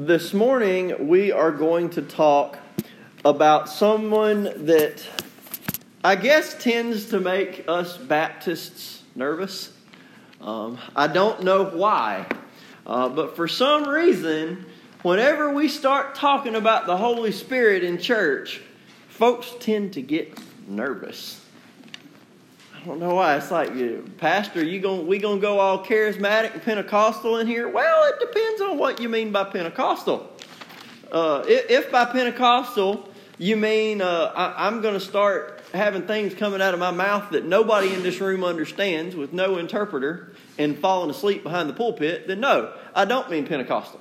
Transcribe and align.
This 0.00 0.32
morning, 0.32 1.08
we 1.08 1.32
are 1.32 1.50
going 1.50 1.90
to 1.90 2.02
talk 2.02 2.56
about 3.24 3.68
someone 3.68 4.44
that 4.66 5.04
I 6.04 6.14
guess 6.14 6.54
tends 6.62 7.06
to 7.06 7.18
make 7.18 7.64
us 7.66 7.96
Baptists 7.96 9.02
nervous. 9.16 9.72
Um, 10.40 10.78
I 10.94 11.08
don't 11.08 11.42
know 11.42 11.64
why, 11.64 12.26
uh, 12.86 13.08
but 13.08 13.34
for 13.34 13.48
some 13.48 13.88
reason, 13.88 14.66
whenever 15.02 15.52
we 15.52 15.66
start 15.66 16.14
talking 16.14 16.54
about 16.54 16.86
the 16.86 16.96
Holy 16.96 17.32
Spirit 17.32 17.82
in 17.82 17.98
church, 17.98 18.60
folks 19.08 19.52
tend 19.58 19.94
to 19.94 20.00
get 20.00 20.38
nervous. 20.68 21.44
I 22.80 22.84
don't 22.86 23.00
know 23.00 23.14
why. 23.14 23.36
It's 23.36 23.50
like, 23.50 24.18
Pastor, 24.18 24.64
you 24.64 24.80
going 24.80 25.06
we 25.06 25.18
gonna 25.18 25.40
go 25.40 25.58
all 25.58 25.84
charismatic 25.84 26.54
and 26.54 26.62
Pentecostal 26.62 27.38
in 27.38 27.46
here? 27.46 27.68
Well, 27.68 28.08
it 28.08 28.20
depends 28.20 28.60
on 28.60 28.78
what 28.78 29.00
you 29.00 29.08
mean 29.08 29.32
by 29.32 29.44
Pentecostal. 29.44 30.30
Uh, 31.10 31.42
if, 31.46 31.70
if, 31.70 31.90
by 31.90 32.04
Pentecostal 32.04 33.08
you 33.38 33.56
mean 33.56 34.02
uh, 34.02 34.32
I, 34.34 34.66
I'm 34.66 34.82
going 34.82 34.94
to 34.94 35.00
start 35.00 35.62
having 35.72 36.02
things 36.02 36.34
coming 36.34 36.60
out 36.60 36.74
of 36.74 36.80
my 36.80 36.90
mouth 36.90 37.30
that 37.30 37.44
nobody 37.44 37.94
in 37.94 38.02
this 38.02 38.20
room 38.20 38.42
understands 38.42 39.14
with 39.14 39.32
no 39.32 39.58
interpreter 39.58 40.32
and 40.58 40.76
falling 40.76 41.10
asleep 41.10 41.44
behind 41.44 41.68
the 41.68 41.72
pulpit, 41.72 42.26
then 42.26 42.40
no, 42.40 42.72
I 42.94 43.04
don't 43.04 43.30
mean 43.30 43.46
Pentecostal. 43.46 44.00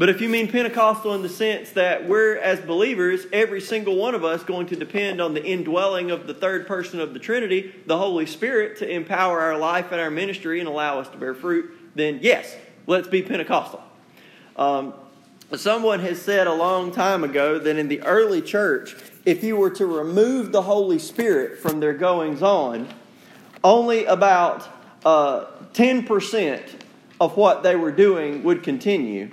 But 0.00 0.08
if 0.08 0.22
you 0.22 0.30
mean 0.30 0.50
Pentecostal 0.50 1.12
in 1.14 1.20
the 1.20 1.28
sense 1.28 1.72
that 1.72 2.08
we're, 2.08 2.38
as 2.38 2.58
believers, 2.58 3.26
every 3.34 3.60
single 3.60 3.96
one 3.96 4.14
of 4.14 4.24
us 4.24 4.42
going 4.42 4.66
to 4.68 4.76
depend 4.76 5.20
on 5.20 5.34
the 5.34 5.44
indwelling 5.44 6.10
of 6.10 6.26
the 6.26 6.32
third 6.32 6.66
person 6.66 7.00
of 7.00 7.12
the 7.12 7.18
Trinity, 7.18 7.74
the 7.84 7.98
Holy 7.98 8.24
Spirit, 8.24 8.78
to 8.78 8.90
empower 8.90 9.40
our 9.40 9.58
life 9.58 9.92
and 9.92 10.00
our 10.00 10.10
ministry 10.10 10.58
and 10.58 10.66
allow 10.66 11.00
us 11.00 11.08
to 11.10 11.18
bear 11.18 11.34
fruit, 11.34 11.70
then 11.94 12.18
yes, 12.22 12.56
let's 12.86 13.08
be 13.08 13.20
Pentecostal. 13.20 13.82
Um, 14.56 14.94
someone 15.54 16.00
has 16.00 16.22
said 16.22 16.46
a 16.46 16.54
long 16.54 16.92
time 16.92 17.22
ago 17.22 17.58
that 17.58 17.76
in 17.76 17.88
the 17.88 18.00
early 18.04 18.40
church, 18.40 18.96
if 19.26 19.44
you 19.44 19.54
were 19.54 19.68
to 19.68 19.84
remove 19.84 20.50
the 20.50 20.62
Holy 20.62 20.98
Spirit 20.98 21.58
from 21.58 21.78
their 21.78 21.92
goings 21.92 22.40
on, 22.40 22.88
only 23.62 24.06
about 24.06 24.66
uh, 25.04 25.44
10% 25.74 26.62
of 27.20 27.36
what 27.36 27.62
they 27.62 27.76
were 27.76 27.92
doing 27.92 28.42
would 28.44 28.62
continue 28.62 29.30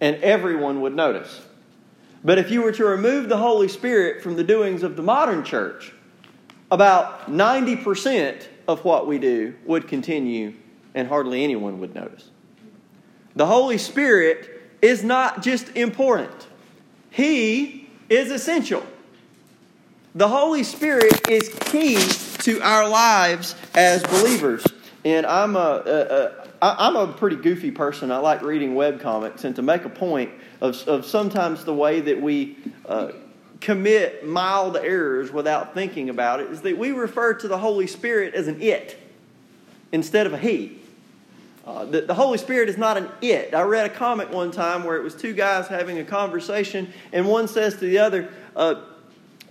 and 0.00 0.16
everyone 0.16 0.80
would 0.80 0.94
notice. 0.94 1.40
But 2.24 2.38
if 2.38 2.50
you 2.50 2.62
were 2.62 2.72
to 2.72 2.84
remove 2.84 3.28
the 3.28 3.36
Holy 3.36 3.68
Spirit 3.68 4.22
from 4.22 4.36
the 4.36 4.44
doings 4.44 4.82
of 4.82 4.96
the 4.96 5.02
modern 5.02 5.44
church, 5.44 5.92
about 6.70 7.30
90% 7.30 8.48
of 8.66 8.84
what 8.84 9.06
we 9.06 9.18
do 9.18 9.54
would 9.66 9.86
continue 9.86 10.54
and 10.94 11.08
hardly 11.08 11.44
anyone 11.44 11.80
would 11.80 11.94
notice. 11.94 12.30
The 13.36 13.46
Holy 13.46 13.78
Spirit 13.78 14.62
is 14.80 15.02
not 15.02 15.42
just 15.42 15.76
important, 15.76 16.46
He 17.10 17.88
is 18.08 18.30
essential. 18.30 18.84
The 20.16 20.28
Holy 20.28 20.62
Spirit 20.62 21.28
is 21.28 21.48
key 21.48 21.98
to 22.44 22.60
our 22.60 22.88
lives 22.88 23.56
as 23.74 24.00
believers. 24.04 24.64
And 25.04 25.26
I'm 25.26 25.56
a, 25.56 25.82
a, 25.84 26.43
I, 26.64 26.86
am 26.86 26.96
a 26.96 27.06
pretty 27.08 27.36
goofy 27.36 27.70
person. 27.70 28.10
I 28.10 28.16
like 28.18 28.40
reading 28.40 28.74
web 28.74 28.98
comics, 28.98 29.44
and 29.44 29.54
to 29.56 29.62
make 29.62 29.84
a 29.84 29.90
point 29.90 30.30
of, 30.62 30.76
of 30.88 31.04
sometimes 31.04 31.64
the 31.64 31.74
way 31.74 32.00
that 32.00 32.22
we 32.22 32.56
uh, 32.86 33.12
commit 33.60 34.26
mild 34.26 34.78
errors 34.78 35.30
without 35.30 35.74
thinking 35.74 36.08
about 36.08 36.40
it 36.40 36.50
is 36.50 36.62
that 36.62 36.78
we 36.78 36.92
refer 36.92 37.34
to 37.34 37.48
the 37.48 37.58
Holy 37.58 37.86
Spirit 37.86 38.34
as 38.34 38.48
an 38.48 38.62
it 38.62 38.98
instead 39.92 40.26
of 40.26 40.32
a 40.32 40.38
he. 40.38 40.78
Uh, 41.66 41.84
the, 41.84 42.00
the, 42.02 42.14
Holy 42.14 42.38
Spirit 42.38 42.70
is 42.70 42.78
not 42.78 42.96
an 42.96 43.10
it. 43.20 43.54
I 43.54 43.62
read 43.62 43.84
a 43.84 43.94
comic 43.94 44.30
one 44.30 44.50
time 44.50 44.84
where 44.84 44.96
it 44.96 45.02
was 45.02 45.14
two 45.14 45.34
guys 45.34 45.66
having 45.66 45.98
a 45.98 46.04
conversation, 46.04 46.90
and 47.12 47.28
one 47.28 47.46
says 47.46 47.74
to 47.74 47.80
the 47.80 47.98
other, 47.98 48.30
uh, 48.56 48.80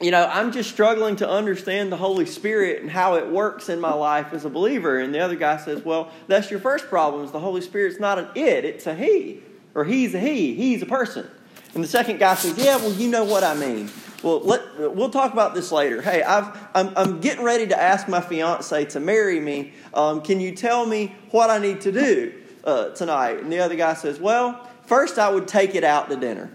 you 0.04 0.12
know, 0.12 0.26
I'm 0.26 0.52
just 0.52 0.70
struggling 0.70 1.16
to 1.18 1.30
understand 1.30 1.92
the 1.92 1.98
Holy 1.98 2.26
Spirit 2.26 2.82
and 2.82 2.92
how 2.92 3.16
it 3.16 3.28
works 3.28 3.69
in 3.69 3.80
my 3.80 3.94
life 3.94 4.34
as 4.34 4.44
a 4.44 4.50
believer. 4.50 5.00
And 5.00 5.16
the 5.16 5.19
other 5.19 5.36
guy 5.36 5.58
says, 5.58 5.84
Well, 5.84 6.12
that's 6.28 6.52
your 6.52 6.59
first 6.59 6.88
problem 6.88 7.24
is 7.24 7.31
the 7.31 7.40
Holy 7.40 7.62
Spirit's 7.62 8.00
not 8.00 8.19
an 8.19 8.28
it, 8.36 8.66
it's 8.66 8.86
a 8.86 8.96
he. 8.96 9.41
Or 9.75 9.86
he's 9.86 10.14
a 10.14 10.19
he, 10.19 10.56
he's 10.56 10.81
a 10.81 10.86
person. 10.86 11.28
And 11.74 11.84
the 11.84 11.88
second 11.88 12.19
guy 12.19 12.36
says, 12.36 12.58
Yeah, 12.58 12.78
well, 12.78 12.91
you 12.91 13.09
know 13.09 13.24
what 13.24 13.44
I 13.44 13.53
mean. 13.53 13.90
Well, 14.22 14.40
let, 14.41 14.96
we'll 14.96 15.09
talk 15.09 15.34
about 15.34 15.53
this 15.53 15.72
later. 15.72 16.02
Hey, 16.02 16.24
I've, 16.24 16.58
I'm, 16.74 16.94
I'm 16.96 17.20
getting 17.20 17.44
ready 17.44 17.68
to 17.68 17.81
ask 17.81 18.08
my 18.08 18.22
fiance 18.22 18.85
to 18.85 19.00
marry 19.00 19.40
me. 19.40 19.74
Um, 19.94 20.22
can 20.22 20.40
you 20.40 20.56
tell 20.56 20.85
me 20.85 21.16
what 21.31 21.50
I 21.50 21.58
need 21.59 21.81
to 21.81 21.91
do 21.91 22.34
uh, 22.64 22.90
tonight? 22.90 23.40
And 23.40 23.52
the 23.52 23.59
other 23.59 23.75
guy 23.75 23.94
says, 23.94 24.20
Well, 24.20 24.70
first 24.85 25.18
I 25.18 25.30
would 25.30 25.47
take 25.47 25.75
it 25.75 25.84
out 25.84 26.09
to 26.09 26.18
dinner. 26.18 26.52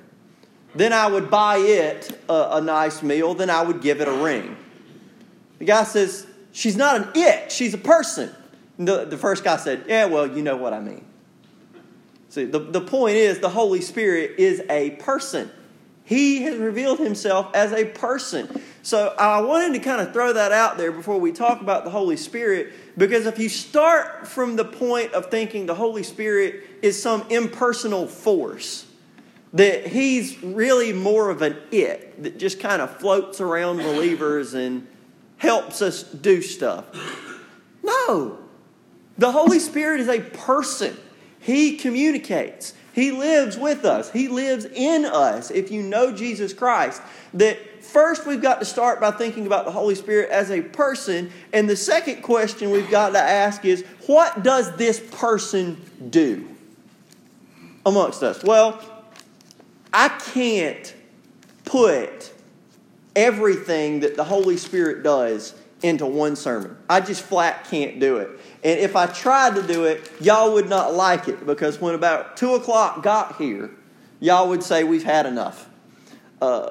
Then 0.74 0.92
I 0.92 1.06
would 1.06 1.30
buy 1.30 1.58
it 1.58 2.18
a, 2.28 2.56
a 2.56 2.60
nice 2.60 3.02
meal. 3.02 3.34
Then 3.34 3.50
I 3.50 3.62
would 3.62 3.80
give 3.80 4.00
it 4.00 4.08
a 4.08 4.12
ring. 4.12 4.56
The 5.58 5.64
guy 5.64 5.84
says, 5.84 6.26
She's 6.52 6.76
not 6.76 6.96
an 6.96 7.08
it, 7.14 7.52
she's 7.52 7.74
a 7.74 7.78
person. 7.78 8.34
The, 8.78 9.04
the 9.04 9.16
first 9.16 9.44
guy 9.44 9.56
said, 9.56 9.84
Yeah, 9.88 10.06
well, 10.06 10.26
you 10.26 10.42
know 10.42 10.56
what 10.56 10.72
I 10.72 10.80
mean. 10.80 11.04
See, 12.30 12.44
the, 12.44 12.58
the 12.58 12.80
point 12.80 13.16
is 13.16 13.40
the 13.40 13.48
Holy 13.48 13.80
Spirit 13.80 14.38
is 14.38 14.62
a 14.68 14.90
person. 14.90 15.50
He 16.04 16.42
has 16.42 16.56
revealed 16.56 16.98
himself 16.98 17.54
as 17.54 17.72
a 17.72 17.84
person. 17.84 18.48
So 18.82 19.14
I 19.18 19.40
wanted 19.42 19.74
to 19.74 19.80
kind 19.80 20.00
of 20.00 20.12
throw 20.14 20.32
that 20.32 20.52
out 20.52 20.78
there 20.78 20.90
before 20.90 21.18
we 21.18 21.32
talk 21.32 21.60
about 21.60 21.84
the 21.84 21.90
Holy 21.90 22.16
Spirit, 22.16 22.72
because 22.96 23.26
if 23.26 23.38
you 23.38 23.50
start 23.50 24.26
from 24.26 24.56
the 24.56 24.64
point 24.64 25.12
of 25.12 25.26
thinking 25.26 25.66
the 25.66 25.74
Holy 25.74 26.02
Spirit 26.02 26.64
is 26.80 27.00
some 27.00 27.26
impersonal 27.28 28.06
force, 28.06 28.86
that 29.52 29.86
he's 29.86 30.42
really 30.42 30.92
more 30.92 31.30
of 31.30 31.42
an 31.42 31.56
it 31.70 32.22
that 32.22 32.38
just 32.38 32.60
kind 32.60 32.82
of 32.82 32.98
floats 32.98 33.40
around 33.40 33.78
believers 33.78 34.54
and 34.54 34.86
helps 35.38 35.80
us 35.80 36.02
do 36.02 36.42
stuff. 36.42 36.84
No. 37.82 38.38
The 39.16 39.32
Holy 39.32 39.58
Spirit 39.58 40.00
is 40.00 40.08
a 40.08 40.20
person. 40.20 40.96
He 41.40 41.76
communicates. 41.76 42.74
He 42.92 43.12
lives 43.12 43.56
with 43.56 43.84
us. 43.84 44.10
He 44.10 44.28
lives 44.28 44.64
in 44.64 45.04
us. 45.04 45.50
If 45.50 45.70
you 45.70 45.82
know 45.82 46.12
Jesus 46.12 46.52
Christ, 46.52 47.00
that 47.34 47.84
first 47.84 48.26
we've 48.26 48.42
got 48.42 48.58
to 48.58 48.64
start 48.64 49.00
by 49.00 49.12
thinking 49.12 49.46
about 49.46 49.64
the 49.64 49.70
Holy 49.70 49.94
Spirit 49.94 50.30
as 50.30 50.50
a 50.50 50.60
person. 50.60 51.30
And 51.52 51.70
the 51.70 51.76
second 51.76 52.22
question 52.22 52.70
we've 52.70 52.90
got 52.90 53.10
to 53.10 53.20
ask 53.20 53.64
is 53.64 53.84
what 54.06 54.42
does 54.42 54.74
this 54.76 55.00
person 55.12 55.80
do 56.10 56.48
amongst 57.86 58.22
us? 58.22 58.42
Well, 58.42 58.97
I 59.92 60.08
can't 60.08 60.94
put 61.64 62.32
everything 63.16 64.00
that 64.00 64.16
the 64.16 64.24
Holy 64.24 64.56
Spirit 64.56 65.02
does 65.02 65.54
into 65.82 66.06
one 66.06 66.36
sermon. 66.36 66.76
I 66.88 67.00
just 67.00 67.22
flat 67.22 67.64
can't 67.64 68.00
do 68.00 68.16
it. 68.18 68.28
And 68.64 68.80
if 68.80 68.96
I 68.96 69.06
tried 69.06 69.54
to 69.54 69.62
do 69.62 69.84
it, 69.84 70.10
y'all 70.20 70.52
would 70.54 70.68
not 70.68 70.94
like 70.94 71.28
it 71.28 71.46
because 71.46 71.80
when 71.80 71.94
about 71.94 72.36
2 72.36 72.54
o'clock 72.54 73.02
got 73.02 73.36
here, 73.36 73.70
y'all 74.20 74.48
would 74.48 74.62
say 74.62 74.84
we've 74.84 75.04
had 75.04 75.26
enough. 75.26 75.68
Uh, 76.40 76.70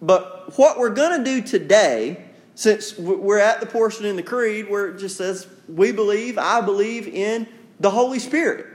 but 0.00 0.56
what 0.58 0.78
we're 0.78 0.90
going 0.90 1.18
to 1.18 1.24
do 1.24 1.40
today, 1.40 2.24
since 2.54 2.96
we're 2.98 3.38
at 3.38 3.60
the 3.60 3.66
portion 3.66 4.06
in 4.06 4.16
the 4.16 4.22
Creed 4.22 4.68
where 4.68 4.88
it 4.88 4.98
just 4.98 5.16
says, 5.16 5.48
we 5.68 5.92
believe, 5.92 6.38
I 6.38 6.60
believe 6.60 7.08
in 7.08 7.48
the 7.80 7.90
Holy 7.90 8.18
Spirit. 8.18 8.66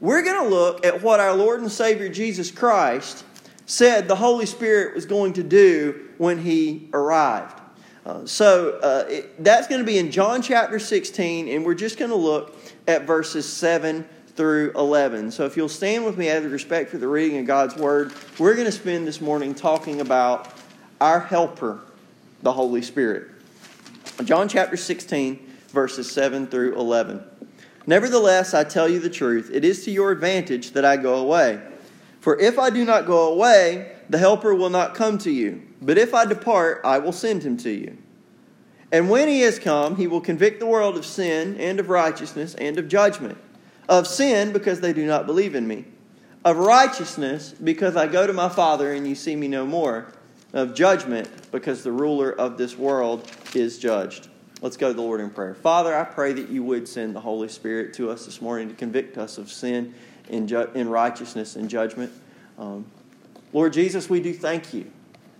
We're 0.00 0.22
going 0.22 0.42
to 0.42 0.48
look 0.48 0.84
at 0.84 1.02
what 1.02 1.20
our 1.20 1.34
Lord 1.34 1.60
and 1.60 1.72
Savior 1.72 2.08
Jesus 2.08 2.50
Christ 2.50 3.24
said 3.64 4.08
the 4.08 4.16
Holy 4.16 4.44
Spirit 4.44 4.94
was 4.94 5.06
going 5.06 5.32
to 5.34 5.42
do 5.42 6.10
when 6.18 6.38
he 6.38 6.90
arrived. 6.92 7.60
Uh, 8.04 8.24
so 8.26 8.78
uh, 8.82 9.06
it, 9.08 9.42
that's 9.42 9.66
going 9.66 9.80
to 9.80 9.86
be 9.86 9.98
in 9.98 10.10
John 10.10 10.42
chapter 10.42 10.78
16, 10.78 11.48
and 11.48 11.64
we're 11.64 11.74
just 11.74 11.98
going 11.98 12.10
to 12.10 12.16
look 12.16 12.56
at 12.86 13.06
verses 13.06 13.50
7 13.50 14.06
through 14.36 14.72
11. 14.76 15.30
So 15.30 15.46
if 15.46 15.56
you'll 15.56 15.68
stand 15.68 16.04
with 16.04 16.18
me 16.18 16.30
out 16.30 16.44
of 16.44 16.52
respect 16.52 16.90
for 16.90 16.98
the 16.98 17.08
reading 17.08 17.38
of 17.38 17.46
God's 17.46 17.74
Word, 17.74 18.12
we're 18.38 18.54
going 18.54 18.66
to 18.66 18.72
spend 18.72 19.08
this 19.08 19.20
morning 19.20 19.54
talking 19.54 20.02
about 20.02 20.52
our 21.00 21.20
helper, 21.20 21.80
the 22.42 22.52
Holy 22.52 22.82
Spirit. 22.82 23.30
John 24.24 24.48
chapter 24.48 24.76
16, 24.76 25.44
verses 25.68 26.10
7 26.10 26.46
through 26.46 26.78
11. 26.78 27.24
Nevertheless, 27.86 28.52
I 28.52 28.64
tell 28.64 28.88
you 28.88 28.98
the 28.98 29.10
truth, 29.10 29.50
it 29.52 29.64
is 29.64 29.84
to 29.84 29.90
your 29.90 30.10
advantage 30.10 30.72
that 30.72 30.84
I 30.84 30.96
go 30.96 31.16
away. 31.16 31.60
For 32.20 32.38
if 32.40 32.58
I 32.58 32.70
do 32.70 32.84
not 32.84 33.06
go 33.06 33.32
away, 33.32 33.92
the 34.10 34.18
Helper 34.18 34.54
will 34.54 34.70
not 34.70 34.94
come 34.94 35.18
to 35.18 35.30
you. 35.30 35.62
But 35.80 35.98
if 35.98 36.12
I 36.12 36.24
depart, 36.24 36.80
I 36.84 36.98
will 36.98 37.12
send 37.12 37.44
him 37.44 37.56
to 37.58 37.70
you. 37.70 37.98
And 38.90 39.08
when 39.10 39.28
he 39.28 39.40
has 39.42 39.58
come, 39.58 39.96
he 39.96 40.06
will 40.06 40.20
convict 40.20 40.58
the 40.58 40.66
world 40.66 40.96
of 40.96 41.06
sin 41.06 41.56
and 41.60 41.78
of 41.78 41.88
righteousness 41.88 42.54
and 42.54 42.78
of 42.78 42.88
judgment. 42.88 43.38
Of 43.88 44.06
sin, 44.06 44.52
because 44.52 44.80
they 44.80 44.92
do 44.92 45.06
not 45.06 45.26
believe 45.26 45.54
in 45.54 45.68
me. 45.68 45.84
Of 46.44 46.56
righteousness, 46.56 47.52
because 47.52 47.96
I 47.96 48.08
go 48.08 48.26
to 48.26 48.32
my 48.32 48.48
Father 48.48 48.92
and 48.92 49.06
you 49.06 49.14
see 49.14 49.36
me 49.36 49.46
no 49.46 49.64
more. 49.64 50.12
Of 50.52 50.74
judgment, 50.74 51.28
because 51.52 51.82
the 51.82 51.92
ruler 51.92 52.32
of 52.32 52.58
this 52.58 52.76
world 52.76 53.30
is 53.54 53.78
judged. 53.78 54.28
Let's 54.62 54.78
go 54.78 54.88
to 54.88 54.94
the 54.94 55.02
Lord 55.02 55.20
in 55.20 55.28
prayer. 55.28 55.54
Father, 55.54 55.94
I 55.94 56.04
pray 56.04 56.32
that 56.32 56.48
you 56.48 56.62
would 56.62 56.88
send 56.88 57.14
the 57.14 57.20
Holy 57.20 57.48
Spirit 57.48 57.92
to 57.94 58.10
us 58.10 58.24
this 58.24 58.40
morning 58.40 58.68
to 58.70 58.74
convict 58.74 59.18
us 59.18 59.36
of 59.36 59.52
sin 59.52 59.94
in, 60.30 60.48
ju- 60.48 60.70
in 60.74 60.88
righteousness 60.88 61.56
and 61.56 61.68
judgment. 61.68 62.10
Um, 62.58 62.86
Lord 63.52 63.74
Jesus, 63.74 64.08
we 64.08 64.20
do 64.20 64.32
thank 64.32 64.72
you 64.72 64.90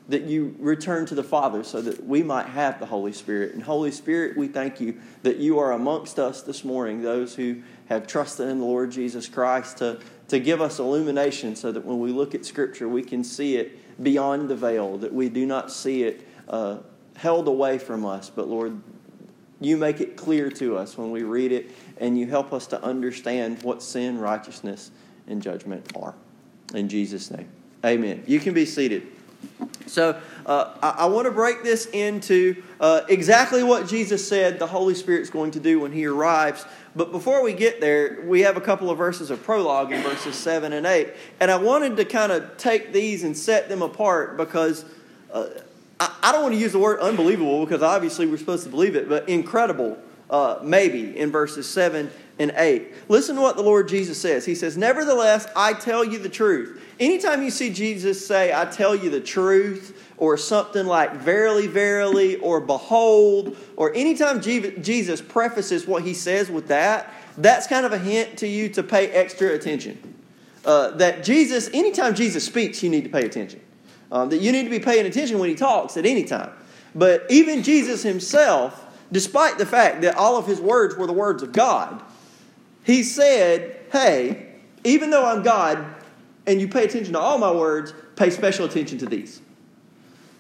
that 0.09 0.23
you 0.23 0.55
return 0.59 1.07
to 1.07 1.15
the 1.15 1.25
Father 1.25 1.65
so 1.65 1.81
that 1.81 2.05
we 2.07 2.23
might 2.23 2.47
have 2.47 2.79
the 2.79 2.87
Holy 2.87 3.13
Spirit. 3.13 3.55
And 3.55 3.63
Holy 3.63 3.91
Spirit, 3.91 4.37
we 4.37 4.49
thank 4.49 4.81
you 4.81 5.01
that 5.23 5.39
you 5.39 5.59
are 5.59 5.73
amongst 5.73 6.19
us 6.19 6.43
this 6.43 6.63
morning, 6.63 7.03
those 7.03 7.35
who 7.35 7.63
have 7.87 8.07
trusted 8.07 8.49
in 8.49 8.59
the 8.59 8.65
Lord 8.67 8.91
Jesus 8.91 9.29
Christ 9.29 9.79
to, 9.79 9.99
to 10.29 10.39
give 10.39 10.61
us 10.61 10.79
illumination 10.79 11.57
so 11.57 11.73
that 11.73 11.85
when 11.85 11.99
we 11.99 12.13
look 12.13 12.35
at 12.35 12.45
Scripture, 12.45 12.87
we 12.87 13.03
can 13.03 13.25
see 13.25 13.57
it 13.57 14.03
beyond 14.03 14.51
the 14.51 14.57
veil, 14.57 14.99
that 14.99 15.13
we 15.13 15.31
do 15.31 15.47
not 15.47 15.73
see 15.73 16.05
it 16.05 16.27
uh, 16.49 16.77
held 17.17 17.49
away 17.49 17.79
from 17.79 18.05
us, 18.05 18.31
but 18.31 18.47
Lord, 18.47 18.81
you 19.61 19.77
make 19.77 20.01
it 20.01 20.17
clear 20.17 20.51
to 20.51 20.77
us 20.77 20.99
when 20.99 21.11
we 21.11 21.23
read 21.23 21.53
it, 21.53 21.71
and 21.99 22.19
you 22.19 22.27
help 22.27 22.53
us 22.53 22.67
to 22.69 22.83
understand 22.83 23.63
what 23.63 23.83
sin, 23.83 24.19
righteousness, 24.19 24.91
and 25.27 25.43
judgment 25.43 25.91
are. 25.97 26.15
In 26.75 26.89
Jesus' 26.89 27.31
name, 27.31 27.49
amen. 27.85 28.23
You 28.27 28.41
can 28.41 28.55
be 28.55 28.67
seated. 28.67 29.07
So, 29.87 30.21
uh, 30.45 30.75
I, 30.83 31.05
I 31.05 31.07
want 31.07 31.27
to 31.27 31.31
break 31.31 31.63
this 31.63 31.87
into 31.87 32.63
uh, 32.81 33.03
exactly 33.09 33.63
what 33.63 33.87
Jesus 33.87 34.27
said 34.27 34.59
the 34.59 34.67
Holy 34.67 34.95
Spirit's 34.95 35.31
going 35.31 35.53
to 35.53 35.61
do 35.61 35.81
when 35.81 35.93
He 35.93 36.07
arrives. 36.07 36.67
But 36.97 37.13
before 37.13 37.43
we 37.43 37.53
get 37.53 37.81
there, 37.81 38.23
we 38.25 38.41
have 38.41 38.57
a 38.57 38.61
couple 38.61 38.91
of 38.91 38.99
verses 38.99 39.31
of 39.31 39.43
prologue 39.43 39.93
in 39.93 40.03
verses 40.03 40.35
7 40.35 40.73
and 40.73 40.87
8. 40.87 41.13
And 41.41 41.51
I 41.51 41.57
wanted 41.57 41.97
to 41.99 42.05
kind 42.05 42.33
of 42.33 42.57
take 42.57 42.93
these 42.93 43.23
and 43.23 43.37
set 43.37 43.69
them 43.69 43.83
apart 43.83 44.37
because 44.37 44.85
uh, 45.33 45.47
I, 45.99 46.15
I, 46.23 46.33
don't 46.33 46.43
want 46.43 46.55
to 46.55 46.61
use 46.61 46.73
the 46.73 46.79
word 46.79 47.01
unbelievable 47.01 47.65
because 47.65 47.83
obviously 47.83 48.27
we're 48.27 48.37
supposed 48.37 48.65
to 48.65 48.71
believe 48.71 48.97
it, 48.97 49.09
but 49.09 49.29
incredible, 49.29 49.99
uh, 50.29 50.59
maybe, 50.63 51.17
in 51.17 51.31
verses 51.31 51.69
7 51.69 52.11
and 52.39 52.53
8. 52.57 52.93
Listen 53.09 53.37
to 53.37 53.43
what 53.43 53.57
the 53.57 53.63
Lord 53.63 53.89
Jesus 53.89 54.21
says. 54.21 54.45
He 54.45 54.55
says, 54.55 54.77
Nevertheless, 54.77 55.47
I 55.57 55.73
tell 55.73 56.05
you 56.05 56.19
the 56.19 56.29
truth. 56.29 56.83
Anytime 57.01 57.43
you 57.43 57.51
see 57.51 57.73
Jesus 57.73 58.27
say, 58.27 58.53
I 58.55 58.67
tell 58.67 58.95
you 58.95 59.11
the 59.11 59.21
truth, 59.21 60.03
or 60.19 60.37
something 60.37 60.87
like 60.87 61.15
verily, 61.15 61.67
verily, 61.67 62.37
or 62.37 62.61
behold, 62.61 63.57
or 63.77 63.95
anytime 63.95 64.41
Jesus 64.41 65.21
prefaces 65.21 65.87
what 65.87 66.03
he 66.03 66.15
says 66.15 66.51
with 66.51 66.69
that, 66.69 67.13
that's 67.37 67.67
kind 67.67 67.85
of 67.85 67.93
a 67.93 67.99
hint 67.99 68.39
to 68.39 68.47
you 68.47 68.69
to 68.71 68.83
pay 68.83 69.09
extra 69.11 69.53
attention. 69.53 70.15
Uh, 70.65 70.91
that 70.93 71.23
Jesus, 71.23 71.69
anytime 71.73 72.15
Jesus 72.15 72.45
speaks, 72.45 72.83
you 72.83 72.91
need 72.91 73.05
to 73.05 73.11
pay 73.11 73.25
attention. 73.25 73.61
Um, 74.13 74.29
that 74.29 74.39
you 74.39 74.53
need 74.53 74.65
to 74.65 74.71
be 74.71 74.79
paying 74.79 75.05
attention 75.07 75.39
when 75.39 75.49
he 75.49 75.55
talks 75.57 75.97
at 75.97 76.07
any 76.07 76.25
time. 76.25 76.51
But 76.95 77.27
even 77.29 77.63
Jesus 77.63 78.03
himself, 78.03 78.85
despite 79.11 79.59
the 79.59 79.67
fact 79.67 80.03
that 80.03 80.17
all 80.17 80.37
of 80.37 80.47
his 80.47 80.61
words 80.61 80.97
were 80.97 81.07
the 81.07 81.13
words 81.13 81.43
of 81.43 81.53
God, 81.53 82.03
he 82.85 83.03
said, 83.03 83.81
Hey, 83.93 84.55
even 84.85 85.11
though 85.11 85.27
I'm 85.27 85.43
God 85.43 85.85
and 86.47 86.61
you 86.61 86.69
pay 86.69 86.85
attention 86.85 87.15
to 87.15 87.19
all 87.19 87.39
my 87.39 87.51
words, 87.51 87.93
pay 88.15 88.31
special 88.31 88.65
attention 88.65 88.99
to 88.99 89.07
these. 89.07 89.41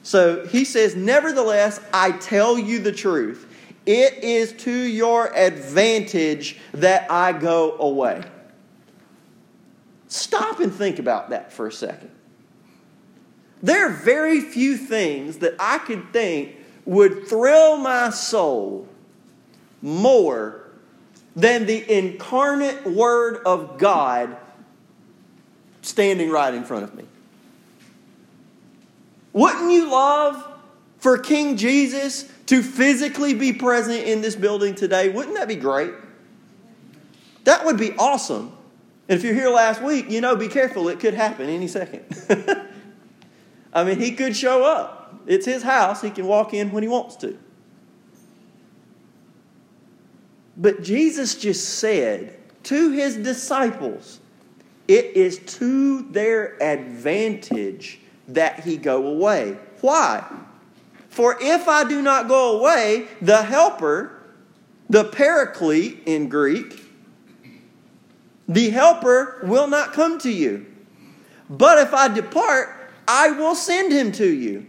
So 0.02 0.46
he 0.46 0.64
says, 0.64 0.94
Nevertheless, 0.94 1.80
I 1.92 2.12
tell 2.12 2.58
you 2.58 2.78
the 2.78 2.92
truth. 2.92 3.52
It 3.84 4.24
is 4.24 4.52
to 4.64 4.72
your 4.72 5.36
advantage 5.36 6.58
that 6.72 7.10
I 7.10 7.32
go 7.32 7.76
away. 7.78 8.22
Stop 10.08 10.60
and 10.60 10.72
think 10.72 10.98
about 10.98 11.30
that 11.30 11.52
for 11.52 11.66
a 11.66 11.72
second. 11.72 12.10
There 13.66 13.88
are 13.88 13.92
very 13.92 14.40
few 14.40 14.76
things 14.76 15.38
that 15.38 15.56
I 15.58 15.78
could 15.78 16.12
think 16.12 16.54
would 16.84 17.26
thrill 17.26 17.76
my 17.78 18.10
soul 18.10 18.86
more 19.82 20.70
than 21.34 21.66
the 21.66 21.92
incarnate 21.92 22.86
Word 22.86 23.42
of 23.44 23.76
God 23.76 24.36
standing 25.82 26.30
right 26.30 26.54
in 26.54 26.62
front 26.62 26.84
of 26.84 26.94
me. 26.94 27.06
Wouldn't 29.32 29.72
you 29.72 29.90
love 29.90 30.46
for 30.98 31.18
King 31.18 31.56
Jesus 31.56 32.30
to 32.46 32.62
physically 32.62 33.34
be 33.34 33.52
present 33.52 34.04
in 34.04 34.20
this 34.20 34.36
building 34.36 34.76
today? 34.76 35.08
Wouldn't 35.08 35.34
that 35.34 35.48
be 35.48 35.56
great? 35.56 35.90
That 37.42 37.64
would 37.64 37.78
be 37.78 37.96
awesome. 37.98 38.56
And 39.08 39.18
if 39.18 39.24
you're 39.24 39.34
here 39.34 39.50
last 39.50 39.82
week, 39.82 40.08
you 40.08 40.20
know, 40.20 40.36
be 40.36 40.46
careful, 40.46 40.88
it 40.88 41.00
could 41.00 41.14
happen 41.14 41.48
any 41.48 41.66
second. 41.66 42.04
I 43.76 43.84
mean, 43.84 44.00
he 44.00 44.12
could 44.12 44.34
show 44.34 44.64
up. 44.64 45.20
It's 45.26 45.44
his 45.44 45.62
house. 45.62 46.00
He 46.00 46.08
can 46.08 46.26
walk 46.26 46.54
in 46.54 46.72
when 46.72 46.82
he 46.82 46.88
wants 46.88 47.14
to. 47.16 47.38
But 50.56 50.82
Jesus 50.82 51.34
just 51.34 51.78
said 51.78 52.38
to 52.62 52.90
his 52.92 53.16
disciples, 53.16 54.20
it 54.88 55.14
is 55.14 55.40
to 55.58 56.00
their 56.10 56.56
advantage 56.62 58.00
that 58.28 58.60
he 58.60 58.78
go 58.78 59.08
away. 59.08 59.58
Why? 59.82 60.24
For 61.10 61.36
if 61.38 61.68
I 61.68 61.84
do 61.86 62.00
not 62.00 62.28
go 62.28 62.58
away, 62.58 63.08
the 63.20 63.42
helper, 63.42 64.22
the 64.88 65.04
paraclete 65.04 66.02
in 66.06 66.30
Greek, 66.30 66.82
the 68.48 68.70
helper 68.70 69.40
will 69.42 69.66
not 69.66 69.92
come 69.92 70.18
to 70.20 70.30
you. 70.30 70.64
But 71.50 71.76
if 71.76 71.92
I 71.92 72.08
depart, 72.08 72.75
I 73.08 73.30
will 73.30 73.54
send 73.54 73.92
him 73.92 74.12
to 74.12 74.26
you. 74.26 74.66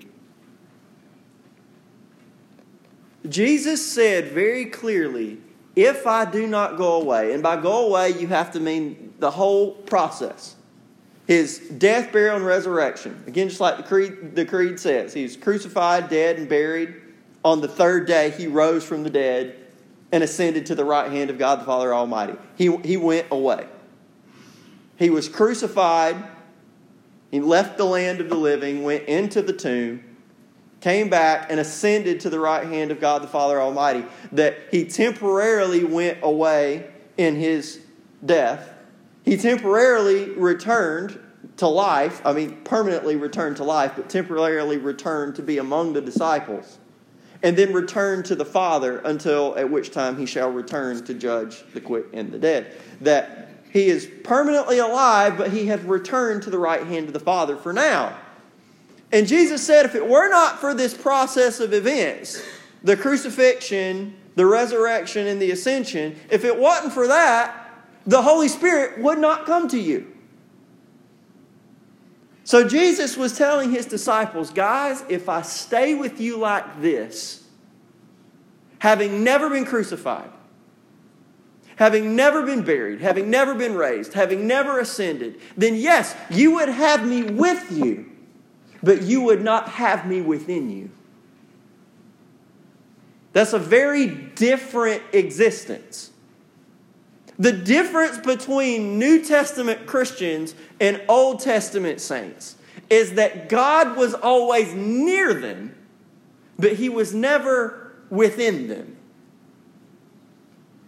Jesus 3.27 3.85
said 3.85 4.31
very 4.31 4.65
clearly, 4.65 5.39
if 5.75 6.07
I 6.07 6.25
do 6.25 6.47
not 6.47 6.77
go 6.77 7.01
away, 7.01 7.33
and 7.33 7.43
by 7.43 7.59
go 7.59 7.87
away, 7.87 8.11
you 8.11 8.27
have 8.27 8.51
to 8.51 8.59
mean 8.59 9.13
the 9.19 9.31
whole 9.31 9.71
process 9.71 10.55
his 11.27 11.59
death, 11.59 12.13
burial, 12.13 12.37
and 12.37 12.45
resurrection. 12.45 13.21
Again, 13.27 13.49
just 13.49 13.59
like 13.59 13.75
the 13.75 13.83
creed, 13.83 14.33
the 14.33 14.45
creed 14.45 14.79
says, 14.79 15.13
he 15.13 15.23
was 15.23 15.35
crucified, 15.35 16.07
dead, 16.07 16.37
and 16.37 16.47
buried. 16.47 16.95
On 17.43 17.59
the 17.59 17.67
third 17.67 18.07
day, 18.07 18.31
he 18.31 18.47
rose 18.47 18.85
from 18.85 19.03
the 19.03 19.09
dead 19.09 19.55
and 20.13 20.23
ascended 20.23 20.65
to 20.67 20.75
the 20.75 20.85
right 20.85 21.11
hand 21.11 21.29
of 21.29 21.37
God 21.37 21.59
the 21.59 21.65
Father 21.65 21.93
Almighty. 21.93 22.35
He, 22.55 22.73
he 22.77 22.95
went 22.95 23.27
away. 23.29 23.67
He 24.95 25.09
was 25.09 25.27
crucified, 25.27 26.15
he 27.31 27.39
left 27.39 27.77
the 27.77 27.85
land 27.85 28.21
of 28.21 28.29
the 28.29 28.35
living, 28.35 28.83
went 28.83 29.05
into 29.05 29.41
the 29.41 29.53
tomb, 29.53 30.03
came 30.79 31.09
back, 31.09 31.47
and 31.51 31.59
ascended 31.59 32.21
to 32.21 32.29
the 32.29 32.39
right 32.39 32.65
hand 32.65 32.91
of 32.91 32.99
God 32.99 33.21
the 33.21 33.27
Father 33.27 33.59
Almighty. 33.59 34.05
That 34.31 34.57
he 34.71 34.85
temporarily 34.85 35.83
went 35.83 36.19
away 36.21 36.89
in 37.17 37.35
his 37.35 37.81
death. 38.25 38.73
He 39.23 39.35
temporarily 39.35 40.29
returned 40.31 41.19
to 41.57 41.67
life. 41.67 42.21
I 42.25 42.33
mean, 42.33 42.61
permanently 42.63 43.15
returned 43.15 43.57
to 43.57 43.63
life, 43.63 43.93
but 43.95 44.09
temporarily 44.09 44.77
returned 44.77 45.35
to 45.35 45.41
be 45.41 45.57
among 45.57 45.93
the 45.93 46.01
disciples. 46.01 46.79
And 47.43 47.55
then 47.55 47.73
returned 47.73 48.25
to 48.25 48.35
the 48.35 48.45
Father 48.45 48.99
until 48.99 49.55
at 49.57 49.69
which 49.69 49.91
time 49.91 50.17
he 50.17 50.25
shall 50.25 50.49
return 50.49 51.03
to 51.05 51.13
judge 51.13 51.63
the 51.73 51.81
quick 51.81 52.05
and 52.13 52.31
the 52.31 52.39
dead. 52.39 52.75
That 53.01 53.46
he 53.71 53.87
is 53.87 54.09
permanently 54.23 54.79
alive, 54.79 55.37
but 55.37 55.51
he 55.51 55.67
has 55.67 55.81
returned 55.81 56.43
to 56.43 56.49
the 56.49 56.59
right 56.59 56.85
hand 56.85 57.07
of 57.07 57.13
the 57.13 57.19
Father 57.19 57.57
for 57.57 57.73
now. 57.73 58.17
And 59.11 59.27
Jesus 59.27 59.65
said, 59.65 59.85
if 59.85 59.95
it 59.95 60.07
were 60.07 60.29
not 60.29 60.59
for 60.59 60.73
this 60.73 60.93
process 60.93 61.59
of 61.59 61.73
events, 61.73 62.43
the 62.83 62.97
crucifixion, 62.97 64.15
the 64.35 64.45
resurrection, 64.45 65.27
and 65.27 65.41
the 65.41 65.51
ascension, 65.51 66.17
if 66.29 66.43
it 66.43 66.57
wasn't 66.57 66.93
for 66.93 67.07
that, 67.07 67.85
the 68.05 68.21
Holy 68.21 68.47
Spirit 68.47 68.99
would 68.99 69.19
not 69.19 69.45
come 69.45 69.67
to 69.69 69.79
you. 69.79 70.13
So 72.43 72.65
Jesus 72.65 73.17
was 73.17 73.37
telling 73.37 73.71
his 73.71 73.85
disciples, 73.85 74.51
guys, 74.51 75.03
if 75.09 75.27
I 75.27 75.41
stay 75.41 75.95
with 75.95 76.21
you 76.21 76.37
like 76.37 76.81
this, 76.81 77.45
having 78.79 79.23
never 79.23 79.49
been 79.49 79.65
crucified, 79.65 80.29
having 81.77 82.15
never 82.15 82.43
been 82.43 82.63
buried, 82.63 83.01
having 83.01 83.29
never 83.29 83.55
been 83.55 83.75
raised, 83.75 84.13
having 84.13 84.45
never 84.45 84.79
ascended, 84.79 85.39
then 85.55 85.75
yes, 85.75 86.15
you 86.29 86.55
would 86.55 86.69
have 86.69 87.07
me 87.07 87.23
with 87.23 87.71
you, 87.71 88.05
but 88.83 89.03
you 89.03 89.21
would 89.21 89.43
not 89.43 89.69
have 89.69 90.05
me 90.05 90.21
within 90.21 90.69
you. 90.69 90.89
That's 93.33 93.53
a 93.53 93.59
very 93.59 94.07
different 94.07 95.03
existence. 95.13 96.11
The 97.37 97.51
difference 97.51 98.17
between 98.17 98.97
New 98.97 99.23
Testament 99.23 99.85
Christians 99.85 100.55
and 100.79 100.99
Old 101.07 101.39
Testament 101.41 102.01
saints 102.01 102.55
is 102.89 103.13
that 103.13 103.49
God 103.49 103.95
was 103.95 104.15
always 104.15 104.73
near 104.73 105.35
them, 105.35 105.75
but 106.57 106.73
he 106.73 106.89
was 106.89 107.13
never 107.13 107.93
within 108.09 108.67
them. 108.67 108.96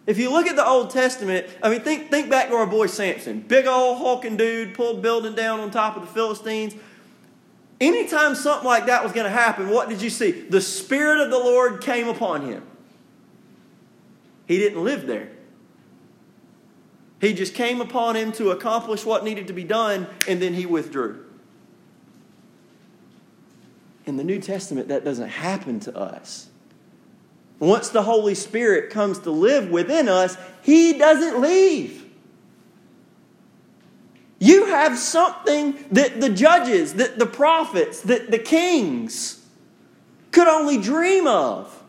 If 0.10 0.18
you 0.18 0.32
look 0.32 0.48
at 0.48 0.56
the 0.56 0.66
Old 0.66 0.90
Testament, 0.90 1.46
I 1.62 1.70
mean, 1.70 1.82
think, 1.82 2.10
think 2.10 2.32
back 2.32 2.50
to 2.50 2.56
our 2.56 2.66
boy 2.66 2.88
Samson. 2.88 3.42
Big 3.42 3.68
old 3.68 4.00
hulking 4.00 4.38
dude, 4.38 4.74
pulled 4.74 5.04
building 5.04 5.36
down 5.36 5.60
on 5.60 5.70
top 5.70 5.96
of 5.96 6.02
the 6.02 6.08
Philistines. 6.08 6.74
Anytime 7.80 8.34
something 8.34 8.68
like 8.68 8.88
that 8.88 9.04
was 9.04 9.14
going 9.14 9.26
to 9.26 9.30
happen, 9.30 9.70
what 9.70 9.88
did 9.88 10.02
you 10.02 10.10
see? 10.10 10.32
The 10.32 10.62
Spirit 10.62 11.22
of 11.22 11.30
the 11.30 11.38
Lord 11.38 11.82
came 11.82 12.08
upon 12.08 12.48
him. 12.48 12.66
He 14.48 14.58
didn't 14.58 14.84
live 14.84 15.06
there. 15.06 15.30
He 17.22 17.36
just 17.36 17.54
came 17.54 17.80
upon 17.80 18.16
him 18.16 18.32
to 18.32 18.50
accomplish 18.50 19.06
what 19.06 19.24
needed 19.24 19.46
to 19.46 19.54
be 19.54 19.64
done, 19.64 20.08
and 20.28 20.42
then 20.42 20.56
he 20.56 20.66
withdrew. 20.66 21.24
In 24.08 24.18
the 24.18 24.24
New 24.24 24.40
Testament, 24.40 24.88
that 24.88 25.06
doesn't 25.06 25.30
happen 25.30 25.80
to 25.82 25.96
us. 25.96 26.49
Once 27.60 27.90
the 27.90 28.04
Holy 28.04 28.36
Spirit 28.36 28.90
comes 28.90 29.20
to 29.20 29.32
live 29.32 29.70
within 29.70 30.08
us, 30.08 30.38
He 30.62 30.98
doesn't 30.98 31.42
leave. 31.42 32.06
You 34.40 34.68
have 34.68 34.98
something 34.98 35.78
that 35.92 36.22
the 36.22 36.30
judges, 36.30 36.94
that 36.96 37.20
the 37.20 37.26
prophets, 37.26 38.02
that 38.02 38.32
the 38.32 38.40
kings 38.40 39.46
could 40.32 40.48
only 40.48 40.78
dream 40.78 41.28
of. 41.28 41.84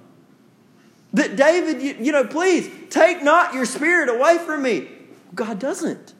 That 1.12 1.36
David, 1.36 1.80
you, 1.80 1.96
you 2.00 2.12
know, 2.12 2.24
please 2.24 2.68
take 2.90 3.22
not 3.22 3.54
your 3.54 3.64
spirit 3.64 4.08
away 4.08 4.38
from 4.38 4.62
me. 4.62 4.88
God 5.34 5.60
doesn't. 5.60 6.14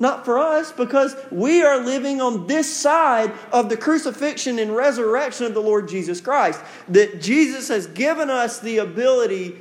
Not 0.00 0.24
for 0.24 0.38
us, 0.38 0.70
because 0.70 1.16
we 1.30 1.62
are 1.62 1.84
living 1.84 2.20
on 2.20 2.46
this 2.46 2.72
side 2.74 3.32
of 3.50 3.68
the 3.68 3.76
crucifixion 3.76 4.58
and 4.60 4.74
resurrection 4.74 5.46
of 5.46 5.54
the 5.54 5.60
Lord 5.60 5.88
Jesus 5.88 6.20
Christ. 6.20 6.60
That 6.88 7.20
Jesus 7.20 7.68
has 7.68 7.88
given 7.88 8.30
us 8.30 8.60
the 8.60 8.78
ability 8.78 9.58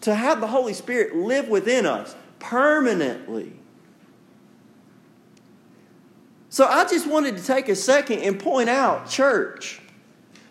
to 0.00 0.14
have 0.14 0.40
the 0.40 0.48
Holy 0.48 0.74
Spirit 0.74 1.14
live 1.14 1.48
within 1.48 1.86
us 1.86 2.16
permanently. 2.40 3.52
So 6.48 6.66
I 6.66 6.84
just 6.84 7.06
wanted 7.06 7.36
to 7.36 7.44
take 7.44 7.68
a 7.68 7.76
second 7.76 8.20
and 8.20 8.40
point 8.40 8.68
out, 8.68 9.08
church, 9.08 9.79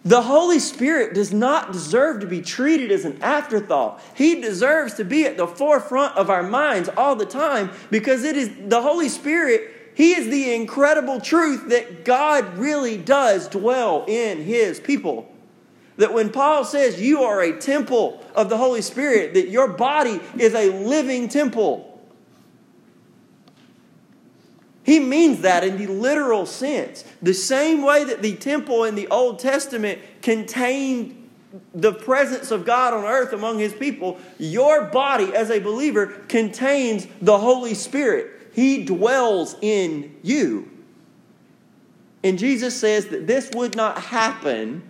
the 0.06 0.22
Holy 0.22 0.60
Spirit 0.60 1.14
does 1.14 1.34
not 1.34 1.74
deserve 1.74 2.22
to 2.22 2.28
be 2.28 2.42
treated 2.42 2.92
as 2.92 3.04
an 3.04 3.22
afterthought. 3.22 4.02
He 4.16 4.40
deserves 4.40 4.94
to 4.96 5.04
be 5.04 5.26
at 5.26 5.36
the 5.36 5.48
forefront 5.48 6.16
of 6.16 6.30
our 6.30 6.44
minds 6.44 6.90
all 6.96 7.16
the 7.16 7.26
time 7.26 7.72
because 7.92 8.24
it 8.24 8.38
is 8.38 8.50
the 8.68 8.82
Holy 8.82 9.10
Spirit, 9.10 9.92
He 9.96 10.14
is 10.14 10.30
the 10.30 10.54
incredible 10.54 11.20
truth 11.20 11.70
that 11.70 12.06
God 12.06 12.58
really 12.58 12.98
does 12.98 13.50
dwell 13.50 14.06
in 14.08 14.42
His 14.42 14.80
people. 14.80 15.30
That 15.98 16.14
when 16.14 16.30
Paul 16.30 16.64
says 16.64 17.02
you 17.02 17.24
are 17.24 17.42
a 17.42 17.60
temple 17.60 18.24
of 18.34 18.48
the 18.50 18.58
Holy 18.58 18.82
Spirit, 18.82 19.34
that 19.34 19.50
your 19.50 19.68
body 19.68 20.22
is 20.38 20.56
a 20.56 20.72
living 20.86 21.28
temple. 21.28 21.89
He 24.90 25.00
means 25.00 25.42
that 25.42 25.64
in 25.64 25.78
the 25.78 25.86
literal 25.86 26.48
sense. 26.48 27.04
The 27.22 27.36
same 27.36 27.84
way 27.84 28.06
that 28.06 28.24
the 28.24 28.36
temple 28.36 28.86
in 28.86 28.96
the 28.96 29.08
Old 29.10 29.38
Testament 29.38 30.00
contained 30.24 31.30
the 31.76 31.94
presence 31.94 32.50
of 32.50 32.66
God 32.66 32.96
on 32.96 33.06
earth 33.06 33.32
among 33.32 33.60
his 33.60 33.72
people, 33.72 34.18
your 34.40 34.86
body 34.86 35.36
as 35.36 35.52
a 35.52 35.60
believer 35.60 36.08
contains 36.28 37.06
the 37.22 37.38
Holy 37.38 37.76
Spirit. 37.76 38.50
He 38.56 38.84
dwells 38.84 39.56
in 39.62 40.18
you. 40.24 40.72
And 42.24 42.40
Jesus 42.40 42.76
says 42.76 43.10
that 43.10 43.28
this 43.28 43.52
would 43.54 43.76
not 43.76 44.02
happen 44.02 44.82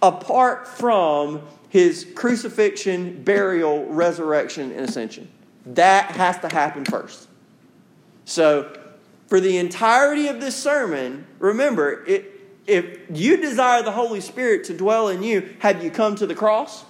apart 0.00 0.66
from 0.66 1.42
his 1.68 2.06
crucifixion, 2.14 3.22
burial, 3.22 3.84
resurrection, 3.84 4.72
and 4.72 4.88
ascension. 4.88 5.28
That 5.66 6.12
has 6.12 6.38
to 6.38 6.48
happen 6.48 6.86
first. 6.86 7.28
So, 8.24 8.72
for 9.26 9.40
the 9.40 9.56
entirety 9.56 10.28
of 10.28 10.40
this 10.40 10.54
sermon, 10.54 11.26
remember, 11.38 12.04
it, 12.06 12.32
if 12.66 12.98
you 13.10 13.36
desire 13.36 13.82
the 13.82 13.92
Holy 13.92 14.20
Spirit 14.20 14.64
to 14.64 14.76
dwell 14.76 15.08
in 15.08 15.22
you, 15.22 15.56
have 15.60 15.82
you 15.82 15.90
come 15.90 16.16
to 16.16 16.26
the 16.26 16.34
cross? 16.34 16.84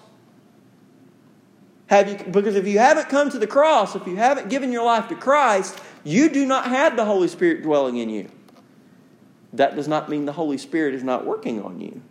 Have 1.86 2.08
you, 2.08 2.32
because 2.32 2.56
if 2.56 2.66
you 2.66 2.78
haven't 2.78 3.08
come 3.08 3.30
to 3.30 3.38
the 3.38 3.46
cross, 3.46 3.94
if 3.94 4.06
you 4.06 4.16
haven't 4.16 4.48
given 4.48 4.72
your 4.72 4.84
life 4.84 5.08
to 5.08 5.14
Christ, 5.14 5.78
you 6.04 6.28
do 6.28 6.44
not 6.44 6.66
have 6.66 6.96
the 6.96 7.04
Holy 7.04 7.28
Spirit 7.28 7.62
dwelling 7.62 7.96
in 7.98 8.10
you. 8.10 8.28
That 9.52 9.76
does 9.76 9.88
not 9.88 10.08
mean 10.08 10.26
the 10.26 10.32
Holy 10.32 10.58
Spirit 10.58 10.94
is 10.94 11.04
not 11.04 11.24
working 11.24 11.62
on 11.62 11.80
you, 11.80 12.02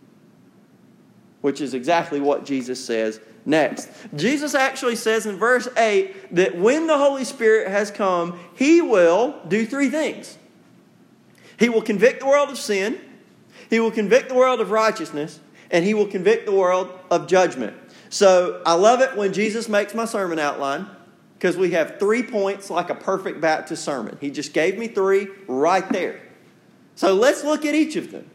which 1.42 1.60
is 1.60 1.74
exactly 1.74 2.20
what 2.20 2.44
Jesus 2.44 2.84
says 2.84 3.20
next. 3.46 3.88
Jesus 4.14 4.54
actually 4.54 4.96
says 4.96 5.24
in 5.24 5.36
verse 5.36 5.68
8 5.76 6.34
that 6.34 6.58
when 6.58 6.86
the 6.86 6.98
Holy 6.98 7.24
Spirit 7.24 7.68
has 7.68 7.90
come, 7.90 8.38
he 8.56 8.82
will 8.82 9.40
do 9.48 9.64
three 9.64 9.88
things. 9.88 10.36
He 11.58 11.68
will 11.68 11.82
convict 11.82 12.20
the 12.20 12.26
world 12.26 12.50
of 12.50 12.58
sin, 12.58 13.00
he 13.70 13.80
will 13.80 13.90
convict 13.90 14.28
the 14.28 14.34
world 14.34 14.60
of 14.60 14.70
righteousness, 14.70 15.40
and 15.70 15.84
he 15.84 15.94
will 15.94 16.06
convict 16.06 16.44
the 16.44 16.52
world 16.52 16.92
of 17.10 17.26
judgment. 17.26 17.74
So 18.10 18.62
I 18.66 18.74
love 18.74 19.00
it 19.00 19.16
when 19.16 19.32
Jesus 19.32 19.68
makes 19.68 19.94
my 19.94 20.04
sermon 20.04 20.38
outline 20.38 20.86
because 21.38 21.56
we 21.56 21.72
have 21.72 21.98
three 21.98 22.22
points 22.22 22.70
like 22.70 22.90
a 22.90 22.94
perfect 22.94 23.40
Baptist 23.40 23.84
sermon. 23.84 24.16
He 24.20 24.30
just 24.30 24.52
gave 24.52 24.78
me 24.78 24.88
three 24.88 25.28
right 25.46 25.88
there. 25.90 26.20
So 26.94 27.14
let's 27.14 27.44
look 27.44 27.64
at 27.64 27.74
each 27.74 27.96
of 27.96 28.10
them. 28.10 28.30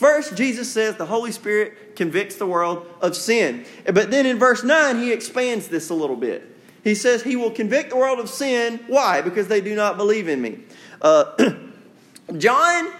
First, 0.00 0.34
Jesus 0.34 0.72
says 0.72 0.96
the 0.96 1.04
Holy 1.04 1.30
Spirit 1.30 1.94
convicts 1.94 2.36
the 2.36 2.46
world 2.46 2.86
of 3.02 3.14
sin. 3.14 3.66
But 3.84 4.10
then 4.10 4.24
in 4.24 4.38
verse 4.38 4.64
9, 4.64 4.96
he 4.96 5.12
expands 5.12 5.68
this 5.68 5.90
a 5.90 5.94
little 5.94 6.16
bit. 6.16 6.56
He 6.82 6.94
says 6.94 7.22
he 7.22 7.36
will 7.36 7.50
convict 7.50 7.90
the 7.90 7.98
world 7.98 8.18
of 8.18 8.30
sin. 8.30 8.80
Why? 8.86 9.20
Because 9.20 9.48
they 9.48 9.60
do 9.60 9.74
not 9.74 9.98
believe 9.98 10.26
in 10.26 10.40
me. 10.40 10.60
Uh, 11.02 11.52
John, 12.38 12.90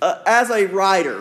uh, 0.00 0.22
as 0.26 0.48
a 0.50 0.64
writer, 0.64 1.20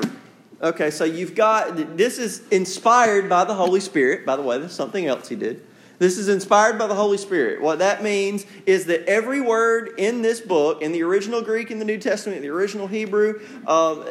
okay, 0.61 0.89
so 0.89 1.03
you've 1.03 1.35
got 1.35 1.97
this 1.97 2.17
is 2.17 2.47
inspired 2.47 3.27
by 3.27 3.43
the 3.43 3.55
Holy 3.55 3.81
Spirit. 3.81 4.25
By 4.25 4.37
the 4.37 4.41
way, 4.41 4.57
there's 4.57 4.71
something 4.71 5.05
else 5.05 5.27
he 5.27 5.35
did. 5.35 5.61
This 5.99 6.17
is 6.17 6.29
inspired 6.29 6.79
by 6.79 6.87
the 6.87 6.95
Holy 6.95 7.17
Spirit. 7.17 7.61
What 7.61 7.79
that 7.79 8.01
means 8.01 8.45
is 8.65 8.85
that 8.85 9.03
every 9.03 9.41
word 9.41 9.95
in 9.97 10.21
this 10.21 10.39
book, 10.39 10.81
in 10.81 10.93
the 10.93 11.03
original 11.03 11.41
Greek, 11.41 11.71
in 11.71 11.79
the 11.79 11.85
New 11.85 11.97
Testament, 11.97 12.37
in 12.37 12.43
the 12.43 12.55
original 12.55 12.87
Hebrew, 12.87 13.41
uh, 13.67 14.05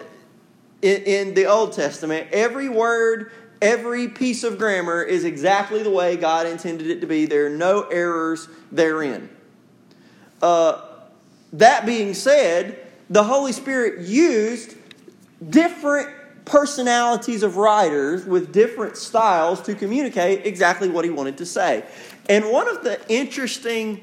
in, 0.84 1.02
in 1.04 1.34
the 1.34 1.46
Old 1.46 1.72
Testament, 1.72 2.28
every 2.30 2.68
word, 2.68 3.32
every 3.62 4.06
piece 4.06 4.44
of 4.44 4.58
grammar 4.58 5.02
is 5.02 5.24
exactly 5.24 5.82
the 5.82 5.90
way 5.90 6.16
God 6.16 6.46
intended 6.46 6.88
it 6.88 7.00
to 7.00 7.06
be. 7.06 7.24
There 7.24 7.46
are 7.46 7.56
no 7.56 7.84
errors 7.84 8.48
therein. 8.70 9.30
Uh, 10.42 10.82
that 11.54 11.86
being 11.86 12.12
said, 12.12 12.78
the 13.08 13.24
Holy 13.24 13.52
Spirit 13.52 14.06
used 14.06 14.76
different 15.48 16.10
personalities 16.44 17.42
of 17.42 17.56
writers 17.56 18.26
with 18.26 18.52
different 18.52 18.98
styles 18.98 19.62
to 19.62 19.74
communicate 19.74 20.44
exactly 20.44 20.90
what 20.90 21.06
he 21.06 21.10
wanted 21.10 21.38
to 21.38 21.46
say. 21.46 21.82
And 22.28 22.50
one 22.50 22.68
of 22.68 22.84
the 22.84 23.00
interesting 23.08 24.02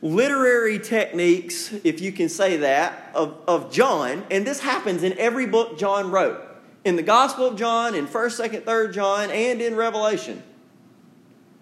literary 0.00 0.78
techniques, 0.78 1.72
if 1.84 2.00
you 2.00 2.12
can 2.12 2.28
say 2.28 2.58
that, 2.58 3.10
of, 3.14 3.36
of 3.48 3.72
John, 3.72 4.24
and 4.30 4.46
this 4.46 4.60
happens 4.60 5.02
in 5.02 5.18
every 5.18 5.46
book 5.46 5.78
John 5.78 6.10
wrote. 6.10 6.44
In 6.84 6.96
the 6.96 7.02
Gospel 7.02 7.46
of 7.46 7.56
John, 7.56 7.94
in 7.94 8.06
1st, 8.06 8.50
2nd, 8.50 8.62
3rd 8.62 8.94
John, 8.94 9.30
and 9.30 9.60
in 9.60 9.74
Revelation. 9.74 10.42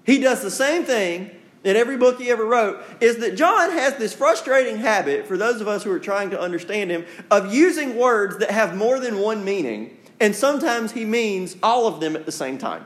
He 0.05 0.19
does 0.19 0.43
the 0.43 0.51
same 0.51 0.85
thing 0.85 1.31
in 1.65 1.75
every 1.75 1.97
book 1.97 2.21
he 2.21 2.31
ever 2.31 2.45
wrote, 2.45 2.81
is 3.01 3.17
that 3.19 3.37
John 3.37 3.73
has 3.73 3.97
this 3.97 4.15
frustrating 4.15 4.77
habit, 4.77 5.27
for 5.27 5.37
those 5.37 5.61
of 5.61 5.67
us 5.67 5.83
who 5.83 5.91
are 5.91 5.99
trying 5.99 6.31
to 6.31 6.41
understand 6.41 6.91
him, 6.91 7.05
of 7.31 7.53
using 7.53 7.97
words 7.97 8.39
that 8.39 8.51
have 8.51 8.77
more 8.77 9.01
than 9.01 9.19
one 9.19 9.45
meaning, 9.45 9.97
and 10.21 10.35
sometimes 10.35 10.93
he 10.93 11.05
means 11.05 11.57
all 11.63 11.89
of 11.89 12.01
them 12.01 12.15
at 12.15 12.25
the 12.25 12.33
same 12.33 12.57
time. 12.57 12.85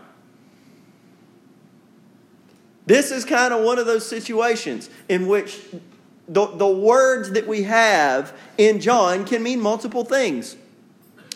This 2.90 3.12
is 3.12 3.25
kind 3.25 3.54
of 3.54 3.62
one 3.62 3.78
of 3.78 3.87
those 3.87 4.04
situations 4.04 4.90
in 5.09 5.28
which 5.28 5.61
the, 6.26 6.47
the 6.47 6.66
words 6.66 7.30
that 7.30 7.47
we 7.47 7.62
have 7.62 8.37
in 8.59 8.80
John 8.80 9.25
can 9.25 9.44
mean 9.44 9.61
multiple 9.61 10.04
things. 10.04 10.56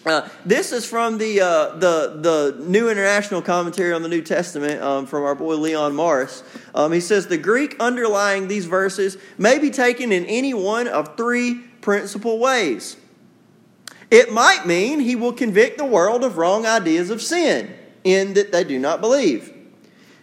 Uh, 0.04 0.28
this 0.44 0.72
is 0.72 0.84
from 0.84 1.16
the, 1.18 1.40
uh, 1.40 1.76
the, 1.76 2.18
the 2.58 2.64
New 2.66 2.88
International 2.88 3.40
Commentary 3.40 3.92
on 3.92 4.02
the 4.02 4.08
New 4.08 4.20
Testament 4.20 4.82
um, 4.82 5.06
from 5.06 5.22
our 5.22 5.36
boy 5.36 5.54
Leon 5.54 5.94
Morris. 5.94 6.42
Um, 6.74 6.90
he 6.90 6.98
says 6.98 7.28
the 7.28 7.38
Greek 7.38 7.76
underlying 7.78 8.48
these 8.48 8.66
verses 8.66 9.16
may 9.38 9.60
be 9.60 9.70
taken 9.70 10.10
in 10.10 10.26
any 10.26 10.54
one 10.54 10.88
of 10.88 11.16
three 11.16 11.60
principal 11.82 12.40
ways. 12.40 12.96
It 14.10 14.32
might 14.32 14.66
mean 14.66 14.98
he 14.98 15.14
will 15.14 15.32
convict 15.32 15.78
the 15.78 15.84
world 15.84 16.24
of 16.24 16.36
wrong 16.36 16.66
ideas 16.66 17.10
of 17.10 17.22
sin, 17.22 17.72
in 18.02 18.34
that 18.34 18.50
they 18.50 18.64
do 18.64 18.80
not 18.80 19.00
believe. 19.00 19.53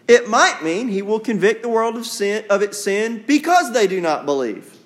It 0.08 0.28
might 0.28 0.64
mean 0.64 0.88
he 0.88 1.02
will 1.02 1.20
convict 1.20 1.62
the 1.62 1.70
world 1.70 1.96
of 1.96 2.06
sin 2.06 2.44
of 2.50 2.62
its 2.62 2.78
sin 2.78 3.24
because 3.28 3.72
they 3.74 3.88
do 3.88 4.02
not 4.02 4.26
believe. 4.26 4.78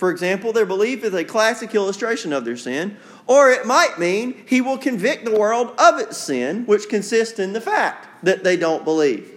For 0.00 0.10
example, 0.10 0.54
their 0.54 0.64
belief 0.64 1.04
is 1.04 1.12
a 1.12 1.24
classic 1.24 1.74
illustration 1.74 2.32
of 2.32 2.46
their 2.46 2.56
sin. 2.56 2.96
Or 3.26 3.50
it 3.50 3.66
might 3.66 3.98
mean 3.98 4.42
he 4.46 4.62
will 4.62 4.78
convict 4.78 5.26
the 5.26 5.38
world 5.38 5.74
of 5.78 6.00
its 6.00 6.16
sin, 6.16 6.64
which 6.64 6.88
consists 6.88 7.38
in 7.38 7.52
the 7.52 7.60
fact 7.60 8.24
that 8.24 8.42
they 8.42 8.56
don't 8.56 8.82
believe. 8.82 9.30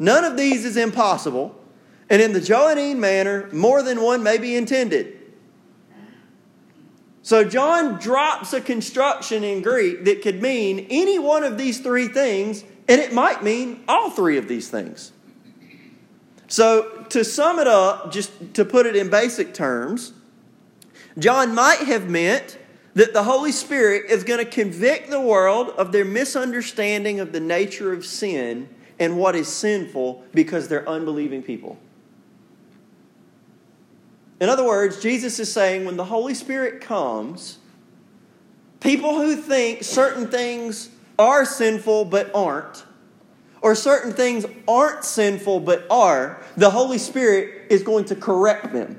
None 0.00 0.24
of 0.24 0.36
these 0.36 0.64
is 0.64 0.76
impossible, 0.76 1.54
and 2.10 2.20
in 2.20 2.32
the 2.32 2.40
Johannine 2.40 2.98
manner, 2.98 3.48
more 3.52 3.80
than 3.80 4.02
one 4.02 4.24
may 4.24 4.38
be 4.38 4.56
intended. 4.56 5.18
So 7.22 7.44
John 7.44 8.00
drops 8.00 8.52
a 8.52 8.60
construction 8.60 9.44
in 9.44 9.62
Greek 9.62 10.04
that 10.06 10.22
could 10.22 10.42
mean 10.42 10.88
any 10.90 11.20
one 11.20 11.44
of 11.44 11.56
these 11.56 11.78
three 11.78 12.08
things 12.08 12.64
and 12.88 13.00
it 13.00 13.12
might 13.12 13.42
mean 13.42 13.84
all 13.88 14.10
three 14.10 14.38
of 14.38 14.48
these 14.48 14.68
things. 14.68 15.12
So, 16.48 17.06
to 17.10 17.24
sum 17.24 17.58
it 17.58 17.66
up, 17.66 18.12
just 18.12 18.54
to 18.54 18.64
put 18.64 18.84
it 18.84 18.94
in 18.94 19.08
basic 19.08 19.54
terms, 19.54 20.12
John 21.18 21.54
might 21.54 21.80
have 21.80 22.08
meant 22.10 22.58
that 22.94 23.14
the 23.14 23.22
Holy 23.22 23.52
Spirit 23.52 24.10
is 24.10 24.22
going 24.24 24.44
to 24.44 24.50
convict 24.50 25.08
the 25.08 25.20
world 25.20 25.70
of 25.70 25.92
their 25.92 26.04
misunderstanding 26.04 27.20
of 27.20 27.32
the 27.32 27.40
nature 27.40 27.92
of 27.92 28.04
sin 28.04 28.68
and 28.98 29.16
what 29.16 29.34
is 29.34 29.48
sinful 29.48 30.24
because 30.34 30.68
they're 30.68 30.88
unbelieving 30.88 31.42
people. 31.42 31.78
In 34.40 34.48
other 34.48 34.64
words, 34.64 35.00
Jesus 35.00 35.38
is 35.38 35.50
saying 35.50 35.84
when 35.84 35.96
the 35.96 36.04
Holy 36.04 36.34
Spirit 36.34 36.80
comes, 36.80 37.58
people 38.80 39.16
who 39.16 39.36
think 39.36 39.84
certain 39.84 40.28
things 40.28 40.90
are 41.22 41.44
sinful 41.44 42.06
but 42.06 42.34
aren't, 42.34 42.84
or 43.60 43.74
certain 43.74 44.12
things 44.12 44.44
aren't 44.66 45.04
sinful 45.04 45.60
but 45.60 45.86
are, 45.88 46.42
the 46.56 46.70
Holy 46.70 46.98
Spirit 46.98 47.70
is 47.70 47.82
going 47.82 48.04
to 48.06 48.16
correct 48.16 48.72
them. 48.72 48.98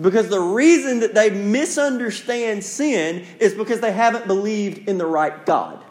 Because 0.00 0.28
the 0.28 0.40
reason 0.40 1.00
that 1.00 1.14
they 1.14 1.30
misunderstand 1.30 2.62
sin 2.62 3.26
is 3.40 3.54
because 3.54 3.80
they 3.80 3.90
haven't 3.90 4.28
believed 4.28 4.88
in 4.88 4.98
the 4.98 5.06
right 5.06 5.44
God. 5.44 5.84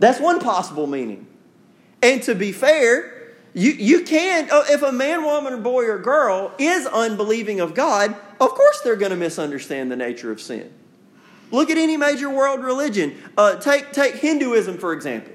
That's 0.00 0.18
one 0.18 0.40
possible 0.40 0.88
meaning. 0.88 1.28
And 2.02 2.20
to 2.24 2.34
be 2.34 2.50
fair, 2.50 3.32
you, 3.54 3.70
you 3.70 4.02
can, 4.02 4.48
oh, 4.50 4.64
if 4.68 4.82
a 4.82 4.90
man, 4.90 5.22
woman, 5.22 5.52
or 5.52 5.58
boy, 5.58 5.84
or 5.84 5.98
girl 6.00 6.52
is 6.58 6.84
unbelieving 6.86 7.60
of 7.60 7.74
God, 7.74 8.10
of 8.40 8.50
course 8.50 8.80
they're 8.80 8.96
going 8.96 9.12
to 9.12 9.16
misunderstand 9.16 9.92
the 9.92 9.96
nature 9.96 10.32
of 10.32 10.40
sin. 10.40 10.72
Look 11.50 11.70
at 11.70 11.78
any 11.78 11.96
major 11.96 12.30
world 12.30 12.64
religion. 12.64 13.14
Uh, 13.36 13.56
take, 13.56 13.92
take 13.92 14.16
Hinduism, 14.16 14.78
for 14.78 14.92
example. 14.92 15.32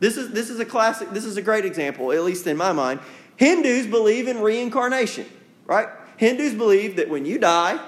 This 0.00 0.16
is, 0.16 0.32
this 0.32 0.50
is 0.50 0.58
a 0.58 0.64
classic, 0.64 1.10
this 1.10 1.24
is 1.24 1.36
a 1.36 1.42
great 1.42 1.64
example, 1.64 2.10
at 2.12 2.22
least 2.24 2.46
in 2.46 2.56
my 2.56 2.72
mind. 2.72 3.00
Hindus 3.36 3.86
believe 3.86 4.26
in 4.26 4.40
reincarnation, 4.40 5.26
right? 5.64 5.88
Hindus 6.16 6.54
believe 6.54 6.96
that 6.96 7.08
when 7.08 7.24
you 7.24 7.38
die, 7.38 7.80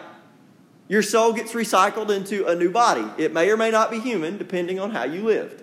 your 0.88 1.02
soul 1.02 1.32
gets 1.32 1.52
recycled 1.52 2.10
into 2.10 2.46
a 2.46 2.54
new 2.54 2.70
body. 2.70 3.04
It 3.18 3.32
may 3.32 3.50
or 3.50 3.56
may 3.56 3.70
not 3.70 3.90
be 3.90 3.98
human, 3.98 4.38
depending 4.38 4.78
on 4.78 4.90
how 4.90 5.04
you 5.04 5.22
lived. 5.22 5.62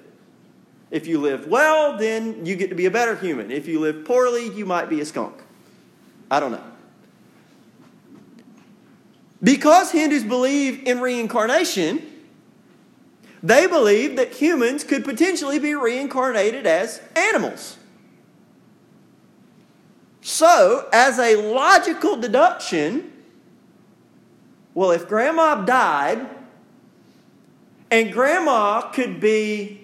If 0.89 1.07
you 1.07 1.21
live 1.21 1.47
well, 1.47 1.97
then 1.97 2.45
you 2.45 2.55
get 2.55 2.69
to 2.69 2.75
be 2.75 2.85
a 2.85 2.91
better 2.91 3.15
human. 3.15 3.49
If 3.49 3.67
you 3.67 3.79
live 3.79 4.03
poorly, 4.03 4.49
you 4.49 4.65
might 4.65 4.89
be 4.89 4.99
a 4.99 5.05
skunk. 5.05 5.35
I 6.29 6.39
don't 6.39 6.51
know. 6.51 6.70
Because 9.43 9.91
Hindus 9.91 10.23
believe 10.23 10.83
in 10.87 11.01
reincarnation, 11.01 12.01
they 13.41 13.65
believe 13.65 14.15
that 14.17 14.33
humans 14.33 14.83
could 14.83 15.03
potentially 15.03 15.57
be 15.57 15.73
reincarnated 15.73 16.67
as 16.67 17.01
animals. 17.15 17.77
So, 20.21 20.87
as 20.93 21.17
a 21.17 21.35
logical 21.35 22.15
deduction, 22.17 23.11
well, 24.75 24.91
if 24.91 25.07
grandma 25.07 25.65
died 25.65 26.27
and 27.89 28.13
grandma 28.13 28.81
could 28.91 29.19
be 29.19 29.81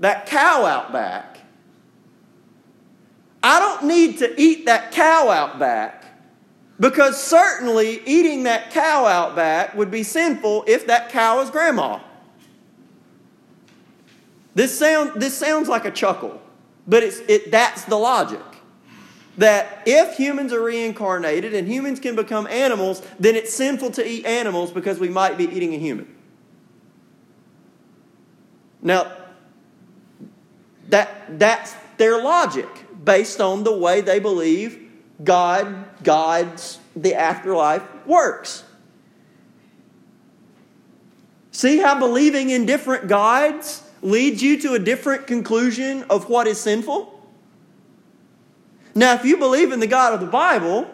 that 0.00 0.26
cow 0.26 0.64
out 0.64 0.92
back. 0.92 1.38
I 3.42 3.58
don't 3.58 3.86
need 3.86 4.18
to 4.18 4.40
eat 4.40 4.66
that 4.66 4.92
cow 4.92 5.28
out 5.28 5.58
back 5.58 5.97
because 6.80 7.22
certainly 7.22 8.00
eating 8.06 8.44
that 8.44 8.70
cow 8.70 9.04
out 9.04 9.34
back 9.34 9.74
would 9.74 9.90
be 9.90 10.02
sinful 10.02 10.64
if 10.66 10.86
that 10.86 11.10
cow 11.10 11.40
is 11.40 11.50
grandma. 11.50 12.00
This, 14.54 14.76
sound, 14.76 15.20
this 15.20 15.36
sounds 15.36 15.68
like 15.68 15.84
a 15.84 15.90
chuckle, 15.90 16.40
but 16.86 17.02
it's, 17.02 17.18
it, 17.28 17.50
that's 17.50 17.84
the 17.84 17.96
logic. 17.96 18.42
That 19.36 19.82
if 19.86 20.16
humans 20.16 20.52
are 20.52 20.60
reincarnated 20.60 21.54
and 21.54 21.68
humans 21.68 22.00
can 22.00 22.16
become 22.16 22.48
animals, 22.48 23.02
then 23.20 23.36
it's 23.36 23.52
sinful 23.54 23.92
to 23.92 24.08
eat 24.08 24.26
animals 24.26 24.72
because 24.72 24.98
we 24.98 25.08
might 25.08 25.38
be 25.38 25.44
eating 25.44 25.74
a 25.74 25.78
human. 25.78 26.12
Now, 28.82 29.12
that, 30.88 31.38
that's 31.38 31.74
their 31.98 32.22
logic 32.22 32.68
based 33.04 33.40
on 33.40 33.62
the 33.62 33.76
way 33.76 34.00
they 34.00 34.18
believe 34.18 34.90
God, 35.22 35.87
God's, 36.02 36.78
the 36.94 37.14
afterlife 37.14 37.82
works. 38.06 38.64
See 41.50 41.78
how 41.78 41.98
believing 41.98 42.50
in 42.50 42.66
different 42.66 43.08
gods 43.08 43.82
leads 44.00 44.42
you 44.42 44.60
to 44.60 44.74
a 44.74 44.78
different 44.78 45.26
conclusion 45.26 46.04
of 46.08 46.28
what 46.28 46.46
is 46.46 46.60
sinful? 46.60 47.14
Now, 48.94 49.14
if 49.14 49.24
you 49.24 49.36
believe 49.36 49.72
in 49.72 49.80
the 49.80 49.86
God 49.86 50.14
of 50.14 50.20
the 50.20 50.26
Bible, 50.26 50.88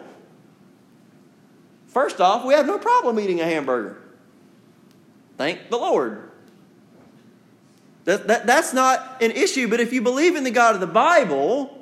first 1.87 2.21
off, 2.21 2.45
we 2.45 2.53
have 2.53 2.65
no 2.65 2.77
problem 2.77 3.19
eating 3.19 3.41
a 3.41 3.45
hamburger. 3.45 4.01
Thank 5.37 5.69
the 5.69 5.77
Lord. 5.77 6.31
That, 8.05 8.27
that, 8.27 8.45
that's 8.45 8.73
not 8.73 9.21
an 9.21 9.31
issue, 9.31 9.67
but 9.67 9.79
if 9.79 9.91
you 9.91 10.01
believe 10.01 10.35
in 10.35 10.43
the 10.43 10.51
God 10.51 10.75
of 10.75 10.81
the 10.81 10.87
Bible, 10.87 11.74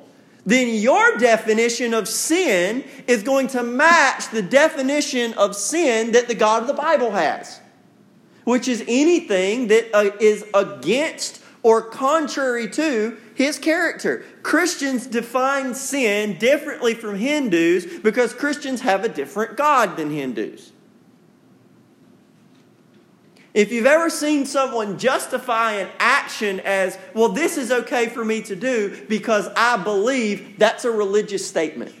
then 0.46 0.74
your 0.74 1.16
definition 1.16 1.94
of 1.94 2.08
sin 2.08 2.84
is 3.06 3.22
going 3.22 3.48
to 3.48 3.62
match 3.62 4.30
the 4.30 4.42
definition 4.42 5.32
of 5.34 5.56
sin 5.56 6.12
that 6.12 6.28
the 6.28 6.34
God 6.34 6.62
of 6.62 6.68
the 6.68 6.74
Bible 6.74 7.12
has, 7.12 7.60
which 8.44 8.68
is 8.68 8.84
anything 8.86 9.68
that 9.68 9.94
uh, 9.94 10.10
is 10.20 10.44
against 10.52 11.42
or 11.62 11.80
contrary 11.80 12.68
to 12.68 13.16
his 13.34 13.58
character. 13.58 14.22
Christians 14.42 15.06
define 15.06 15.74
sin 15.74 16.38
differently 16.38 16.94
from 16.94 17.16
Hindus 17.16 17.86
because 18.00 18.34
Christians 18.34 18.82
have 18.82 19.02
a 19.02 19.08
different 19.08 19.56
God 19.56 19.96
than 19.96 20.10
Hindus. 20.10 20.72
If 23.54 23.70
you've 23.70 23.86
ever 23.86 24.10
seen 24.10 24.46
someone 24.46 24.98
justify 24.98 25.74
an 25.74 25.88
action 26.00 26.58
as, 26.60 26.98
well, 27.14 27.28
this 27.28 27.56
is 27.56 27.70
okay 27.70 28.08
for 28.08 28.24
me 28.24 28.42
to 28.42 28.56
do 28.56 29.00
because 29.08 29.48
I 29.56 29.76
believe, 29.76 30.58
that's 30.58 30.84
a 30.84 30.90
religious 30.90 31.46
statement. 31.46 31.94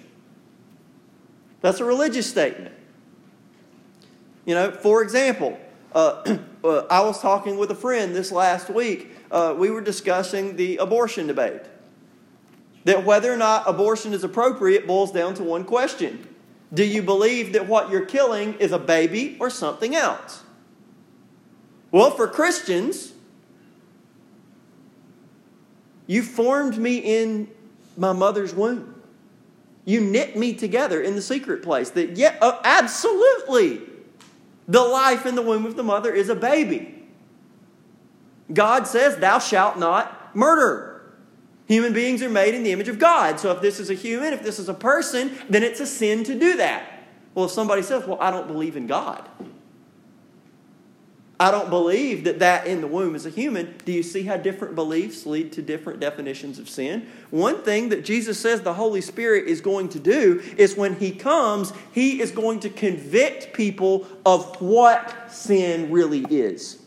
That's 1.60 1.78
a 1.78 1.84
religious 1.84 2.28
statement. 2.28 2.74
You 4.44 4.56
know, 4.56 4.72
for 4.72 5.00
example, 5.02 5.58
uh, 5.94 6.38
uh, 6.64 6.86
I 6.90 7.00
was 7.02 7.22
talking 7.22 7.56
with 7.56 7.70
a 7.70 7.74
friend 7.76 8.16
this 8.16 8.32
last 8.32 8.68
week. 8.68 9.12
Uh, 9.30 9.54
we 9.56 9.70
were 9.70 9.80
discussing 9.80 10.56
the 10.56 10.78
abortion 10.78 11.28
debate. 11.28 11.62
That 12.84 13.04
whether 13.04 13.32
or 13.32 13.36
not 13.36 13.62
abortion 13.66 14.12
is 14.12 14.24
appropriate 14.24 14.86
boils 14.86 15.12
down 15.12 15.34
to 15.34 15.42
one 15.42 15.64
question 15.64 16.28
Do 16.72 16.84
you 16.84 17.00
believe 17.00 17.52
that 17.52 17.66
what 17.68 17.90
you're 17.90 18.04
killing 18.04 18.54
is 18.54 18.72
a 18.72 18.78
baby 18.78 19.36
or 19.40 19.48
something 19.48 19.94
else? 19.94 20.43
Well, 21.94 22.10
for 22.10 22.26
Christians, 22.26 23.12
you 26.08 26.24
formed 26.24 26.76
me 26.76 26.96
in 26.96 27.46
my 27.96 28.12
mother's 28.12 28.52
womb. 28.52 29.00
You 29.84 30.00
knit 30.00 30.36
me 30.36 30.54
together 30.54 31.00
in 31.00 31.14
the 31.14 31.22
secret 31.22 31.62
place. 31.62 31.90
That, 31.90 32.16
yeah, 32.16 32.36
uh, 32.40 32.60
absolutely, 32.64 33.82
the 34.66 34.80
life 34.80 35.24
in 35.24 35.36
the 35.36 35.42
womb 35.42 35.66
of 35.66 35.76
the 35.76 35.84
mother 35.84 36.12
is 36.12 36.28
a 36.28 36.34
baby. 36.34 37.06
God 38.52 38.88
says, 38.88 39.18
Thou 39.18 39.38
shalt 39.38 39.78
not 39.78 40.34
murder. 40.34 41.00
Human 41.68 41.92
beings 41.92 42.24
are 42.24 42.28
made 42.28 42.56
in 42.56 42.64
the 42.64 42.72
image 42.72 42.88
of 42.88 42.98
God. 42.98 43.38
So 43.38 43.52
if 43.52 43.62
this 43.62 43.78
is 43.78 43.88
a 43.88 43.94
human, 43.94 44.32
if 44.32 44.42
this 44.42 44.58
is 44.58 44.68
a 44.68 44.74
person, 44.74 45.38
then 45.48 45.62
it's 45.62 45.78
a 45.78 45.86
sin 45.86 46.24
to 46.24 46.36
do 46.36 46.56
that. 46.56 47.04
Well, 47.36 47.44
if 47.44 47.52
somebody 47.52 47.82
says, 47.82 48.04
Well, 48.04 48.18
I 48.20 48.32
don't 48.32 48.48
believe 48.48 48.76
in 48.76 48.88
God. 48.88 49.28
I 51.38 51.50
don't 51.50 51.68
believe 51.68 52.24
that 52.24 52.38
that 52.38 52.66
in 52.66 52.80
the 52.80 52.86
womb 52.86 53.16
is 53.16 53.26
a 53.26 53.30
human. 53.30 53.74
Do 53.84 53.90
you 53.90 54.04
see 54.04 54.22
how 54.22 54.36
different 54.36 54.76
beliefs 54.76 55.26
lead 55.26 55.52
to 55.52 55.62
different 55.62 55.98
definitions 55.98 56.60
of 56.60 56.68
sin? 56.68 57.08
One 57.30 57.62
thing 57.62 57.88
that 57.88 58.04
Jesus 58.04 58.38
says 58.38 58.60
the 58.60 58.74
Holy 58.74 59.00
Spirit 59.00 59.48
is 59.48 59.60
going 59.60 59.88
to 59.90 59.98
do 59.98 60.40
is 60.56 60.76
when 60.76 60.94
He 60.94 61.10
comes, 61.10 61.72
He 61.92 62.20
is 62.20 62.30
going 62.30 62.60
to 62.60 62.70
convict 62.70 63.52
people 63.52 64.06
of 64.24 64.60
what 64.60 65.32
sin 65.32 65.90
really 65.90 66.24
is. 66.30 66.78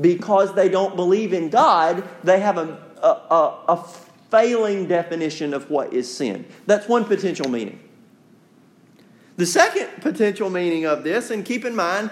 Because 0.00 0.54
they 0.54 0.70
don't 0.70 0.96
believe 0.96 1.34
in 1.34 1.50
God, 1.50 2.08
they 2.24 2.40
have 2.40 2.56
a, 2.56 2.82
a, 3.02 3.08
a, 3.08 3.64
a 3.68 3.84
failing 4.30 4.88
definition 4.88 5.52
of 5.52 5.70
what 5.70 5.92
is 5.92 6.12
sin. 6.12 6.46
That's 6.66 6.88
one 6.88 7.04
potential 7.04 7.48
meaning. 7.50 7.78
The 9.36 9.46
second 9.46 9.88
potential 10.00 10.48
meaning 10.48 10.86
of 10.86 11.04
this, 11.04 11.30
and 11.30 11.44
keep 11.44 11.64
in 11.64 11.76
mind, 11.76 12.10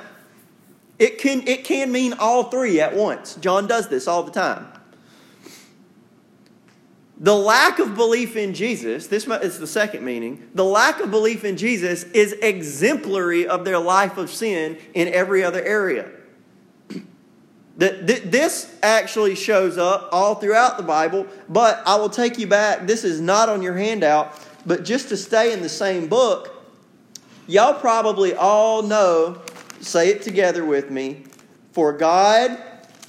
it 0.98 1.18
can, 1.18 1.46
it 1.46 1.64
can 1.64 1.90
mean 1.90 2.14
all 2.14 2.44
three 2.44 2.80
at 2.80 2.94
once. 2.94 3.34
John 3.36 3.66
does 3.66 3.88
this 3.88 4.06
all 4.06 4.22
the 4.22 4.30
time. 4.30 4.68
The 7.18 7.34
lack 7.36 7.78
of 7.78 7.94
belief 7.94 8.34
in 8.34 8.52
Jesus, 8.52 9.06
this 9.06 9.28
is 9.28 9.60
the 9.60 9.66
second 9.66 10.04
meaning, 10.04 10.48
the 10.54 10.64
lack 10.64 10.98
of 10.98 11.12
belief 11.12 11.44
in 11.44 11.56
Jesus 11.56 12.02
is 12.02 12.32
exemplary 12.32 13.46
of 13.46 13.64
their 13.64 13.78
life 13.78 14.18
of 14.18 14.28
sin 14.28 14.76
in 14.92 15.06
every 15.06 15.44
other 15.44 15.62
area. 15.62 16.10
This 17.76 18.76
actually 18.82 19.36
shows 19.36 19.78
up 19.78 20.08
all 20.12 20.34
throughout 20.34 20.76
the 20.76 20.82
Bible, 20.82 21.26
but 21.48 21.82
I 21.86 21.94
will 21.96 22.10
take 22.10 22.38
you 22.38 22.46
back. 22.46 22.86
This 22.86 23.04
is 23.04 23.20
not 23.20 23.48
on 23.48 23.62
your 23.62 23.76
handout, 23.76 24.38
but 24.66 24.84
just 24.84 25.08
to 25.08 25.16
stay 25.16 25.52
in 25.52 25.62
the 25.62 25.68
same 25.68 26.08
book, 26.08 26.64
y'all 27.46 27.74
probably 27.74 28.34
all 28.34 28.82
know, 28.82 29.40
say 29.82 30.08
it 30.10 30.22
together 30.22 30.64
with 30.64 30.90
me. 30.90 31.24
For 31.72 31.92
God 31.92 32.58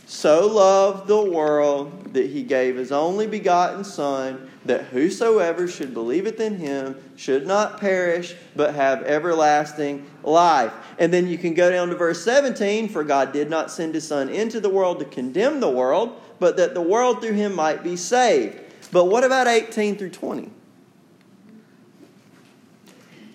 so 0.06 0.48
loved 0.48 1.08
the 1.08 1.22
world 1.22 2.14
that 2.14 2.30
he 2.30 2.44
gave 2.44 2.76
his 2.76 2.92
only 2.92 3.28
begotten 3.28 3.84
Son, 3.84 4.50
that 4.66 4.86
whosoever 4.86 5.68
should 5.68 5.94
believeth 5.94 6.40
in 6.40 6.58
him 6.58 6.96
should 7.16 7.46
not 7.48 7.80
perish, 7.80 8.36
but 8.56 8.76
have 8.76 9.04
everlasting 9.04 10.06
life. 10.24 10.72
And 11.00 11.12
then 11.12 11.28
you 11.28 11.38
can 11.38 11.54
go 11.54 11.72
down 11.72 11.90
to 11.90 11.96
verse 11.96 12.24
17 12.24 12.90
For 12.90 13.04
God 13.04 13.34
did 13.34 13.50
not 13.50 13.72
send 13.72 13.96
his 13.96 14.08
Son 14.08 14.30
into 14.30 14.60
the 14.60 14.70
world 14.70 15.00
to 15.00 15.06
condemn 15.06 15.60
the 15.60 15.70
world, 15.70 16.22
but 16.40 16.58
that 16.58 16.74
the 16.74 16.82
world 16.82 17.22
through 17.22 17.34
him 17.34 17.56
might 17.56 17.84
be 17.84 17.96
saved. 17.96 18.60
But 18.92 19.06
what 19.06 19.24
about 19.24 19.48
18 19.48 19.98
through 19.98 20.12
20? 20.12 20.50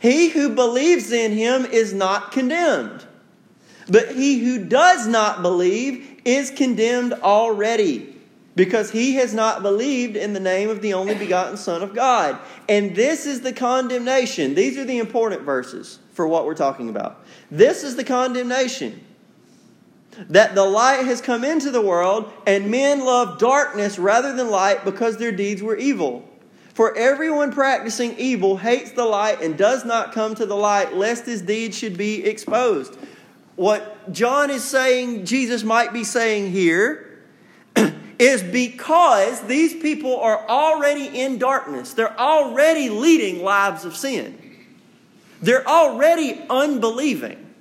He 0.00 0.28
who 0.28 0.54
believes 0.54 1.10
in 1.10 1.32
him 1.32 1.64
is 1.64 1.92
not 1.92 2.30
condemned. 2.30 3.04
But 3.88 4.12
he 4.12 4.38
who 4.38 4.64
does 4.64 5.06
not 5.06 5.42
believe 5.42 6.20
is 6.24 6.50
condemned 6.50 7.14
already, 7.14 8.14
because 8.54 8.90
he 8.90 9.14
has 9.14 9.32
not 9.32 9.62
believed 9.62 10.16
in 10.16 10.32
the 10.32 10.40
name 10.40 10.68
of 10.68 10.82
the 10.82 10.94
only 10.94 11.14
begotten 11.14 11.56
Son 11.56 11.82
of 11.82 11.94
God. 11.94 12.38
And 12.68 12.94
this 12.94 13.24
is 13.24 13.40
the 13.40 13.52
condemnation. 13.52 14.54
These 14.54 14.76
are 14.76 14.84
the 14.84 14.98
important 14.98 15.42
verses 15.42 16.00
for 16.12 16.26
what 16.26 16.44
we're 16.44 16.54
talking 16.54 16.88
about. 16.88 17.24
This 17.50 17.84
is 17.84 17.96
the 17.96 18.04
condemnation 18.04 19.04
that 20.28 20.56
the 20.56 20.64
light 20.64 21.06
has 21.06 21.20
come 21.20 21.44
into 21.44 21.70
the 21.70 21.80
world, 21.80 22.32
and 22.46 22.70
men 22.70 23.04
love 23.04 23.38
darkness 23.38 23.98
rather 23.98 24.34
than 24.34 24.50
light 24.50 24.84
because 24.84 25.16
their 25.16 25.30
deeds 25.30 25.62
were 25.62 25.76
evil. 25.76 26.28
For 26.74 26.96
everyone 26.96 27.52
practicing 27.52 28.18
evil 28.18 28.56
hates 28.56 28.90
the 28.90 29.04
light 29.04 29.40
and 29.40 29.56
does 29.56 29.84
not 29.84 30.12
come 30.12 30.34
to 30.34 30.46
the 30.46 30.56
light, 30.56 30.96
lest 30.96 31.26
his 31.26 31.42
deeds 31.42 31.78
should 31.78 31.96
be 31.96 32.24
exposed. 32.24 32.98
What 33.58 34.12
John 34.12 34.50
is 34.50 34.62
saying, 34.62 35.26
Jesus 35.26 35.64
might 35.64 35.92
be 35.92 36.04
saying 36.04 36.52
here, 36.52 37.18
is 38.20 38.40
because 38.40 39.40
these 39.48 39.74
people 39.74 40.16
are 40.20 40.48
already 40.48 41.06
in 41.06 41.38
darkness. 41.38 41.92
They're 41.92 42.16
already 42.20 42.88
leading 42.88 43.42
lives 43.42 43.84
of 43.84 43.96
sin. 43.96 44.38
They're 45.42 45.66
already 45.66 46.40
unbelieving. 46.48 47.52